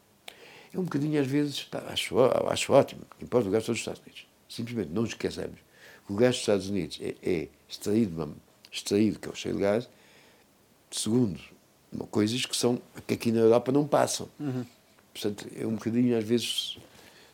É 0.73 0.79
um 0.79 0.85
bocadinho, 0.85 1.21
às 1.21 1.27
vezes, 1.27 1.65
pá, 1.65 1.85
acho, 1.89 2.19
acho 2.49 2.73
ótimo, 2.73 3.03
o 3.21 3.25
imposto 3.25 3.49
do 3.49 3.53
gás 3.53 3.65
dos 3.65 3.79
Estados 3.79 4.01
Unidos. 4.01 4.27
Simplesmente 4.49 4.91
não 4.91 5.03
nos 5.03 5.11
esqueçamos 5.11 5.59
que 6.07 6.13
o 6.13 6.17
gás 6.17 6.35
dos 6.35 6.41
Estados 6.41 6.69
Unidos 6.69 6.99
é, 7.01 7.15
é 7.23 7.49
extraído, 7.69 8.37
extraído, 8.71 9.19
que 9.19 9.29
é 9.29 9.33
o 9.33 9.35
cheio 9.35 9.55
de 9.55 9.61
gás, 9.61 9.89
segundo 10.91 11.41
coisas 12.11 12.47
que 12.47 12.57
são 12.57 12.81
que 13.07 13.15
aqui 13.15 13.31
na 13.33 13.41
Europa 13.41 13.71
não 13.71 13.87
passam. 13.87 14.29
Uhum. 14.41 14.65
Portanto, 15.13 15.47
é 15.55 15.67
um 15.67 15.75
bocadinho, 15.75 16.17
às 16.17 16.25
vezes, 16.25 16.79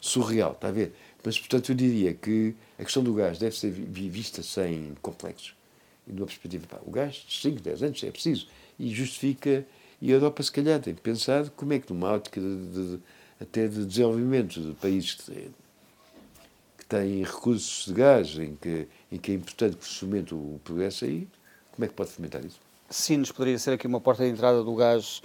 surreal, 0.01 0.53
está 0.53 0.69
a 0.69 0.73
ver? 0.73 0.93
Mas, 1.25 1.39
portanto, 1.39 1.71
eu 1.71 1.77
diria 1.77 2.15
que 2.15 2.55
a 2.79 2.85
questão 2.85 3.03
do 3.03 3.15
gás 3.15 3.39
deve 3.39 3.57
ser 3.57 3.71
vista 3.71 4.43
sem 4.43 4.95
complexos. 5.01 5.55
E 6.09 6.13
numa 6.13 6.27
perspectiva, 6.27 6.67
pá, 6.67 6.79
o 6.85 6.91
gás, 6.91 7.25
5, 7.29 7.61
10 7.61 7.83
anos, 7.83 8.03
é 8.03 8.11
preciso. 8.11 8.49
E 8.79 8.95
justifica. 8.95 9.67
E 10.01 10.11
a 10.11 10.15
Europa, 10.15 10.43
se 10.43 10.53
calhar, 10.53 10.81
tem 10.81 10.95
pensar 10.95 11.51
como 11.51 11.73
é 11.73 11.79
que, 11.79 11.93
numa 11.93 12.13
ótica 12.13 12.41
de, 12.41 12.57
de, 12.67 13.01
até 13.41 13.67
de 13.67 13.85
desenvolvimento 13.85 14.61
de 14.61 14.73
países 14.75 15.15
que 15.15 15.25
têm, 15.25 15.55
que 16.79 16.87
têm 16.87 17.23
recursos 17.25 17.87
de 17.87 17.93
gás, 17.93 18.39
em 18.39 18.57
que, 18.57 18.87
em 19.11 19.19
que 19.19 19.33
é 19.33 19.35
importante 19.35 19.77
que 19.77 19.85
se 19.85 19.97
fomente 19.97 20.35
o 20.35 20.61
progresso 20.65 21.05
aí, 21.05 21.29
como 21.73 21.85
é 21.85 21.89
que 21.89 21.95
pode 21.95 22.11
fomentar 22.11 22.45
isso? 22.45 22.61
Sinos 22.89 23.31
poderia 23.31 23.59
ser 23.59 23.73
aqui 23.73 23.87
uma 23.87 24.01
porta 24.01 24.25
de 24.25 24.31
entrada 24.31 24.63
do 24.63 24.75
gás, 24.75 25.21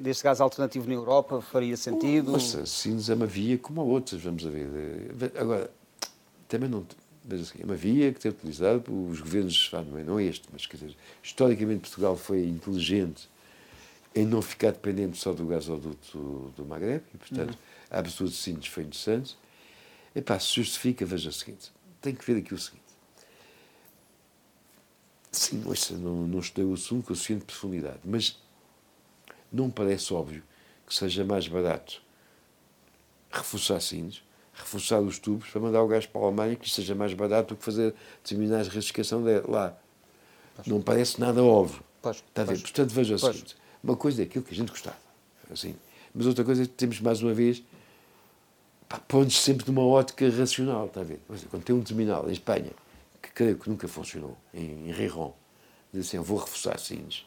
deste 0.00 0.24
gás 0.24 0.40
alternativo 0.40 0.88
na 0.88 0.94
Europa, 0.94 1.40
faria 1.40 1.76
sentido? 1.76 2.32
Mas 2.32 2.56
Sinos 2.68 3.08
é 3.08 3.14
uma 3.14 3.26
via 3.26 3.58
como 3.58 3.80
a 3.80 3.84
outras, 3.84 4.20
vamos 4.22 4.42
ver. 4.42 5.12
Agora, 5.36 5.70
também 6.48 6.68
não. 6.68 6.84
Mas 7.24 7.52
é 7.58 7.64
uma 7.64 7.74
via 7.74 8.12
que 8.12 8.20
tem 8.20 8.30
utilizado 8.30 9.08
os 9.08 9.20
governos, 9.20 9.70
não 10.06 10.18
é, 10.18 10.24
é 10.24 10.26
este, 10.26 10.48
mas 10.52 10.66
quer 10.66 10.78
dizer, 10.78 10.96
historicamente 11.22 11.82
Portugal 11.82 12.16
foi 12.16 12.46
inteligente 12.46 13.28
em 14.14 14.24
não 14.24 14.42
ficar 14.42 14.72
dependente 14.72 15.18
só 15.18 15.32
do 15.32 15.46
gasoduto 15.46 16.52
do, 16.56 16.64
Maghreb, 16.64 17.02
e 17.14 17.18
portanto 17.18 17.50
uhum. 17.50 17.58
a 17.90 17.98
abertura 17.98 18.28
de 18.28 18.36
Sinos 18.36 18.66
foi 18.66 18.84
interessante. 18.84 19.36
Epá, 20.14 20.38
se 20.40 20.54
justifica, 20.54 21.06
veja 21.06 21.28
o 21.28 21.32
seguinte, 21.32 21.70
tem 22.00 22.14
que 22.14 22.24
ver 22.24 22.40
aqui 22.40 22.52
o 22.54 22.58
seguinte. 22.58 22.80
Sim, 25.30 25.62
ouça, 25.64 25.96
não, 25.96 26.26
não 26.26 26.40
estudei 26.40 26.64
o 26.64 26.74
assunto 26.74 27.06
com 27.06 27.12
a 27.12 27.16
suficiente 27.16 27.44
profundidade, 27.44 28.00
mas 28.04 28.36
não 29.52 29.66
me 29.66 29.72
parece 29.72 30.12
óbvio 30.12 30.42
que 30.86 30.94
seja 30.94 31.24
mais 31.24 31.46
barato 31.46 32.02
reforçar 33.30 33.80
sinos, 33.80 34.24
reforçar 34.60 35.00
os 35.00 35.18
tubos 35.18 35.48
para 35.48 35.60
mandar 35.60 35.82
o 35.82 35.88
gás 35.88 36.06
para 36.06 36.20
a 36.20 36.24
Alemanha, 36.24 36.56
que 36.56 36.68
seja 36.70 36.94
mais 36.94 37.12
barato 37.14 37.54
do 37.54 37.58
que 37.58 37.64
fazer 37.64 37.94
terminar 38.22 38.60
a 38.60 38.68
retificação 38.68 39.22
lá. 39.48 39.76
Pois. 40.56 40.66
Não 40.68 40.80
parece 40.80 41.20
nada 41.20 41.42
óbvio. 41.42 41.82
Pois. 42.02 42.16
Está 42.16 42.42
a 42.42 42.44
ver? 42.44 42.60
Portanto, 42.60 42.90
veja 42.90 43.14
o 43.14 43.18
seguinte: 43.18 43.56
uma 43.82 43.96
coisa 43.96 44.22
é 44.22 44.24
aquilo 44.24 44.44
que 44.44 44.52
a 44.52 44.56
gente 44.56 44.70
gostava, 44.70 44.96
assim, 45.50 45.74
mas 46.14 46.26
outra 46.26 46.44
coisa 46.44 46.62
é 46.62 46.66
que 46.66 46.72
temos 46.72 47.00
mais 47.00 47.22
uma 47.22 47.32
vez 47.32 47.62
pôr-nos 49.06 49.38
sempre 49.40 49.66
numa 49.70 49.86
ótica 49.86 50.28
racional, 50.30 50.86
está 50.86 51.00
a 51.00 51.04
ver? 51.04 51.20
Quando 51.50 51.62
tem 51.62 51.74
um 51.74 51.82
terminal 51.82 52.28
em 52.28 52.32
Espanha 52.32 52.72
que 53.22 53.30
creio 53.30 53.56
que 53.56 53.68
nunca 53.68 53.86
funcionou, 53.86 54.36
em, 54.52 54.88
em 54.88 54.92
Riron, 54.92 55.32
diz 55.92 56.08
assim, 56.08 56.16
eu 56.16 56.24
vou 56.24 56.38
reforçar 56.38 56.78
sinos. 56.78 57.26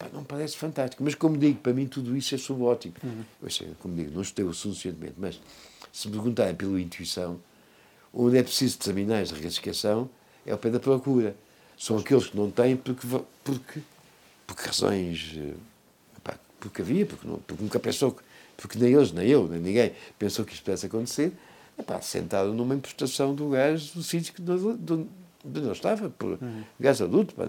Epá, 0.00 0.08
não 0.14 0.24
parece 0.24 0.56
fantástico, 0.56 1.04
mas 1.04 1.14
como 1.14 1.36
digo, 1.36 1.58
para 1.60 1.74
mim 1.74 1.86
tudo 1.86 2.16
isso 2.16 2.34
é 2.34 2.38
subótimo. 2.38 2.94
Uhum. 3.04 3.74
Como 3.78 3.94
digo, 3.94 4.14
não 4.14 4.22
estudei 4.22 4.46
o 4.46 4.54
suficientemente, 4.54 5.14
mas 5.18 5.38
se 5.92 6.08
me 6.08 6.14
perguntarem 6.14 6.54
pela 6.54 6.80
intuição, 6.80 7.38
onde 8.12 8.38
é 8.38 8.42
preciso 8.42 8.78
terminais 8.78 9.28
de 9.28 9.34
regasificação 9.34 10.08
é 10.46 10.54
o 10.54 10.58
pé 10.58 10.70
da 10.70 10.80
procura. 10.80 11.36
São 11.78 11.98
aqueles 11.98 12.28
que 12.28 12.36
não 12.36 12.50
têm 12.50 12.76
porque, 12.76 13.06
porque, 13.44 13.80
porque 14.46 14.62
razões. 14.66 15.34
Eh, 15.36 15.54
epá, 16.16 16.38
porque 16.58 16.82
havia, 16.82 17.06
porque, 17.06 17.26
não, 17.26 17.38
porque 17.38 17.62
nunca 17.62 17.78
pensou 17.78 18.12
que. 18.12 18.22
Porque 18.56 18.78
nem 18.78 18.92
eles, 18.92 19.12
nem 19.12 19.26
eu, 19.26 19.48
nem 19.48 19.58
ninguém 19.60 19.92
pensou 20.18 20.44
que 20.44 20.52
isto 20.52 20.64
pudesse 20.64 20.86
acontecer. 20.86 21.32
Epá, 21.78 22.00
sentado 22.02 22.52
numa 22.52 22.74
importação 22.74 23.34
do 23.34 23.50
gás 23.50 23.90
do 23.90 24.02
sítio 24.02 24.34
que, 24.34 24.42
do, 24.42 24.76
do, 24.76 25.08
onde 25.44 25.60
eu 25.60 25.72
estava, 25.72 26.10
por 26.10 26.32
uhum. 26.42 26.64
gás 26.78 27.00
adulto. 27.00 27.34
Pá. 27.34 27.48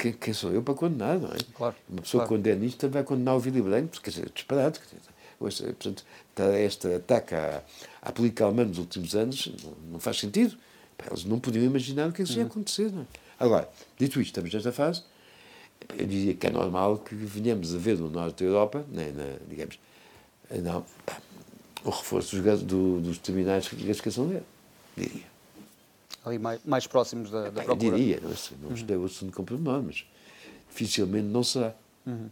Quem, 0.00 0.12
quem, 0.12 0.32
sou 0.32 0.50
eu 0.50 0.62
para 0.62 0.72
condenar, 0.72 1.18
não 1.18 1.28
é? 1.28 1.36
Claro, 1.54 1.76
Uma 1.86 2.00
pessoa 2.00 2.24
claro. 2.24 2.42
que 2.42 2.50
condena 2.50 2.64
isto 2.64 2.88
vai 2.88 3.04
condenar 3.04 3.36
o 3.36 3.38
Willy 3.38 3.60
Branco, 3.60 3.88
porque 3.88 4.10
quer 4.10 4.16
dizer, 4.16 4.32
disparado. 4.34 4.78
Quer 4.80 5.48
dizer, 5.48 5.66
portanto, 5.74 6.04
está 6.30 6.58
este 6.58 6.94
ataque 6.94 7.34
à, 7.34 7.62
à 8.00 8.10
política 8.10 8.44
alemã 8.44 8.64
nos 8.64 8.78
últimos 8.78 9.14
anos 9.14 9.52
não, 9.62 9.92
não 9.92 10.00
faz 10.00 10.18
sentido. 10.18 10.56
Eles 11.06 11.24
não 11.24 11.38
podiam 11.38 11.64
imaginar 11.64 12.08
o 12.08 12.12
que 12.12 12.22
é 12.22 12.24
isso 12.24 12.34
ia 12.34 12.40
uhum. 12.40 12.46
acontecer. 12.46 12.90
Não 12.90 13.02
é? 13.02 13.06
Agora, 13.38 13.68
dito 13.98 14.20
isto, 14.20 14.30
estamos 14.30 14.52
nesta 14.52 14.72
fase, 14.72 15.02
eu 15.98 16.06
diria 16.06 16.34
que 16.34 16.46
é 16.46 16.50
normal 16.50 16.98
que 16.98 17.14
venhamos 17.14 17.74
a 17.74 17.78
ver 17.78 17.98
no 17.98 18.08
norte 18.08 18.42
da 18.42 18.50
Europa, 18.50 18.84
né, 18.90 19.12
na, 19.14 19.38
digamos, 19.48 19.78
não, 20.62 20.84
o 21.84 21.90
reforço 21.90 22.36
dos, 22.40 22.62
do, 22.62 23.00
dos 23.00 23.18
terminais 23.18 23.64
de 23.64 23.84
gasificação 23.84 24.28
dele, 24.28 24.44
diria 24.96 25.29
ali 26.24 26.38
mais, 26.38 26.60
mais 26.64 26.86
próximos 26.86 27.30
da, 27.30 27.50
da 27.50 27.62
procura. 27.62 27.96
Eu 27.96 27.98
diria, 27.98 28.20
não, 28.20 28.36
sei, 28.36 28.56
não 28.62 28.72
estudei 28.72 28.96
o 28.96 29.04
assunto 29.04 29.34
com 29.34 29.44
pormenor, 29.44 29.82
mas 29.82 30.04
dificilmente 30.68 31.26
não 31.26 31.42
será. 31.42 31.74
Uhum. 32.06 32.28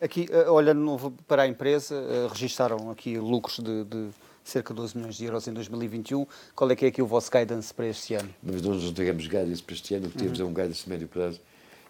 Aqui, 0.00 0.26
eh, 0.30 0.50
olhando 0.50 0.80
novo 0.80 1.12
para 1.26 1.42
a 1.42 1.48
empresa, 1.48 1.94
eh, 1.94 2.28
registaram 2.30 2.90
aqui 2.90 3.18
lucros 3.18 3.58
de, 3.58 3.84
de, 3.84 4.08
cerca 4.44 4.72
de 4.72 4.80
12 4.80 4.96
milhões 4.96 5.16
de 5.16 5.24
euros 5.24 5.46
em 5.46 5.52
2021. 5.52 6.26
Qual 6.54 6.70
é 6.70 6.76
que 6.76 6.84
é 6.84 6.88
aqui 6.88 7.02
o 7.02 7.06
vosso 7.06 7.30
guidance 7.30 7.72
para 7.72 7.86
este 7.86 8.14
ano? 8.14 8.32
Mas 8.42 8.62
nós 8.62 8.82
não 8.82 8.92
temos 8.92 9.26
guidance 9.26 9.62
para 9.62 9.74
este 9.74 9.94
ano, 9.94 10.06
o 10.06 10.10
que 10.10 10.18
temos 10.18 10.38
uhum. 10.38 10.46
é 10.46 10.48
um 10.48 10.54
guidance 10.54 10.84
de 10.84 10.90
médio 10.90 11.08
prazo 11.08 11.40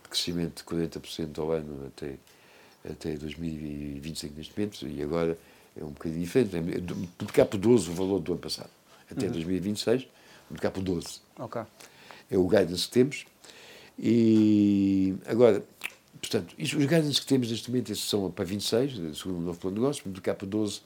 de 0.02 0.08
crescimento 0.08 0.56
de 0.56 1.00
40% 1.00 1.38
ao 1.38 1.52
ano 1.52 1.86
até, 1.86 2.14
até 2.88 3.16
2025 3.16 4.34
neste 4.36 4.58
momento, 4.58 4.88
e 4.88 5.02
agora 5.02 5.38
é 5.76 5.84
um 5.84 5.90
bocadinho 5.90 6.20
diferente, 6.20 6.56
multiplicar 6.94 7.46
por 7.46 7.58
12 7.58 7.90
o 7.90 7.94
valor 7.94 8.20
do 8.20 8.32
ano 8.32 8.40
passado, 8.40 8.70
até 9.10 9.26
uhum. 9.26 9.32
2026 9.32 10.06
multiplicar 10.52 10.70
por 10.70 10.82
12. 10.82 11.20
Ok. 11.38 11.62
É 12.30 12.38
o 12.38 12.46
guidance 12.46 12.86
que 12.86 12.92
temos. 12.92 13.26
E 13.98 15.14
agora, 15.26 15.64
portanto, 16.20 16.54
isso, 16.58 16.78
os 16.78 16.86
guidance 16.86 17.20
que 17.20 17.26
temos 17.26 17.50
neste 17.50 17.70
momento 17.70 17.92
esses 17.92 18.04
são 18.04 18.30
para 18.30 18.44
26, 18.44 19.18
segundo 19.18 19.38
o 19.38 19.42
novo 19.42 19.58
plano 19.58 19.76
de 19.76 19.80
negócio, 19.80 20.02
multiplicar 20.04 20.36
por 20.36 20.46
12 20.46 20.80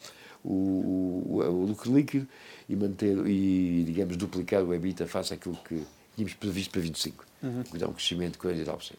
o, 0.44 0.48
o, 0.48 1.40
o, 1.40 1.66
lucro 1.66 1.94
líquido 1.94 2.26
e 2.68 2.76
manter, 2.76 3.16
e 3.26 3.82
digamos, 3.84 4.16
duplicar 4.16 4.62
o 4.62 4.72
EBITDA 4.72 5.06
face 5.06 5.34
àquilo 5.34 5.58
que 5.68 5.82
tínhamos 6.14 6.34
previsto 6.34 6.70
para 6.70 6.80
25. 6.80 7.24
Uhum. 7.42 7.62
Que 7.64 7.78
dá 7.78 7.88
um 7.88 7.92
crescimento 7.92 8.32
de 8.32 8.38
49% 8.38 8.92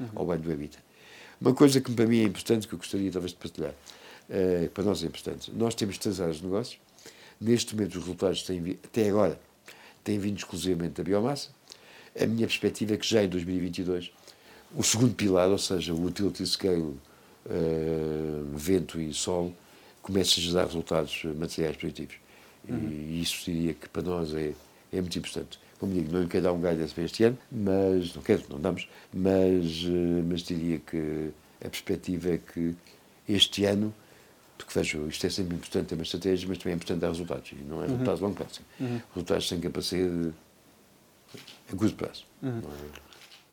uhum. 0.00 0.08
ao 0.14 0.26
banho 0.26 0.40
do 0.40 0.50
EBITDA. 0.50 0.78
Uma 1.40 1.54
coisa 1.54 1.80
que 1.80 1.92
para 1.92 2.06
mim 2.06 2.20
é 2.20 2.24
importante, 2.24 2.66
que 2.66 2.74
eu 2.74 2.78
gostaria 2.78 3.10
talvez 3.10 3.32
de 3.32 3.38
partilhar, 3.38 3.72
uh, 3.72 4.70
para 4.70 4.84
nós 4.84 5.02
é 5.02 5.06
importante. 5.06 5.52
Nós 5.52 5.74
temos 5.74 5.98
três 5.98 6.20
áreas 6.20 6.38
de 6.38 6.44
negócio. 6.44 6.78
Neste 7.40 7.74
momento, 7.74 7.96
os 7.96 8.04
resultados 8.04 8.42
têm, 8.42 8.78
até 8.82 9.08
agora, 9.08 9.38
tem 10.04 10.18
vindo 10.18 10.36
exclusivamente 10.36 10.94
da 10.94 11.02
biomassa. 11.02 11.48
A 12.20 12.26
minha 12.26 12.46
perspectiva 12.46 12.94
é 12.94 12.96
que 12.96 13.06
já 13.06 13.24
em 13.24 13.28
2022, 13.28 14.12
o 14.76 14.82
segundo 14.82 15.14
pilar, 15.14 15.48
ou 15.48 15.58
seja, 15.58 15.92
o 15.92 16.04
utility 16.04 16.46
scale, 16.46 16.82
uh, 16.82 16.96
vento 18.54 19.00
e 19.00 19.12
sol, 19.12 19.52
comece 20.02 20.38
a 20.38 20.42
gerar 20.42 20.64
resultados 20.66 21.24
materiais 21.36 21.76
positivos. 21.76 22.16
Uhum. 22.68 22.88
E 22.88 23.20
isso 23.20 23.44
diria 23.44 23.74
que 23.74 23.88
para 23.88 24.02
nós 24.02 24.32
é, 24.34 24.52
é 24.92 25.00
muito 25.00 25.18
importante. 25.18 25.58
Como 25.80 25.92
digo, 25.92 26.12
não 26.12 26.22
lhe 26.22 26.28
quero 26.28 26.44
dar 26.44 26.52
um 26.52 26.60
guidance 26.60 26.94
para 26.94 27.04
este 27.04 27.24
ano, 27.24 27.38
mas 27.50 28.14
não 28.14 28.22
quero, 28.22 28.44
não 28.48 28.60
damos, 28.60 28.88
mas, 29.12 29.84
uh, 29.84 30.24
mas 30.28 30.42
diria 30.42 30.78
que 30.78 31.30
a 31.64 31.68
perspectiva 31.68 32.30
é 32.30 32.38
que 32.38 32.74
este 33.28 33.64
ano 33.64 33.92
porque 34.56 34.78
vejo, 34.78 35.06
isto 35.08 35.26
é 35.26 35.30
sempre 35.30 35.56
importante 35.56 35.86
ter 35.86 35.94
uma 35.94 36.02
estratégia, 36.02 36.48
mas 36.48 36.58
também 36.58 36.72
é 36.72 36.76
importante 36.76 37.00
dar 37.00 37.08
resultados. 37.08 37.52
E 37.52 37.56
não 37.56 37.78
é 37.78 37.86
uhum. 37.86 37.92
resultados 37.92 38.22
a 38.22 38.24
longo 38.24 38.36
prazo. 38.36 38.60
Uhum. 38.80 39.00
Resultados 39.14 39.48
sem 39.48 39.60
capacidade 39.60 40.34
a 41.72 41.76
curto 41.76 41.96
prazo. 41.96 42.24
Uhum. 42.42 42.62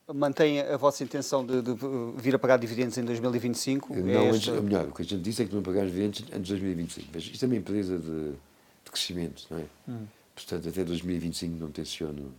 É... 0.08 0.14
Mantém 0.14 0.60
a 0.60 0.76
vossa 0.76 1.04
intenção 1.04 1.46
de, 1.46 1.62
de, 1.62 1.74
vir 2.18 2.36
a 2.36 2.40
pagar 2.40 2.58
dividendos 2.58 2.98
em 2.98 3.04
2025? 3.04 3.96
Não, 3.96 4.10
é 4.10 4.30
antes, 4.30 4.48
melhor, 4.48 4.90
o 4.90 4.92
que 4.92 5.04
a 5.04 5.06
gente 5.06 5.22
disse 5.22 5.44
é 5.44 5.46
que 5.46 5.56
não 5.56 5.64
pagamos 5.64 5.92
dividendos 5.92 6.24
antes 6.34 6.48
de 6.48 6.54
2025. 6.54 7.08
Mas 7.14 7.24
isto 7.24 7.44
é 7.44 7.46
uma 7.46 7.56
empresa 7.56 7.98
de, 7.98 8.32
de 8.32 8.92
crescimento, 8.92 9.48
não 9.50 9.60
é? 9.60 9.66
Uhum. 9.88 10.08
Portanto, 10.36 10.68
até 10.68 10.84
2025 10.84 11.58
não 11.58 11.72
tenciono, 11.72 12.34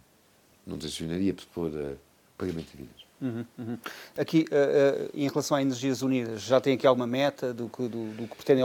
não 0.66 0.76
tencionaria 0.76 1.32
propor 1.32 1.70
a 1.70 1.94
pagamento 2.36 2.66
de 2.66 2.72
dividendos. 2.72 3.01
Uhum, 3.22 3.44
uhum. 3.56 3.78
Aqui, 4.18 4.44
uh, 4.50 5.04
uh, 5.04 5.10
em 5.14 5.28
relação 5.28 5.56
a 5.56 5.62
Energias 5.62 6.02
Unidas, 6.02 6.42
já 6.42 6.60
tem 6.60 6.74
aqui 6.74 6.84
alguma 6.84 7.06
meta 7.06 7.54
do 7.54 7.68
que, 7.68 7.82
do, 7.82 8.12
do 8.14 8.26
que 8.26 8.34
pretendem 8.34 8.64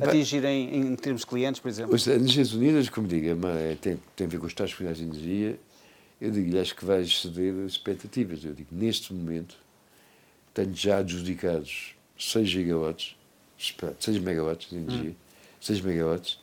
atingir 0.00 0.44
em, 0.44 0.76
em, 0.76 0.96
termos 0.96 1.22
de 1.22 1.26
clientes, 1.26 1.60
por 1.60 1.68
exemplo? 1.68 1.96
As 1.96 2.06
Energias 2.06 2.52
Unidas, 2.52 2.88
como 2.88 3.08
digo, 3.08 3.26
é, 3.48 3.74
tem, 3.74 3.98
tem 4.14 4.26
a 4.28 4.30
ver 4.30 4.38
com 4.38 4.46
as 4.46 4.54
tais 4.54 4.70
de 4.70 5.02
energia. 5.02 5.58
Eu 6.20 6.30
digo 6.30 6.56
acho 6.60 6.76
que 6.76 6.84
vai 6.84 7.02
exceder 7.02 7.52
as 7.64 7.72
expectativas. 7.72 8.44
Eu 8.44 8.54
digo, 8.54 8.68
neste 8.70 9.12
momento, 9.12 9.56
tenho 10.54 10.72
já 10.72 10.98
adjudicados 10.98 11.96
6 12.16 12.48
gigawatts, 12.48 13.16
6 13.98 14.18
megawatts 14.18 14.70
de 14.70 14.76
energia, 14.76 15.10
uhum. 15.10 15.14
6 15.60 15.80
megawatts, 15.80 16.38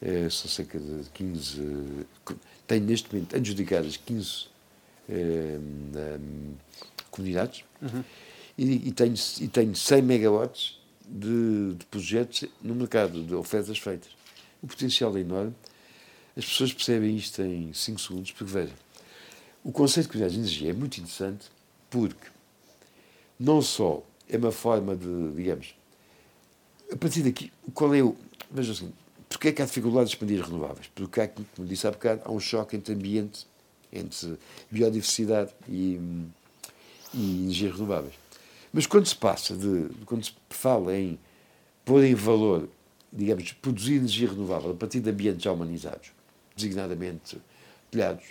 é, 0.00 0.30
são 0.30 0.50
cerca 0.50 0.78
de 0.78 1.10
15. 1.12 2.06
Tenho 2.66 2.84
neste 2.86 3.12
momento 3.12 3.36
adjudicadas 3.36 3.98
15 3.98 4.46
é, 4.46 4.55
comunidades 7.10 7.64
uhum. 7.80 8.04
e, 8.58 8.88
e, 8.88 8.92
tenho, 8.92 9.14
e 9.40 9.48
tenho 9.48 9.74
100 9.74 10.02
megawatts 10.02 10.80
de, 11.08 11.74
de, 11.74 11.86
projetos 11.86 12.48
no 12.62 12.74
mercado, 12.74 13.22
de 13.22 13.34
ofertas 13.34 13.78
feitas. 13.78 14.10
O 14.62 14.66
potencial 14.66 15.16
é 15.16 15.20
enorme. 15.20 15.54
As 16.36 16.44
pessoas 16.44 16.72
percebem 16.72 17.16
isto 17.16 17.40
em 17.42 17.72
5 17.72 18.00
segundos, 18.00 18.32
porque 18.32 18.52
veja, 18.52 18.74
o 19.62 19.72
conceito 19.72 20.06
de 20.06 20.12
comunidades 20.12 20.34
de 20.34 20.40
energia 20.40 20.70
é 20.70 20.72
muito 20.72 20.98
interessante 20.98 21.46
porque 21.88 22.26
não 23.38 23.62
só 23.62 24.02
é 24.28 24.36
uma 24.36 24.52
forma 24.52 24.96
de, 24.96 25.32
digamos, 25.32 25.74
a 26.92 26.96
partir 26.96 27.22
daqui, 27.22 27.52
qual 27.74 27.94
é 27.94 28.02
o. 28.02 28.16
Veja 28.50 28.72
assim, 28.72 28.92
porque 29.28 29.48
é 29.48 29.52
que 29.52 29.62
há 29.62 29.64
dificuldade 29.64 30.08
de 30.08 30.14
expandir 30.14 30.42
renováveis? 30.42 30.88
Porque, 30.94 31.20
há, 31.20 31.28
como 31.28 31.66
disse 31.66 31.86
há 31.86 31.90
bocado, 31.90 32.22
há 32.24 32.30
um 32.30 32.40
choque 32.40 32.76
entre 32.76 32.94
ambiente, 32.94 33.46
entre 33.96 34.38
biodiversidade 34.70 35.52
e, 35.68 36.00
e 37.14 37.42
energias 37.42 37.72
renováveis. 37.72 38.14
Mas 38.72 38.86
quando 38.86 39.06
se 39.06 39.16
passa 39.16 39.56
de. 39.56 39.88
quando 40.04 40.24
se 40.24 40.32
fala 40.50 40.96
em 40.96 41.18
pôr 41.84 42.04
em 42.04 42.14
valor, 42.14 42.68
digamos, 43.12 43.52
produzir 43.52 43.94
energia 43.94 44.28
renovável 44.28 44.72
a 44.72 44.74
partir 44.74 45.00
de 45.00 45.08
ambientes 45.08 45.42
já 45.42 45.52
humanizados, 45.52 46.10
designadamente 46.54 47.38
telhados, 47.90 48.26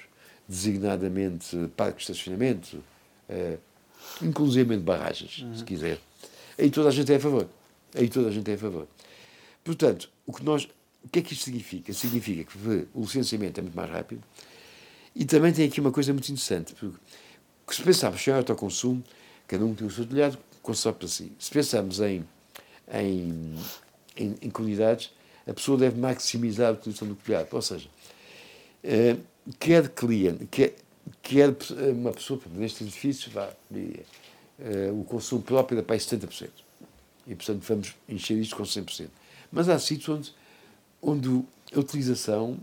designadamente 0.47 1.69
parques 1.75 2.05
de 2.05 2.11
estacionamento, 2.11 2.83
eh, 3.29 3.57
inclusive 4.21 4.77
barragens, 4.77 5.39
uhum. 5.39 5.55
se 5.57 5.63
quiser, 5.63 5.99
aí 6.59 6.69
toda 6.69 6.89
a 6.89 6.91
gente 6.91 7.11
é 7.11 7.15
a 7.15 7.19
favor. 7.19 7.47
Aí 7.95 8.09
toda 8.09 8.27
a 8.27 8.31
gente 8.31 8.51
é 8.51 8.53
a 8.53 8.57
favor. 8.57 8.87
Portanto, 9.63 10.09
o 10.27 10.33
que 10.33 10.43
nós. 10.43 10.67
O 11.03 11.07
que 11.07 11.19
é 11.19 11.21
que 11.21 11.33
isto 11.33 11.45
significa? 11.45 11.93
Significa 11.93 12.51
que 12.51 12.87
o 12.93 13.01
licenciamento 13.01 13.59
é 13.59 13.63
muito 13.63 13.75
mais 13.75 13.89
rápido 13.89 14.21
e 15.15 15.23
também 15.23 15.53
tem 15.53 15.65
aqui 15.67 15.79
uma 15.79 15.91
coisa 15.91 16.11
muito 16.11 16.25
interessante, 16.25 16.75
porque 16.75 16.97
se 17.73 17.81
pensarmos 17.81 18.27
em 18.27 18.31
autoconsumo, 18.31 19.03
cada 19.47 19.63
um 19.63 19.73
tem 19.73 19.87
o 19.87 19.91
seu 19.91 20.05
telhado, 20.05 20.37
consome 20.61 20.95
para 20.95 21.07
si. 21.07 21.31
Se 21.39 21.51
pensarmos 21.51 22.01
em, 22.01 22.25
em, 22.91 23.55
em, 24.17 24.35
em 24.41 24.49
comunidades, 24.49 25.11
a 25.47 25.53
pessoa 25.53 25.77
deve 25.77 25.99
maximizar 25.99 26.69
a 26.69 26.71
utilização 26.73 27.07
do 27.07 27.15
telhado. 27.15 27.47
Ou 27.51 27.61
seja, 27.61 27.87
uh, 28.83 29.21
quer 29.59 29.87
cliente, 29.89 30.45
quer, 30.47 30.75
quer 31.21 31.55
uma 31.93 32.11
pessoa, 32.11 32.41
neste 32.51 32.83
edifício, 32.83 33.31
vá, 33.31 33.47
uh, 33.71 34.99
o 34.99 35.05
consumo 35.05 35.41
próprio 35.41 35.79
é 35.79 35.81
para 35.81 35.95
70%. 35.95 36.49
E, 37.27 37.35
portanto, 37.35 37.61
vamos 37.61 37.95
encher 38.09 38.37
isto 38.37 38.55
com 38.55 38.63
100%. 38.63 39.07
Mas 39.51 39.69
há 39.69 39.79
sítios 39.79 40.09
onde, 40.09 40.33
onde 41.01 41.45
a 41.73 41.79
utilização 41.79 42.59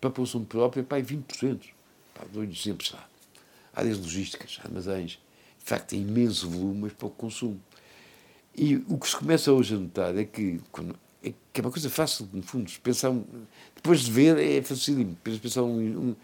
para 0.00 0.10
consumo 0.10 0.46
próprio 0.46 0.80
é 0.80 0.84
para 0.84 1.02
20%. 1.02 1.60
Pá, 2.14 2.24
dou 2.32 2.44
exemplos 2.44 2.92
lá. 2.92 3.08
Áreas 3.74 3.98
logísticas, 3.98 4.60
armazéns. 4.64 5.18
De 5.58 5.64
facto, 5.64 5.90
tem 5.90 6.00
imenso 6.00 6.48
volume, 6.48 6.82
mas 6.82 6.92
pouco 6.92 7.16
consumo. 7.16 7.60
E 8.54 8.76
o 8.88 8.98
que 8.98 9.08
se 9.08 9.16
começa 9.16 9.52
hoje 9.52 9.74
a 9.74 9.78
notar 9.78 10.16
é 10.16 10.24
que, 10.24 10.60
é, 11.22 11.32
que 11.52 11.60
é 11.60 11.62
uma 11.62 11.70
coisa 11.70 11.88
fácil, 11.88 12.28
no 12.32 12.42
fundo, 12.42 12.70
pensar 12.82 13.10
um, 13.10 13.24
depois 13.74 14.00
de 14.00 14.10
ver 14.10 14.38
é 14.38 14.62
facílimo. 14.62 15.16
Pensar 15.16 15.62
um, 15.62 15.78
um, 15.78 16.16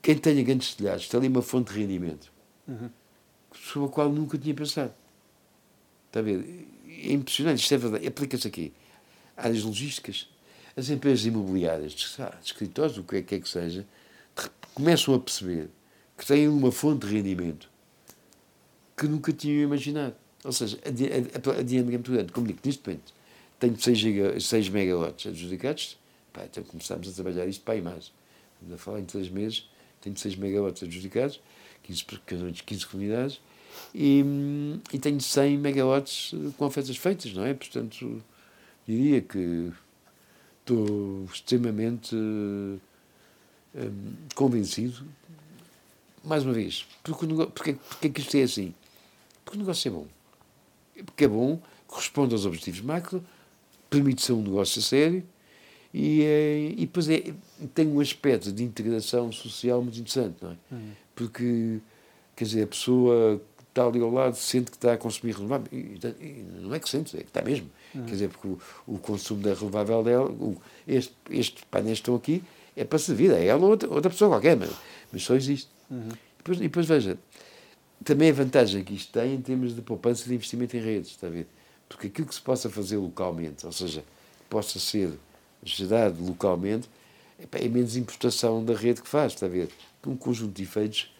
quem 0.00 0.16
tenha 0.16 0.42
grandes 0.42 0.74
telhados, 0.74 1.08
tem 1.08 1.18
ali 1.18 1.28
uma 1.28 1.42
fonte 1.42 1.72
de 1.72 1.78
rendimento 1.78 2.32
uhum. 2.66 2.88
sobre 3.54 3.88
a 3.88 3.92
qual 3.92 4.08
nunca 4.10 4.38
tinha 4.38 4.54
pensado. 4.54 4.94
Está 6.08 6.20
a 6.20 6.22
ver? 6.22 6.68
É 6.88 7.12
impressionante, 7.12 7.60
isto 7.60 7.74
é 7.74 7.78
verdade. 7.78 8.06
Aplica-se 8.06 8.46
aqui. 8.46 8.72
Áreas 9.36 9.62
logísticas. 9.62 10.28
As 10.74 10.88
empresas 10.88 11.26
imobiliárias, 11.26 11.94
escritórios, 12.42 12.96
o 12.96 13.04
que 13.04 13.16
é 13.16 13.22
que, 13.22 13.34
é 13.34 13.40
que 13.40 13.48
seja, 13.48 13.86
começam 14.74 15.14
a 15.14 15.18
perceber 15.18 15.68
que 16.16 16.26
têm 16.26 16.48
uma 16.48 16.70
fonte 16.70 17.06
de 17.06 17.14
rendimento 17.14 17.70
que 18.96 19.06
nunca 19.06 19.32
tinham 19.32 19.62
imaginado. 19.62 20.14
Ou 20.44 20.52
seja, 20.52 20.78
a, 20.84 20.88
a, 20.88 21.58
a 21.58 21.62
dinâmica 21.62 21.94
é 21.94 21.98
muito 21.98 22.12
grande. 22.12 22.32
Como 22.32 22.46
digo, 22.46 22.60
neste 22.64 22.86
momento 22.86 23.12
tenho 23.62 23.80
6, 23.80 23.98
giga, 23.98 24.40
6 24.40 24.68
megawatts 24.70 25.26
adjudicados, 25.26 25.96
pá, 26.32 26.44
então 26.44 26.64
começámos 26.64 27.08
a 27.08 27.12
trabalhar 27.12 27.46
isto 27.46 27.62
para 27.62 27.74
aí 27.74 27.80
mais. 27.80 28.12
Ainda 28.60 28.76
falar 28.76 28.98
em 28.98 29.04
3 29.04 29.28
meses, 29.28 29.68
tenho 30.00 30.16
6 30.16 30.34
megawatts 30.34 30.82
adjudicados, 30.82 31.40
15, 31.84 32.04
15 32.66 32.86
comunidades, 32.86 33.40
e, 33.94 34.24
e 34.92 34.98
tenho 34.98 35.20
100 35.20 35.58
megawatts 35.58 36.34
com 36.56 36.64
ofertas 36.64 36.96
feitas, 36.96 37.32
não 37.32 37.44
é? 37.44 37.54
Portanto, 37.54 38.20
diria 38.86 39.20
que 39.20 39.72
estou 40.60 41.24
extremamente 41.32 42.16
um, 43.74 44.14
convencido, 44.34 45.06
mais 46.24 46.44
uma 46.44 46.52
vez, 46.52 46.86
porque, 47.02 47.26
porque, 47.26 47.72
porque 47.74 48.06
é 48.06 48.10
que 48.10 48.20
isto 48.20 48.36
é 48.36 48.42
assim? 48.42 48.74
Porque 49.44 49.58
o 49.58 49.60
negócio 49.60 49.88
é 49.88 49.92
bom. 49.92 50.06
Porque 51.04 51.24
é 51.24 51.28
bom, 51.28 51.60
corresponde 51.86 52.34
aos 52.34 52.46
objetivos 52.46 52.80
macro, 52.80 53.24
permite 53.90 54.22
ser 54.22 54.32
um 54.32 54.42
negócio 54.42 54.80
sério 54.80 55.22
e, 55.92 56.22
é, 56.22 56.70
e 56.70 56.80
depois 56.80 57.08
é, 57.08 57.34
tem 57.74 57.86
um 57.86 58.00
aspecto 58.00 58.50
de 58.50 58.64
integração 58.64 59.30
social 59.30 59.82
muito 59.82 59.98
interessante, 59.98 60.36
não 60.40 60.52
é? 60.52 60.56
Uhum. 60.70 60.90
Porque, 61.14 61.80
quer 62.34 62.44
dizer, 62.44 62.62
a 62.62 62.66
pessoa 62.66 63.42
está 63.68 63.84
ali 63.84 64.00
ao 64.00 64.10
lado, 64.10 64.34
sente 64.36 64.70
que 64.70 64.76
está 64.76 64.94
a 64.94 64.96
consumir 64.96 65.34
renovável. 65.34 65.66
E, 65.70 65.98
e 66.20 66.46
não 66.60 66.74
é 66.74 66.80
que 66.80 66.88
sente, 66.88 67.16
é 67.16 67.20
que 67.20 67.26
está 67.26 67.42
mesmo. 67.42 67.70
Uhum. 67.94 68.04
Quer 68.04 68.12
dizer, 68.12 68.28
porque 68.28 68.48
o, 68.48 68.58
o, 68.86 68.98
consumo 68.98 69.42
da 69.42 69.52
renovável 69.52 70.02
dela, 70.02 70.30
o, 70.30 70.56
este, 70.88 71.14
estes 71.30 71.64
painéis 71.70 71.98
estão 71.98 72.14
aqui, 72.14 72.42
é 72.76 72.84
para 72.84 72.98
servir, 72.98 73.30
é 73.32 73.46
ela 73.46 73.62
ou 73.62 73.70
outra, 73.70 73.88
outra 73.88 74.10
pessoa 74.10 74.30
qualquer, 74.30 74.56
mas, 74.56 74.70
mas 75.12 75.22
só 75.22 75.34
existe. 75.34 75.68
Uhum. 75.90 76.08
E, 76.08 76.38
depois, 76.38 76.58
e 76.58 76.62
depois, 76.62 76.86
veja, 76.86 77.18
também 78.04 78.30
a 78.30 78.32
vantagem 78.32 78.82
que 78.82 78.94
isto 78.94 79.12
tem 79.12 79.34
em 79.34 79.40
termos 79.40 79.74
de 79.74 79.82
poupança 79.82 80.28
de 80.28 80.34
investimento 80.34 80.76
em 80.76 80.80
redes, 80.80 81.10
está 81.10 81.26
a 81.26 81.30
ver? 81.30 81.46
Porque 81.88 82.06
aquilo 82.06 82.26
que 82.26 82.34
se 82.34 82.40
possa 82.40 82.70
fazer 82.70 82.96
localmente, 82.96 83.66
ou 83.66 83.72
seja, 83.72 84.02
possa 84.48 84.78
ser 84.78 85.12
gerado 85.62 86.24
localmente, 86.24 86.88
é, 87.38 87.64
é 87.64 87.68
menos 87.68 87.96
importação 87.96 88.64
da 88.64 88.74
rede 88.74 89.02
que 89.02 89.08
faz, 89.08 89.34
está 89.34 89.46
a 89.46 89.48
ver? 89.48 89.68
Um 90.06 90.16
conjunto 90.16 90.52
de 90.52 90.62
efeitos 90.62 91.14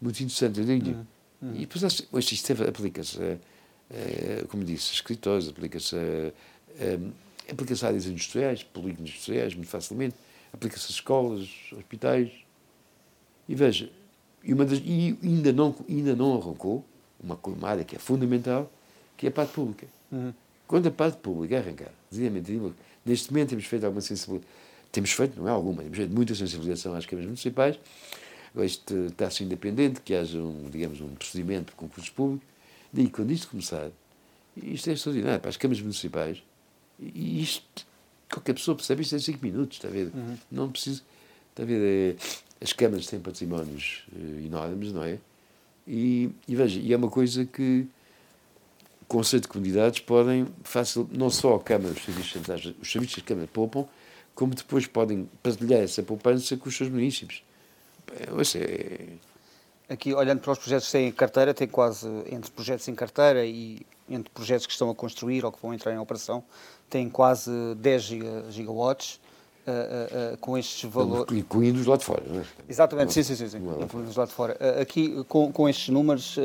muito 0.00 0.20
interessante. 0.20 0.60
Eu 0.60 0.66
digo 0.66 0.90
uhum. 0.90 1.06
Uhum. 1.42 1.54
E 1.54 1.60
depois 1.60 2.02
hoje 2.12 2.34
isto 2.34 2.52
aplica-se, 2.62 3.18
como 4.48 4.64
disse, 4.64 4.90
a 4.90 4.94
escritórios, 4.94 5.48
aplica-se 5.48 5.96
a, 5.96 7.52
aplica-se 7.52 7.84
a 7.84 7.88
áreas 7.88 8.06
industriais, 8.06 8.62
polígonos 8.62 9.10
industriais, 9.10 9.54
muito 9.54 9.68
facilmente, 9.68 10.14
aplica-se 10.56 10.86
a 10.86 10.90
escolas, 10.90 11.48
hospitais. 11.72 12.30
E 13.48 13.54
veja, 13.54 13.90
e, 14.42 14.52
uma 14.52 14.64
das, 14.64 14.80
e 14.84 15.16
ainda, 15.22 15.52
não, 15.52 15.74
ainda 15.88 16.16
não 16.16 16.36
arrancou 16.36 16.84
uma, 17.22 17.38
uma 17.44 17.68
área 17.68 17.84
que 17.84 17.94
é 17.94 17.98
fundamental, 17.98 18.70
que 19.16 19.26
é 19.26 19.28
a 19.28 19.32
parte 19.32 19.52
pública. 19.52 19.86
Uhum. 20.10 20.32
Quando 20.66 20.88
a 20.88 20.90
parte 20.90 21.18
pública 21.18 21.58
arrancar, 21.58 21.92
neste 23.04 23.30
momento 23.30 23.50
temos 23.50 23.64
feito 23.66 23.84
alguma 23.84 24.00
sensibilização, 24.00 24.50
temos 24.90 25.12
feito, 25.12 25.38
não 25.38 25.46
é 25.46 25.50
alguma, 25.50 25.82
temos 25.82 25.96
feito 25.96 26.12
muita 26.12 26.34
sensibilização 26.34 26.94
às 26.94 27.06
câmaras 27.06 27.26
municipais, 27.26 27.78
este 28.56 28.94
está-se 29.06 29.44
independente, 29.44 30.00
que 30.00 30.14
haja, 30.14 30.38
um, 30.38 30.68
digamos, 30.70 31.00
um 31.00 31.14
procedimento 31.14 31.70
de 31.70 31.76
concursos 31.76 32.08
públicos. 32.08 32.48
Daí, 32.92 33.08
quando 33.08 33.30
isto 33.30 33.48
começar, 33.48 33.90
isto 34.56 34.88
é 34.88 34.94
extraordinário 34.94 35.40
para 35.40 35.50
as 35.50 35.56
câmaras 35.56 35.82
municipais, 35.82 36.42
e 36.98 37.42
isto, 37.42 37.85
qualquer 38.30 38.54
pessoa 38.54 38.76
percebe 38.76 39.02
isto 39.02 39.16
em 39.16 39.20
5 39.20 39.44
minutos, 39.44 39.78
está 39.78 39.88
a 39.88 39.90
ver? 39.90 40.10
Uhum. 40.14 40.36
Não 40.50 40.70
precisa, 40.70 41.02
está 41.50 41.62
a 41.62 41.66
ver? 41.66 41.80
É, 41.80 42.16
as 42.60 42.72
câmaras 42.72 43.06
têm 43.06 43.20
patrimónios 43.20 44.06
uh, 44.12 44.44
enormes, 44.44 44.92
não 44.92 45.04
é? 45.04 45.18
E, 45.86 46.30
e 46.48 46.56
veja, 46.56 46.80
e 46.80 46.92
é 46.92 46.96
uma 46.96 47.10
coisa 47.10 47.44
que 47.44 47.86
o 49.02 49.04
Conselho 49.06 49.42
de 49.42 49.48
Comunidades 49.48 50.00
podem, 50.00 50.46
fácil, 50.64 51.08
não 51.12 51.30
só 51.30 51.54
a 51.54 51.60
Câmara, 51.60 51.94
os 51.94 52.04
serviços, 52.04 52.74
os 52.80 52.90
serviços 52.90 53.22
da 53.22 53.22
Câmara 53.22 53.48
poupam, 53.52 53.86
como 54.34 54.54
depois 54.54 54.86
podem 54.86 55.28
partilhar 55.42 55.80
essa 55.80 56.02
poupança 56.02 56.56
com 56.56 56.68
os 56.68 56.76
seus 56.76 56.90
municípios. 56.90 57.42
É... 58.56 59.06
Aqui, 59.88 60.12
olhando 60.12 60.40
para 60.40 60.52
os 60.52 60.58
projetos 60.58 60.86
que 60.86 60.92
têm 60.92 61.08
em 61.08 61.12
carteira, 61.12 61.54
tem 61.54 61.68
quase, 61.68 62.08
entre 62.30 62.50
projetos 62.50 62.88
em 62.88 62.94
carteira 62.94 63.44
e 63.46 63.86
entre 64.08 64.30
projetos 64.30 64.66
que 64.66 64.72
estão 64.72 64.90
a 64.90 64.94
construir 64.94 65.44
ou 65.44 65.52
que 65.52 65.60
vão 65.60 65.72
entrar 65.72 65.92
em 65.92 65.98
operação, 65.98 66.42
tem 66.88 67.08
quase 67.08 67.50
10 67.76 68.02
gigawatts. 68.50 69.20
uh, 69.66 70.34
uh, 70.34 70.38
com 70.38 70.56
estes 70.56 70.88
valores. 70.88 71.36
Incluindo-os 71.36 71.86
lá 71.86 71.96
de 71.96 72.04
fora, 72.04 72.22
não 72.26 72.40
é? 72.40 72.44
Exatamente, 72.68 73.12
sim, 73.12 73.22
sim, 73.22 73.34
sim, 73.34 73.48
sim. 73.48 73.58
incluindo-os 73.58 74.16
lá 74.16 74.24
de 74.24 74.32
fora. 74.32 74.56
aqui, 74.80 75.24
com, 75.24 75.52
com 75.52 75.68
estes 75.68 75.88
números, 75.88 76.36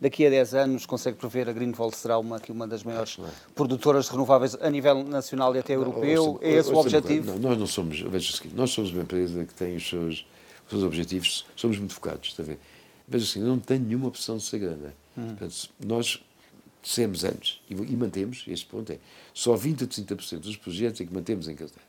daqui 0.00 0.26
a 0.26 0.30
10 0.30 0.54
anos, 0.54 0.86
consegue 0.86 1.16
prever 1.16 1.48
a 1.48 1.52
Greenvolt 1.52 1.94
será 1.94 2.18
uma, 2.18 2.36
aqui 2.36 2.50
uma 2.50 2.66
das 2.66 2.82
maiores 2.82 3.18
é. 3.18 3.22
produtoras 3.54 4.06
de 4.06 4.12
renováveis 4.12 4.56
a 4.60 4.70
nível 4.70 5.04
nacional 5.04 5.54
e 5.54 5.58
até 5.58 5.74
europeu? 5.74 6.38
é 6.40 6.52
esse 6.52 6.70
o 6.70 6.76
objetivo? 6.76 7.32
Não, 7.32 7.50
nós 7.50 7.58
não 7.58 7.66
somos, 7.66 8.00
veja 8.00 8.30
o 8.30 8.36
seguinte, 8.36 8.54
nós 8.56 8.70
somos 8.70 8.90
uma 8.90 9.02
empresa 9.02 9.44
que 9.44 9.54
tem 9.54 9.76
os 9.76 9.88
seus, 9.88 10.26
os 10.64 10.70
seus 10.70 10.82
objetivos, 10.82 11.46
somos 11.54 11.78
muito 11.78 11.94
focados, 11.94 12.30
está 12.30 12.42
a 12.42 12.46
ver? 12.46 12.58
Veja 13.06 13.24
assim, 13.24 13.40
não 13.40 13.58
tem 13.58 13.78
nenhuma 13.78 14.08
opção 14.08 14.36
de 14.36 14.44
ser 14.44 14.58
grande. 14.58 14.86
Hum. 15.16 15.28
Portanto, 15.28 15.70
nós 15.84 16.22
dissemos 16.82 17.24
antes, 17.24 17.60
e, 17.70 17.74
e 17.74 17.96
mantemos, 17.96 18.44
este 18.48 18.66
ponto 18.66 18.92
é, 18.92 18.98
só 19.32 19.54
20 19.54 19.84
a 19.84 19.86
30% 19.86 20.38
dos 20.38 20.56
projetos 20.56 21.00
é 21.00 21.04
que 21.04 21.14
mantemos 21.14 21.48
em 21.48 21.54
carteira. 21.54 21.82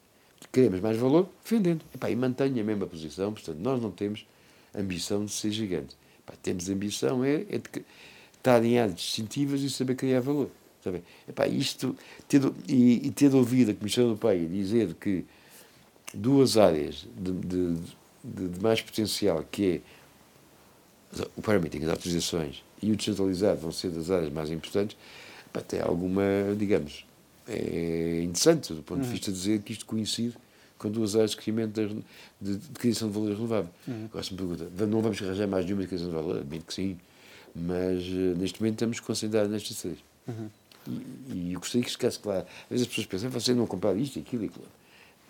Queremos 0.51 0.81
mais 0.81 0.97
valor, 0.97 1.27
vendendo. 1.45 1.83
E, 2.07 2.15
mantenho 2.15 2.61
a 2.61 2.63
mesma 2.63 2.85
posição, 2.85 3.33
portanto, 3.33 3.57
nós 3.57 3.81
não 3.81 3.89
temos 3.89 4.25
ambição 4.75 5.25
de 5.25 5.31
ser 5.31 5.51
gigante. 5.51 5.95
Temos 6.41 6.69
ambição 6.69 7.23
é, 7.23 7.45
é 7.49 7.57
de 7.57 7.83
estar 8.37 8.63
em 8.63 8.77
áreas 8.77 8.97
distintivas 8.97 9.61
e 9.61 9.69
saber 9.69 9.95
criar 9.95 10.19
valor. 10.19 10.49
Sabe? 10.83 11.01
Epá, 11.27 11.47
isto, 11.47 11.95
ter, 12.27 12.41
e, 12.67 13.07
e 13.07 13.11
ter 13.11 13.33
ouvido 13.33 13.71
a 13.71 13.73
Comissão 13.73 14.03
Europeia 14.03 14.47
dizer 14.47 14.93
que 14.95 15.25
duas 16.13 16.57
áreas 16.57 17.07
de, 17.17 17.31
de, 17.31 17.75
de, 18.23 18.49
de 18.49 18.61
mais 18.61 18.81
potencial, 18.81 19.45
que 19.49 19.65
é 19.65 19.81
o 21.35 21.41
permitting, 21.41 21.83
as 21.83 21.89
autorizações 21.89 22.63
e 22.81 22.91
o 22.91 22.95
descentralizado 22.95 23.59
vão 23.59 23.71
ser 23.71 23.89
das 23.89 24.09
áreas 24.09 24.31
mais 24.31 24.49
importantes, 24.49 24.97
tem 25.67 25.79
alguma, 25.81 26.23
digamos, 26.57 27.05
é 27.47 28.21
interessante 28.23 28.73
do 28.73 28.81
ponto 28.81 29.01
de 29.01 29.07
uhum. 29.07 29.11
vista 29.11 29.31
de 29.31 29.37
dizer 29.37 29.61
que 29.61 29.73
isto 29.73 29.85
coincide 29.85 30.35
com 30.77 30.89
duas 30.89 31.15
áreas 31.15 31.31
de 31.31 31.37
crescimento 31.37 31.73
de, 31.73 32.03
de, 32.41 32.57
de 32.57 32.69
criação 32.79 33.07
de 33.07 33.13
valor 33.13 33.33
renovável. 33.33 33.69
Uhum. 33.87 34.05
Agora, 34.05 34.23
se 34.23 34.31
me 34.31 34.37
pergunta, 34.37 34.85
não 34.85 35.01
vamos 35.01 35.21
arranjar 35.21 35.47
mais 35.47 35.65
nenhuma 35.65 35.83
de 35.83 35.87
criação 35.87 36.09
de 36.09 36.15
valor? 36.15 36.43
Bem 36.43 36.61
que 36.61 36.73
sim, 36.73 36.97
mas 37.55 38.03
uh, 38.07 38.37
neste 38.37 38.59
momento 38.59 38.75
estamos 38.75 38.99
concentrados 38.99 39.51
nestas 39.51 39.77
três. 39.77 39.97
Uhum. 40.27 40.49
E, 40.87 41.33
e 41.33 41.53
eu 41.53 41.59
gostaria 41.59 41.85
que 41.85 41.91
ficasse 41.91 42.19
claro. 42.19 42.45
Às 42.63 42.69
vezes 42.69 42.83
as 42.83 42.87
pessoas 42.87 43.07
pensam, 43.07 43.29
você 43.29 43.53
não 43.53 43.67
comprar 43.67 43.95
isto, 43.95 44.19
aquilo 44.19 44.43
e 44.43 44.47
aquilo. 44.47 44.65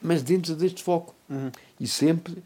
Mas 0.01 0.23
dentro 0.23 0.55
deste 0.55 0.81
foco. 0.81 1.13
Uhum. 1.29 1.51
E 1.79 1.87
sempre 1.87 2.37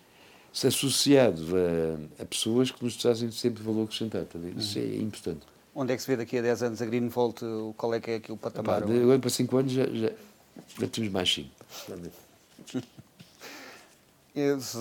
se 0.57 0.65
associado 0.65 1.43
a, 1.55 2.23
a, 2.23 2.25
pessoas 2.25 2.71
que 2.71 2.83
nos 2.83 2.95
trazem 2.97 3.29
sempre 3.29 3.61
valor 3.61 3.83
acrescentado. 3.83 4.25
Tá 4.25 4.39
Isso 4.57 4.79
uhum. 4.79 4.85
é 4.85 4.95
importante. 4.95 5.41
Onde 5.75 5.93
é 5.93 5.95
que 5.95 6.01
se 6.01 6.07
vê 6.07 6.17
daqui 6.17 6.39
a 6.39 6.41
10 6.41 6.63
anos 6.63 6.81
a 6.81 6.85
Greenvolt? 6.87 7.41
Qual 7.77 7.93
é 7.93 7.99
que 7.99 8.09
é 8.09 8.15
aqui 8.15 8.31
o 8.31 8.37
patamar? 8.37 8.79
Epá, 8.79 8.87
de 8.87 9.03
agora 9.03 9.19
para 9.19 9.29
5 9.29 9.55
anos 9.55 9.71
já, 9.71 9.85
já, 9.85 10.09
já 10.79 10.87
temos 10.87 11.11
mais 11.11 11.31
5. 11.31 11.49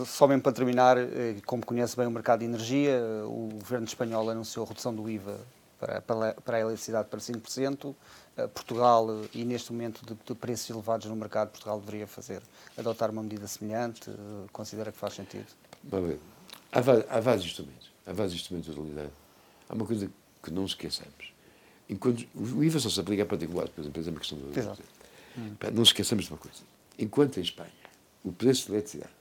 Só 0.06 0.26
mesmo 0.26 0.42
para 0.42 0.52
terminar, 0.52 0.96
eh, 0.96 1.36
como 1.44 1.64
conhece 1.64 1.94
bem 1.94 2.06
o 2.06 2.10
mercado 2.10 2.38
de 2.40 2.46
energia, 2.46 2.98
o 3.26 3.50
governo 3.58 3.86
espanhol 3.86 4.30
anunciou 4.30 4.64
a 4.64 4.68
redução 4.68 4.94
do 4.94 5.08
IVA 5.10 5.38
para, 5.78 6.00
para, 6.00 6.56
a 6.56 6.60
eletricidade 6.60 7.08
para 7.08 7.20
5%. 7.20 7.94
Eh, 8.38 8.46
Portugal, 8.46 9.06
eh, 9.10 9.28
e 9.34 9.44
neste 9.44 9.72
momento 9.72 10.04
de, 10.06 10.14
de, 10.14 10.34
preços 10.34 10.70
elevados 10.70 11.06
no 11.06 11.16
mercado, 11.16 11.50
Portugal 11.50 11.78
deveria 11.80 12.06
fazer, 12.06 12.40
adotar 12.78 13.10
uma 13.10 13.22
medida 13.22 13.46
semelhante? 13.46 14.10
Considera 14.52 14.90
que 14.90 14.98
faz 14.98 15.12
sentido? 15.12 15.65
Há, 16.72 16.78
há 17.16 17.20
vários 17.20 17.44
instrumentos. 17.44 17.90
Há 18.06 18.12
vários 18.12 18.34
instrumentos 18.34 18.74
de 18.74 18.80
utilidade. 18.80 19.12
Há 19.68 19.74
uma 19.74 19.86
coisa 19.86 20.10
que 20.42 20.50
não 20.50 20.64
esqueçamos. 20.64 21.32
Enquanto, 21.88 22.26
o 22.34 22.64
IVA 22.64 22.80
só 22.80 22.88
se 22.88 23.00
aplica 23.00 23.22
a 23.22 23.26
particulares, 23.26 23.70
por 23.70 23.80
exemplo, 23.80 24.02
é 24.04 24.10
uma 24.10 24.20
questão 24.20 24.38
de. 24.38 24.58
Exato. 24.58 24.82
Não 25.72 25.82
esqueçamos 25.82 26.24
de 26.24 26.32
uma 26.32 26.38
coisa. 26.38 26.62
Enquanto 26.98 27.38
em 27.38 27.42
Espanha 27.42 27.70
o 28.24 28.32
preço 28.32 28.66
de 28.66 28.72
eletricidade 28.72 29.12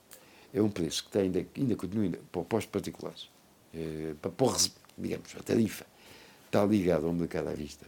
é 0.53 0.61
um 0.61 0.69
preço 0.69 1.03
que 1.03 1.09
está 1.09 1.19
ainda, 1.19 1.45
ainda 1.55 1.75
continua 1.75 2.09
para 2.31 2.41
postos 2.43 2.71
particulares, 2.71 3.29
é, 3.73 4.13
para, 4.21 4.31
para, 4.31 4.57
digamos, 4.97 5.35
a 5.37 5.43
tarifa, 5.43 5.85
está 6.45 6.65
ligado 6.65 7.05
ao 7.05 7.13
mercado 7.13 7.49
à 7.49 7.53
vista, 7.53 7.85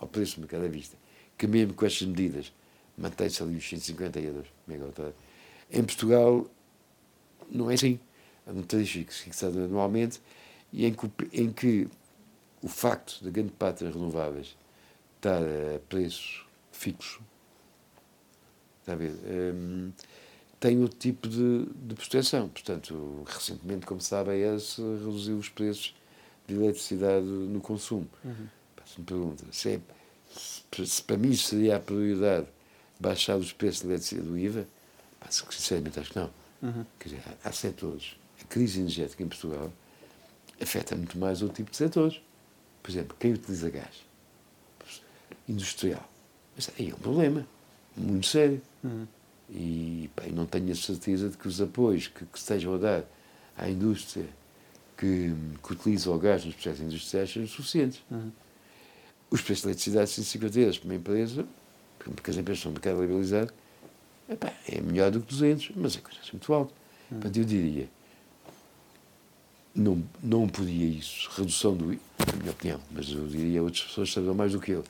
ao 0.00 0.08
preço 0.08 0.36
do 0.36 0.40
mercado 0.40 0.64
à 0.64 0.68
vista, 0.68 0.96
que 1.36 1.46
mesmo 1.46 1.74
com 1.74 1.84
estas 1.84 2.08
medidas 2.08 2.52
mantém-se 2.96 3.42
ali 3.42 3.56
os 3.56 3.68
150 3.68 4.18
euros 4.20 4.46
Em 5.70 5.84
Portugal 5.84 6.46
não 7.50 7.70
é 7.70 7.74
assim. 7.74 8.00
Tarifa 8.66 9.12
fixado 9.12 9.58
anualmente 9.62 10.20
e 10.72 10.86
em 10.86 10.92
que, 10.92 11.10
em 11.32 11.52
que 11.52 11.88
o 12.62 12.68
facto 12.68 13.22
da 13.22 13.30
grande 13.30 13.52
parte 13.52 13.84
das 13.84 13.94
renováveis 13.94 14.56
estar 15.16 15.42
a 15.42 15.78
preço 15.88 16.46
fixo, 16.72 17.20
está 18.80 18.92
a 18.92 18.96
ver, 18.96 19.12
um, 19.54 19.92
tem 20.60 20.80
outro 20.80 20.98
tipo 20.98 21.28
de, 21.28 21.66
de 21.66 21.94
proteção. 21.94 22.48
Portanto, 22.48 23.24
recentemente, 23.26 23.86
como 23.86 24.00
sabe, 24.00 24.30
a 24.30 24.36
ES 24.36 24.78
reduziu 24.78 25.36
os 25.36 25.48
preços 25.48 25.94
de 26.46 26.54
eletricidade 26.54 27.26
no 27.26 27.60
consumo. 27.60 28.08
Uhum. 28.24 28.48
Se 28.86 29.00
me 29.00 29.06
pergunta, 29.06 29.44
se, 29.52 29.74
é, 29.74 29.80
se, 30.34 30.86
se, 30.86 31.02
para 31.02 31.16
mim 31.16 31.34
seria 31.34 31.76
a 31.76 31.80
prioridade 31.80 32.46
baixar 32.98 33.36
os 33.36 33.52
preços 33.52 33.82
de 33.82 33.88
eletricidade 33.88 34.28
do 34.28 34.38
IVA, 34.38 34.66
sinceramente 35.30 36.00
acho 36.00 36.10
que 36.10 36.18
não. 36.18 36.30
Uhum. 36.62 36.86
Quer 36.98 37.08
dizer, 37.10 37.22
há, 37.44 37.48
há 37.48 37.52
setores. 37.52 38.16
A 38.40 38.44
crise 38.44 38.80
energética 38.80 39.22
em 39.22 39.28
Portugal 39.28 39.72
afeta 40.60 40.96
muito 40.96 41.18
mais 41.18 41.42
outro 41.42 41.56
tipo 41.56 41.70
de 41.70 41.76
setores. 41.76 42.20
Por 42.82 42.90
exemplo, 42.90 43.16
quem 43.18 43.32
utiliza 43.32 43.70
gás 43.70 44.08
industrial. 45.48 46.08
Mas 46.54 46.70
aí 46.78 46.90
é 46.90 46.94
um 46.94 46.98
problema 46.98 47.46
muito 47.96 48.26
sério. 48.26 48.60
Uhum. 48.84 49.06
E 49.50 50.10
bem, 50.16 50.32
não 50.32 50.44
tenho 50.44 50.70
a 50.70 50.74
certeza 50.74 51.30
de 51.30 51.36
que 51.36 51.48
os 51.48 51.60
apoios 51.60 52.06
que, 52.08 52.24
que 52.26 52.38
estejam 52.38 52.74
a 52.74 52.78
dar 52.78 53.04
à 53.56 53.68
indústria 53.68 54.26
que, 54.96 55.32
que 55.62 55.72
utiliza 55.72 56.10
o 56.10 56.18
gás 56.18 56.44
nos 56.44 56.54
processos 56.54 56.82
industriais 56.82 57.32
sejam 57.32 57.48
suficientes. 57.48 58.02
Uhum. 58.10 58.30
Os 59.30 59.40
preços 59.40 59.62
de 59.62 59.68
eletricidade, 59.68 60.10
150 60.10 60.60
euros 60.60 60.78
para 60.78 60.86
uma 60.86 60.94
empresa, 60.94 61.46
porque 61.98 62.30
as 62.30 62.36
empresas 62.36 62.62
são 62.62 62.72
de 62.72 62.76
mercado 62.76 63.00
liberalizado, 63.00 63.52
epá, 64.28 64.52
é 64.66 64.80
melhor 64.80 65.10
do 65.10 65.20
que 65.20 65.26
200, 65.26 65.72
mas 65.76 65.96
é 65.96 66.00
coisa 66.00 66.18
muito 66.32 66.52
alta. 66.52 66.72
Uhum. 67.10 67.20
Portanto, 67.20 67.36
eu 67.36 67.44
diria, 67.44 67.88
não, 69.78 70.02
não 70.22 70.48
podia 70.48 70.86
isso, 70.86 71.28
redução 71.36 71.76
do 71.76 71.86
na 71.86 72.36
minha 72.38 72.50
opinião, 72.50 72.80
mas 72.90 73.08
eu 73.10 73.26
diria 73.26 73.62
outras 73.62 73.84
pessoas 73.84 74.12
saberão 74.12 74.34
mais 74.34 74.52
do 74.52 74.60
que 74.60 74.72
eu. 74.72 74.84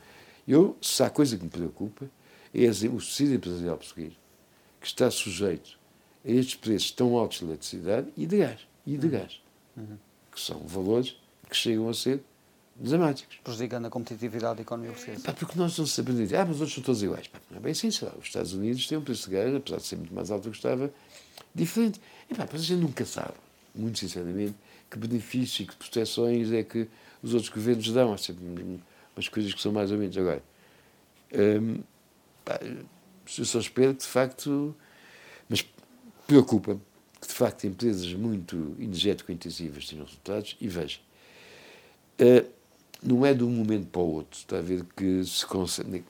Eu, 0.46 0.76
se 0.80 1.02
há 1.02 1.10
coisa 1.10 1.36
que 1.36 1.44
me 1.44 1.50
preocupa, 1.50 2.06
é 2.54 2.66
o 2.66 2.98
tecido 2.98 3.34
empresarial 3.34 3.76
português, 3.76 4.14
que 4.80 4.86
está 4.86 5.10
sujeito 5.10 5.78
a 6.24 6.30
estes 6.30 6.54
preços 6.54 6.90
tão 6.90 7.16
altos 7.16 7.38
de 7.38 7.44
eletricidade 7.44 8.08
e 8.16 8.26
de 8.26 8.38
gás, 8.38 8.60
e 8.86 8.96
de 8.96 9.06
uhum. 9.06 9.12
gás, 9.12 9.40
uhum. 9.76 9.98
que 10.32 10.40
são 10.40 10.60
valores 10.60 11.16
que 11.48 11.56
chegam 11.56 11.88
a 11.88 11.94
ser 11.94 12.22
dramáticos. 12.74 13.38
Prejudicando 13.44 13.86
a 13.86 13.90
competitividade 13.90 14.56
da 14.56 14.62
economia 14.62 14.92
portuguesa. 14.92 15.22
Pá, 15.22 15.32
porque 15.32 15.58
nós 15.58 15.76
não 15.76 15.86
sabemos 15.86 16.20
dizer, 16.20 16.36
ah, 16.36 16.46
mas 16.46 16.56
os 16.56 16.60
outros 16.60 16.74
são 16.74 16.84
todos 16.84 17.02
iguais. 17.02 17.26
Pá, 17.28 17.38
não 17.50 17.58
é 17.58 17.60
bem 17.60 17.72
assim, 17.72 17.90
será? 17.90 18.12
Os 18.18 18.26
Estados 18.26 18.54
Unidos 18.54 18.86
têm 18.86 18.96
um 18.96 19.02
preço 19.02 19.28
de 19.28 19.36
gás, 19.36 19.54
apesar 19.54 19.76
de 19.76 19.86
ser 19.86 19.96
muito 19.96 20.14
mais 20.14 20.30
alto 20.30 20.44
do 20.44 20.50
que 20.50 20.56
estava, 20.56 20.90
diferente. 21.54 22.00
E 22.30 22.34
pá, 22.34 22.48
mas 22.50 22.62
a 22.62 22.64
gente 22.64 22.80
nunca 22.80 23.04
sabe, 23.04 23.34
muito 23.74 23.98
sinceramente, 23.98 24.54
que 24.90 24.98
benefícios 24.98 25.60
e 25.60 25.66
que 25.66 25.76
proteções 25.76 26.52
é 26.52 26.62
que 26.62 26.88
os 27.22 27.34
outros 27.34 27.50
governos 27.50 27.90
dão. 27.92 28.12
Há 28.12 28.18
sempre 28.18 28.44
umas 29.14 29.28
coisas 29.28 29.52
que 29.52 29.60
são 29.60 29.72
mais 29.72 29.90
ou 29.90 29.98
menos. 29.98 30.16
Agora, 30.16 30.42
hum, 31.32 31.80
pá, 32.44 32.58
eu 32.62 33.44
só 33.44 33.58
espero 33.58 33.94
que, 33.94 34.00
de 34.00 34.06
facto, 34.06 34.74
mas 35.48 35.66
preocupa-me 36.26 36.80
que, 37.20 37.28
de 37.28 37.34
facto, 37.34 37.66
empresas 37.66 38.12
muito 38.14 38.76
energético-intensivas 38.78 39.86
tenham 39.86 40.04
resultados 40.04 40.56
e 40.60 40.68
veja. 40.68 41.00
Uh, 42.20 42.48
não 43.02 43.24
é 43.24 43.32
de 43.32 43.44
um 43.44 43.50
momento 43.50 43.86
para 43.86 44.00
o 44.00 44.14
outro. 44.14 44.38
Está 44.38 44.58
a 44.58 44.62
ver 44.62 44.84
que 44.96 45.24
se 45.24 45.46
consegue. 45.46 46.04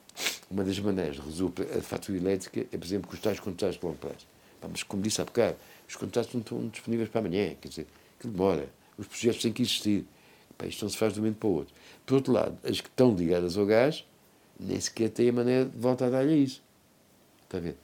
Uma 0.50 0.64
das 0.64 0.78
maneiras 0.80 1.16
de 1.16 1.22
reduzir 1.22 1.52
a 1.78 1.82
fatura 1.82 2.18
elétrica 2.18 2.60
é, 2.60 2.76
por 2.76 2.84
exemplo, 2.84 3.08
com 3.08 3.14
os 3.14 3.40
contratos 3.40 3.78
de 3.78 3.84
longo 3.84 3.98
prazo. 3.98 4.26
Mas, 4.68 4.82
como 4.82 5.02
disse 5.02 5.20
há 5.20 5.24
bocado, 5.24 5.56
os 5.88 5.94
contratos 5.94 6.32
não 6.34 6.40
estão 6.40 6.66
disponíveis 6.68 7.08
para 7.08 7.20
amanhã. 7.20 7.54
Quer 7.60 7.68
dizer, 7.68 7.86
que 8.18 8.26
demora. 8.26 8.68
Os 8.96 9.06
projetos 9.06 9.42
têm 9.42 9.52
que 9.52 9.62
existir. 9.62 10.04
Pá, 10.56 10.66
isto 10.66 10.84
não 10.84 10.90
se 10.90 10.96
faz 10.96 11.12
de 11.12 11.20
um 11.20 11.22
momento 11.22 11.38
para 11.38 11.48
o 11.48 11.52
outro. 11.52 11.74
Por 12.04 12.14
outro 12.14 12.32
lado, 12.32 12.58
as 12.64 12.80
que 12.80 12.88
estão 12.88 13.14
ligadas 13.14 13.56
ao 13.56 13.64
gás, 13.64 14.04
nem 14.58 14.80
sequer 14.80 15.10
têm 15.10 15.28
a 15.28 15.32
maneira 15.32 15.64
de 15.66 15.78
voltar 15.78 16.06
a 16.06 16.10
dar-lhe 16.10 16.42
isso. 16.42 16.62
Está 17.44 17.58
a 17.58 17.60
ver? 17.60 17.76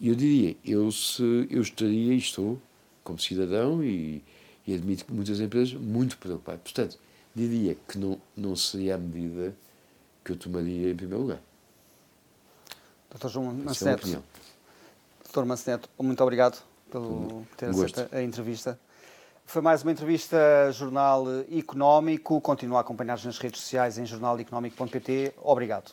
E 0.00 0.08
eu 0.08 0.14
diria, 0.14 0.56
eu, 0.64 0.90
se, 0.90 1.46
eu 1.50 1.62
estaria 1.62 2.12
e 2.12 2.18
estou, 2.18 2.60
como 3.02 3.18
cidadão, 3.18 3.82
e, 3.82 4.22
e 4.66 4.74
admito 4.74 5.04
que 5.04 5.12
muitas 5.12 5.40
empresas, 5.40 5.72
muito 5.74 6.18
preocupado. 6.18 6.58
Portanto, 6.58 6.98
diria 7.34 7.76
que 7.88 7.96
não, 7.98 8.20
não 8.36 8.56
seria 8.56 8.96
a 8.96 8.98
medida 8.98 9.56
que 10.24 10.32
eu 10.32 10.36
tomaria 10.36 10.90
em 10.90 10.96
primeiro 10.96 11.22
lugar. 11.22 11.40
Dr. 13.10 13.28
João 13.28 13.54
Manceneto. 13.54 14.08
É 14.08 15.32
Dr. 15.32 15.44
Manceneto, 15.44 15.88
muito 15.98 16.22
obrigado 16.22 16.62
pelo 16.90 17.46
ter 17.56 17.66
aceito 17.66 18.14
a 18.14 18.22
entrevista. 18.22 18.78
Foi 19.48 19.62
mais 19.62 19.84
uma 19.84 19.92
entrevista 19.92 20.36
Jornal 20.72 21.24
Económico. 21.56 22.40
Continua 22.40 22.78
a 22.78 22.80
acompanhar-nos 22.80 23.24
nas 23.24 23.38
redes 23.38 23.60
sociais 23.60 23.96
em 23.96 24.04
jornaleconómico.pt. 24.04 25.34
Obrigado. 25.40 25.92